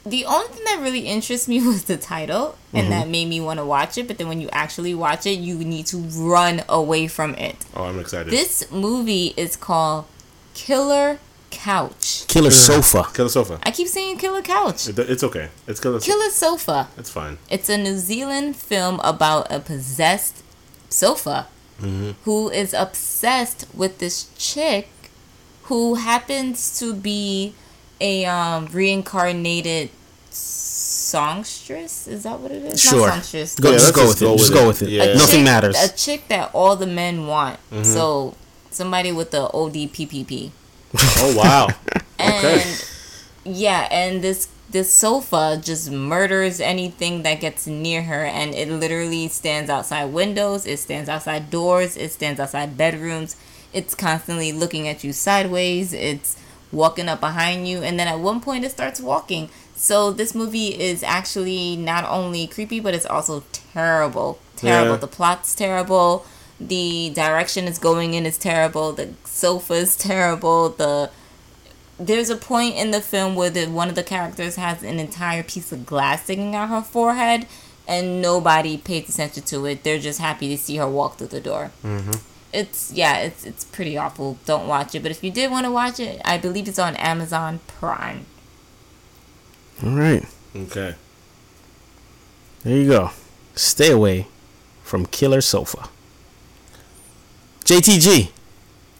[0.05, 2.89] the only thing that really interests me was the title, and mm-hmm.
[2.91, 4.07] that made me want to watch it.
[4.07, 7.65] But then when you actually watch it, you need to run away from it.
[7.75, 8.31] Oh, I'm excited.
[8.31, 10.05] This movie is called
[10.53, 11.19] Killer
[11.51, 12.27] Couch.
[12.27, 13.05] Killer Sofa.
[13.13, 13.59] Kill the sofa.
[13.63, 14.89] I keep saying Killer Couch.
[14.89, 15.49] It- It's okay.
[15.67, 15.99] It's kill the.
[15.99, 16.89] Killer Sofa.
[16.97, 17.37] It's fine.
[17.49, 20.43] It's a New Zealand film about a possessed
[20.89, 21.47] sofa
[21.79, 22.11] mm-hmm.
[22.23, 24.89] who is obsessed with this chick
[25.63, 27.53] who happens to be
[28.01, 29.89] a um, reincarnated
[30.29, 32.07] songstress.
[32.07, 32.81] Is that what it is?
[32.81, 33.07] Sure.
[33.07, 33.59] Not songstress.
[33.59, 34.25] Go, Yeah, just let's go with it.
[34.25, 34.89] go Just go with it.
[34.89, 35.03] Yeah.
[35.03, 35.75] A Nothing chick- matters.
[35.83, 37.59] A chick that all the men want.
[37.83, 38.35] So
[38.71, 40.51] somebody with the ODPPP.
[41.19, 41.67] Oh wow.
[42.19, 42.63] Okay.
[43.43, 49.27] Yeah, and this this sofa just murders anything that gets near her and it literally
[49.27, 53.35] stands outside windows, it stands outside doors, it stands outside bedrooms.
[53.73, 56.37] It's constantly looking at you sideways, it's
[56.73, 59.49] walking up behind you and then at one point it starts walking.
[59.75, 64.39] So this movie is actually not only creepy but it's also terrible.
[64.55, 64.91] Terrible.
[64.91, 64.97] Yeah.
[64.97, 66.25] The plot's terrible.
[66.59, 68.91] The direction it's going in is terrible.
[68.93, 70.69] The sofa is terrible.
[70.69, 71.09] The
[71.99, 75.43] there's a point in the film where the, one of the characters has an entire
[75.43, 77.45] piece of glass sticking out her forehead,
[77.87, 79.83] and nobody pays attention to it.
[79.83, 81.71] They're just happy to see her walk through the door.
[81.83, 82.11] Mm-hmm.
[82.53, 84.37] It's yeah, it's it's pretty awful.
[84.45, 85.01] Don't watch it.
[85.01, 88.25] But if you did want to watch it, I believe it's on Amazon Prime.
[89.83, 90.23] All right.
[90.55, 90.95] Okay.
[92.63, 93.09] There you go.
[93.55, 94.27] Stay away
[94.83, 95.89] from Killer Sofa.
[97.65, 98.29] JTG,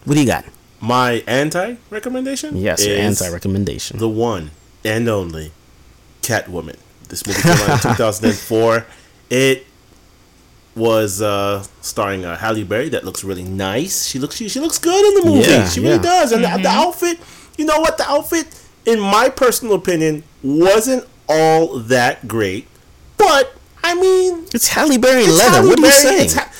[0.04, 0.44] what do you got?
[0.80, 2.56] My anti recommendation.
[2.56, 3.98] Yes, your anti recommendation.
[3.98, 4.50] The one
[4.84, 5.52] and only
[6.22, 6.76] Catwoman.
[7.08, 8.86] This movie came out in 2004.
[9.30, 9.66] It
[10.76, 12.88] was uh, starring uh, Halle Berry.
[12.88, 14.06] That looks really nice.
[14.06, 15.48] She looks she, she looks good in the movie.
[15.50, 16.02] Yeah, she really yeah.
[16.02, 16.32] does.
[16.32, 17.18] And the, the outfit,
[17.56, 17.96] you know what?
[17.98, 18.46] The outfit,
[18.84, 22.66] in my personal opinion, wasn't all that great.
[23.16, 25.56] But I mean, It's Halle Berry in it's leather.
[25.58, 26.24] Halle what are you saying?
[26.24, 26.50] it's Ha-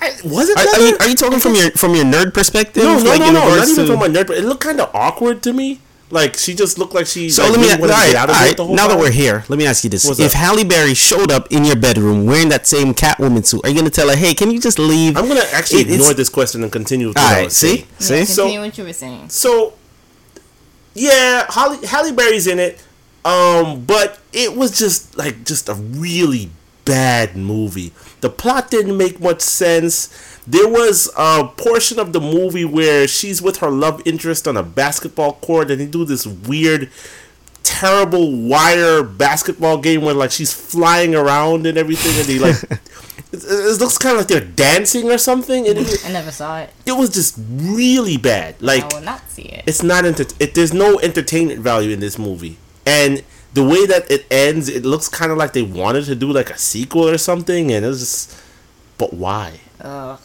[0.00, 0.86] I- was it Are, are leather?
[0.88, 2.84] you, are you talking from your from your nerd perspective?
[2.84, 3.56] No, no, like, no, in no.
[3.56, 5.80] Not even to- from my nerd, but it looked kind of awkward to me.
[6.08, 7.28] Like she just looked like she.
[7.30, 8.56] So like, let me really all wanted to right, get out all of it right.
[8.56, 10.40] the whole Now that we're here, let me ask you this: What's If up?
[10.40, 13.90] Halle Berry showed up in your bedroom wearing that same Catwoman suit, are you gonna
[13.90, 15.16] tell her, "Hey, can you just leave"?
[15.16, 17.56] I'm gonna actually It- ignore this question and continue with All what I right, was
[17.56, 17.86] see, saying.
[17.98, 18.14] see.
[18.18, 19.28] Yeah, So- continue what you were saying.
[19.30, 19.72] So,
[20.94, 22.78] yeah, Holly Halle Berry's in it,
[23.24, 26.50] um, but it was just like just a really
[26.84, 27.92] bad movie.
[28.20, 30.08] The plot didn't make much sense.
[30.46, 34.62] There was a portion of the movie where she's with her love interest on a
[34.62, 36.90] basketball court, and they do this weird,
[37.62, 42.80] terrible wire basketball game where like she's flying around and everything, and they like.
[43.32, 46.60] It, it looks kind of like they're dancing or something, and it, I never saw
[46.60, 46.70] it.
[46.86, 48.54] it was just really bad.
[48.62, 49.64] Like I will not see it.
[49.66, 52.56] it's not enter- it, there's no entertainment value in this movie
[52.86, 56.30] and the way that it ends it looks kind of like they wanted to do
[56.30, 58.40] like a sequel or something and it's just
[58.96, 60.20] but why Ugh.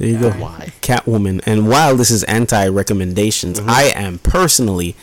[0.00, 0.30] There you go.
[0.30, 0.72] Why?
[0.80, 1.42] Catwoman.
[1.44, 3.68] And while this is anti recommendations, Mm-hmm.
[3.68, 4.96] I am personally,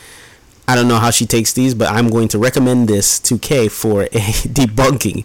[0.66, 3.68] I don't know how she takes these, but I'm going to recommend this to Kay
[3.68, 5.24] for a debunking.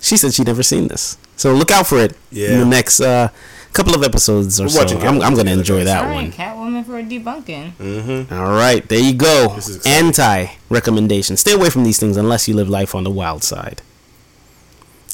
[0.00, 1.18] She said she'd never seen this.
[1.36, 3.28] So look out for it in the next uh,
[3.74, 4.98] couple of episodes or We're so.
[5.00, 6.32] I'm, I'm gonna enjoy that All one.
[6.32, 8.32] Catwoman for a debunking.
[8.32, 9.52] All right, there you go.
[9.54, 10.06] This is exciting.
[10.06, 11.36] Anti recommendation.
[11.36, 13.82] Stay away from these things unless you live life on the wild side.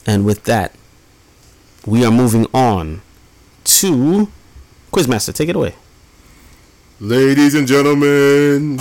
[0.07, 0.73] And with that,
[1.85, 3.03] we are moving on
[3.81, 4.29] to
[4.93, 5.35] Quizmaster.
[5.35, 5.75] Take it away.
[6.99, 8.79] Ladies and gentlemen,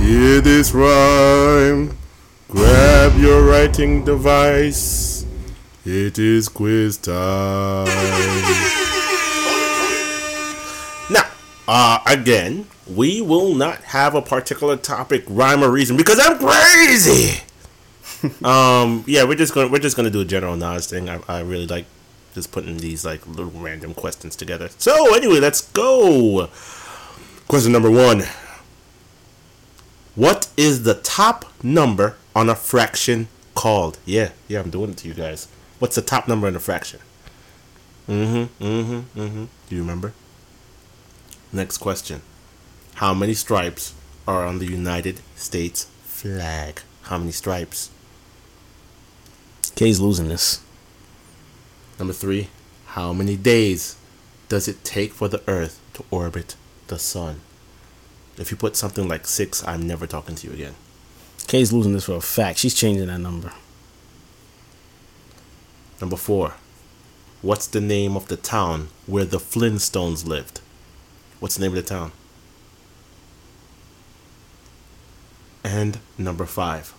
[0.00, 1.94] hear this rhyme.
[2.48, 5.26] Grab your writing device.
[5.84, 7.86] It is quiz time.
[11.10, 11.28] Now,
[11.68, 17.42] uh, again, we will not have a particular topic, rhyme, or reason because I'm crazy.
[18.42, 21.10] um, yeah, we're just gonna we're just gonna do a general knowledge thing.
[21.10, 21.84] I, I really like
[22.38, 24.70] just putting these like little random questions together.
[24.78, 26.48] So anyway, let's go.
[27.48, 28.22] Question number one.
[30.14, 33.98] What is the top number on a fraction called?
[34.04, 35.48] Yeah, yeah, I'm doing it to you guys.
[35.80, 37.00] What's the top number in a fraction?
[38.08, 39.44] Mm-hmm, mm-hmm, mm-hmm.
[39.68, 40.12] Do you remember?
[41.52, 42.22] Next question.
[42.94, 43.94] How many stripes
[44.26, 46.82] are on the United States flag?
[47.02, 47.90] How many stripes?
[49.74, 50.60] Kay's losing this.
[51.98, 52.48] Number three.
[52.86, 53.96] How many days
[54.48, 56.56] does it take for the Earth to orbit
[56.86, 57.40] the Sun?
[58.36, 60.74] If you put something like six, I'm never talking to you again.
[61.48, 62.58] Kay's losing this for a fact.
[62.58, 63.52] She's changing that number.
[66.00, 66.54] Number four.
[67.42, 70.60] What's the name of the town where the Flintstones lived?
[71.40, 72.12] What's the name of the town?
[75.64, 76.94] And number five.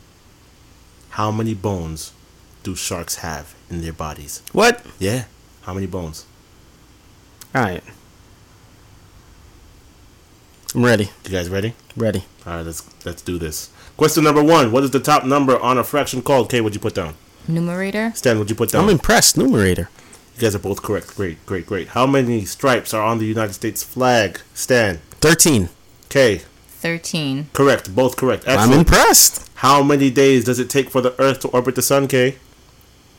[1.11, 2.13] How many bones
[2.63, 4.41] do sharks have in their bodies?
[4.51, 4.85] What?
[4.99, 5.25] Yeah.
[5.63, 6.25] How many bones?
[7.53, 7.83] All right.
[10.75, 11.09] I'm ready.
[11.25, 11.73] You guys ready?
[11.97, 12.25] Ready.
[12.45, 13.69] All right, let's let's do this.
[13.97, 16.49] Question number one: What is the top number on a fraction called?
[16.49, 17.15] Kay, what'd you put down?
[17.47, 18.11] Numerator.
[18.15, 18.83] Stan, what'd you put down?
[18.83, 19.35] I'm impressed.
[19.35, 19.89] Numerator.
[20.35, 21.15] you guys are both correct.
[21.15, 21.89] Great, great, great.
[21.89, 24.41] How many stripes are on the United States flag?
[24.53, 25.69] Stan, 13.
[26.09, 27.47] Kay, 13.
[27.53, 27.95] correct.
[27.95, 28.43] Both correct.
[28.47, 29.49] I'm impressed.
[29.55, 32.07] How many days does it take for the Earth to orbit the Sun?
[32.07, 32.35] Kay,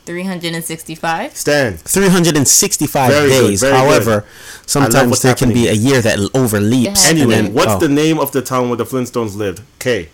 [0.06, 1.36] 365.
[1.36, 3.60] Stan, 365 Very days.
[3.60, 7.08] very However, what's sometimes there can be a year that overleaps.
[7.08, 7.78] Anyway, then- what's oh.
[7.78, 9.62] the name of the town where the Flintstones lived?
[9.78, 10.08] Kay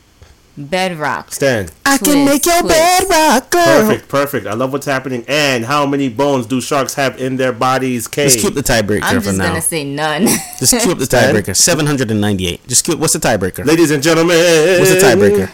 [0.59, 1.33] Bedrock.
[1.35, 1.69] Stan.
[1.85, 2.75] I Twist, can make your twist.
[2.75, 3.65] bed rock, girl.
[3.65, 4.47] Perfect, perfect.
[4.47, 5.23] I love what's happening.
[5.29, 8.09] And how many bones do sharks have in their bodies?
[8.09, 9.49] Kay Let's keep the tiebreaker I'm for just now.
[9.49, 10.23] gonna say none.
[10.59, 11.55] Just keep the tiebreaker.
[11.55, 12.67] 798.
[12.67, 12.99] Just keep.
[12.99, 13.67] What's the tiebreaker?
[13.67, 14.37] Ladies and gentlemen,
[14.79, 15.51] What's the tiebreaker?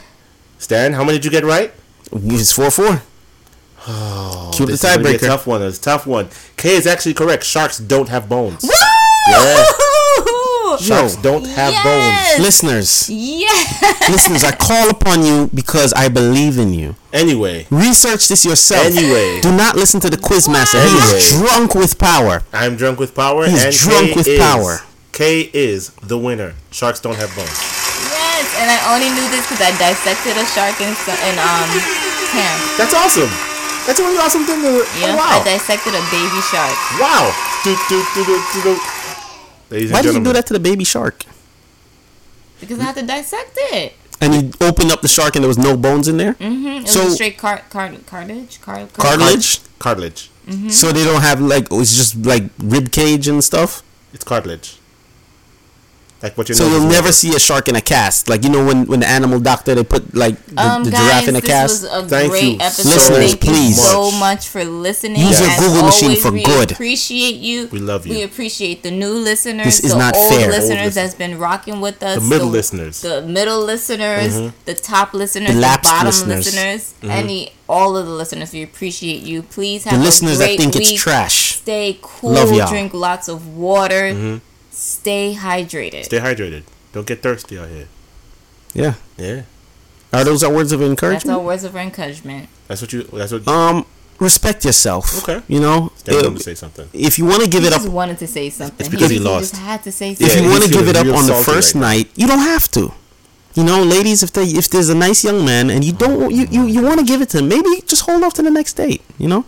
[0.59, 1.73] Stan, how many did you get right?
[2.13, 2.71] It's 4
[3.87, 4.53] 4.
[4.53, 5.27] keep the Oh, This is gonna be a tiebreaker.
[5.27, 5.63] tough one.
[5.63, 6.29] It's a tough one.
[6.57, 7.45] Kay is actually correct.
[7.45, 8.63] Sharks don't have bones.
[8.63, 8.71] Woo!
[9.31, 9.67] Yeah.
[10.81, 12.39] Sharks don't have Yes!
[12.41, 14.09] Listeners, Yes.
[14.09, 16.97] listeners, I call upon you because I believe in you.
[17.13, 18.87] Anyway, Research this yourself.
[18.87, 19.41] Anyway.
[19.43, 20.81] do not listen to the quizmaster.
[20.83, 21.47] He is Anyway.
[21.47, 22.43] drunk with power.
[22.55, 23.47] I'm drunk with power.
[23.47, 24.81] He's and drunk Kay with is, power.
[25.13, 26.55] Kay is the winner.
[26.71, 27.53] Sharks don't have bones.
[27.53, 31.69] Yes, and I only knew this because I dissected a shark in, in um
[32.33, 32.59] camp.
[32.79, 33.29] That's awesome.
[33.87, 34.73] That's a really awesome thing to.
[35.01, 35.41] Yeah, oh, wow.
[35.41, 37.33] I dissected a baby shark wow.
[37.65, 38.81] Do, do, do, do, do, do.
[39.71, 41.25] Ladies and Why did you do that to the baby shark?
[42.61, 43.95] because I had to dissect it.
[44.21, 46.35] And you opened up the shark and there was no bones in there?
[46.35, 46.85] Mm-hmm.
[46.85, 48.61] It So- was a straight car- car- cartilage.
[48.61, 49.59] Car- Cartilage?
[49.81, 50.31] Cartilage.
[50.47, 50.69] Mm-hmm.
[50.69, 53.83] So they don't have like oh, it's just like rib cage and stuff.
[54.13, 54.79] It's cartilage.
[56.23, 58.29] Like what you So you'll never see a shark in a cast.
[58.29, 61.01] Like you know when when the animal doctor they put like the, Um, the guys,
[61.03, 61.83] giraffe in a this cast.
[61.83, 62.89] was a Thank great you episode.
[62.95, 63.77] Listeners, Thank please.
[63.77, 64.21] you so Much.
[64.21, 65.19] much for listening.
[65.21, 66.71] Use your As Google machine for we good.
[66.73, 67.67] appreciate you.
[67.73, 68.15] We love you.
[68.15, 70.43] We appreciate the new listeners, This is the not old fair.
[70.47, 73.01] Old listeners listen- that's been rocking with us, The middle listeners.
[73.03, 74.49] the middle listeners, mm-hmm.
[74.65, 76.47] the top listeners, The the, bottom listeners.
[76.47, 77.11] listeners, mm-hmm.
[77.11, 78.53] any all of the listeners.
[78.53, 79.43] We appreciate you.
[79.43, 80.93] Please The have listeners a that great think week.
[80.93, 81.57] it's trash.
[81.57, 82.31] Stay cool.
[82.33, 82.69] Love y'all.
[82.69, 84.13] Drink lots of water.
[84.15, 84.37] Mm-hmm.
[84.83, 86.05] Stay hydrated.
[86.07, 86.65] Stay hydrated.
[86.93, 87.87] Don't get thirsty out here.
[88.75, 88.95] Yeah.
[89.17, 89.43] Yeah.
[90.13, 91.37] Are those our words of That's encouragement?
[91.39, 92.49] our words of encouragement.
[92.67, 93.05] That's what you.
[93.05, 93.47] That's what.
[93.47, 93.87] Um,
[94.19, 95.23] respect yourself.
[95.23, 95.41] Okay.
[95.47, 96.89] You know, Stan uh, to say something.
[96.93, 98.77] if you want to give He it up, just wanted to say something.
[98.81, 99.53] It's because he just- lost.
[99.53, 100.37] just had to say if something.
[100.39, 101.87] Yeah, you want to give it up on the first right now.
[101.89, 102.93] night, you don't have to.
[103.55, 106.47] You know, ladies, if they if there's a nice young man and you don't you
[106.51, 108.73] you, you want to give it to him, maybe just hold off to the next
[108.75, 109.03] date.
[109.19, 109.45] You know,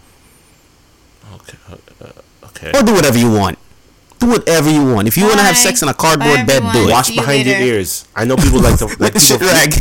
[1.34, 1.58] Okay.
[1.68, 2.70] uh, uh, okay.
[2.78, 3.58] or do whatever you want.
[4.24, 5.06] Do whatever you want.
[5.06, 6.92] If you want to have sex in a cardboard Bye, bed, do it.
[6.92, 8.08] Wash See you behind your ears.
[8.16, 9.74] I know people like to like With shit people- rag.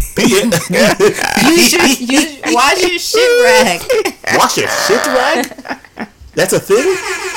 [1.48, 3.82] Use your, use, wash your shit rag.
[4.38, 5.46] Wash your shit rag.
[6.34, 6.84] That's a thing.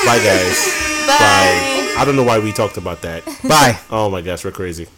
[0.05, 0.67] Bye guys.
[1.07, 1.15] Bye.
[1.19, 1.95] Bye.
[1.99, 3.25] I don't know why we talked about that.
[3.47, 3.79] Bye.
[3.91, 4.89] Oh my gosh, we're crazy.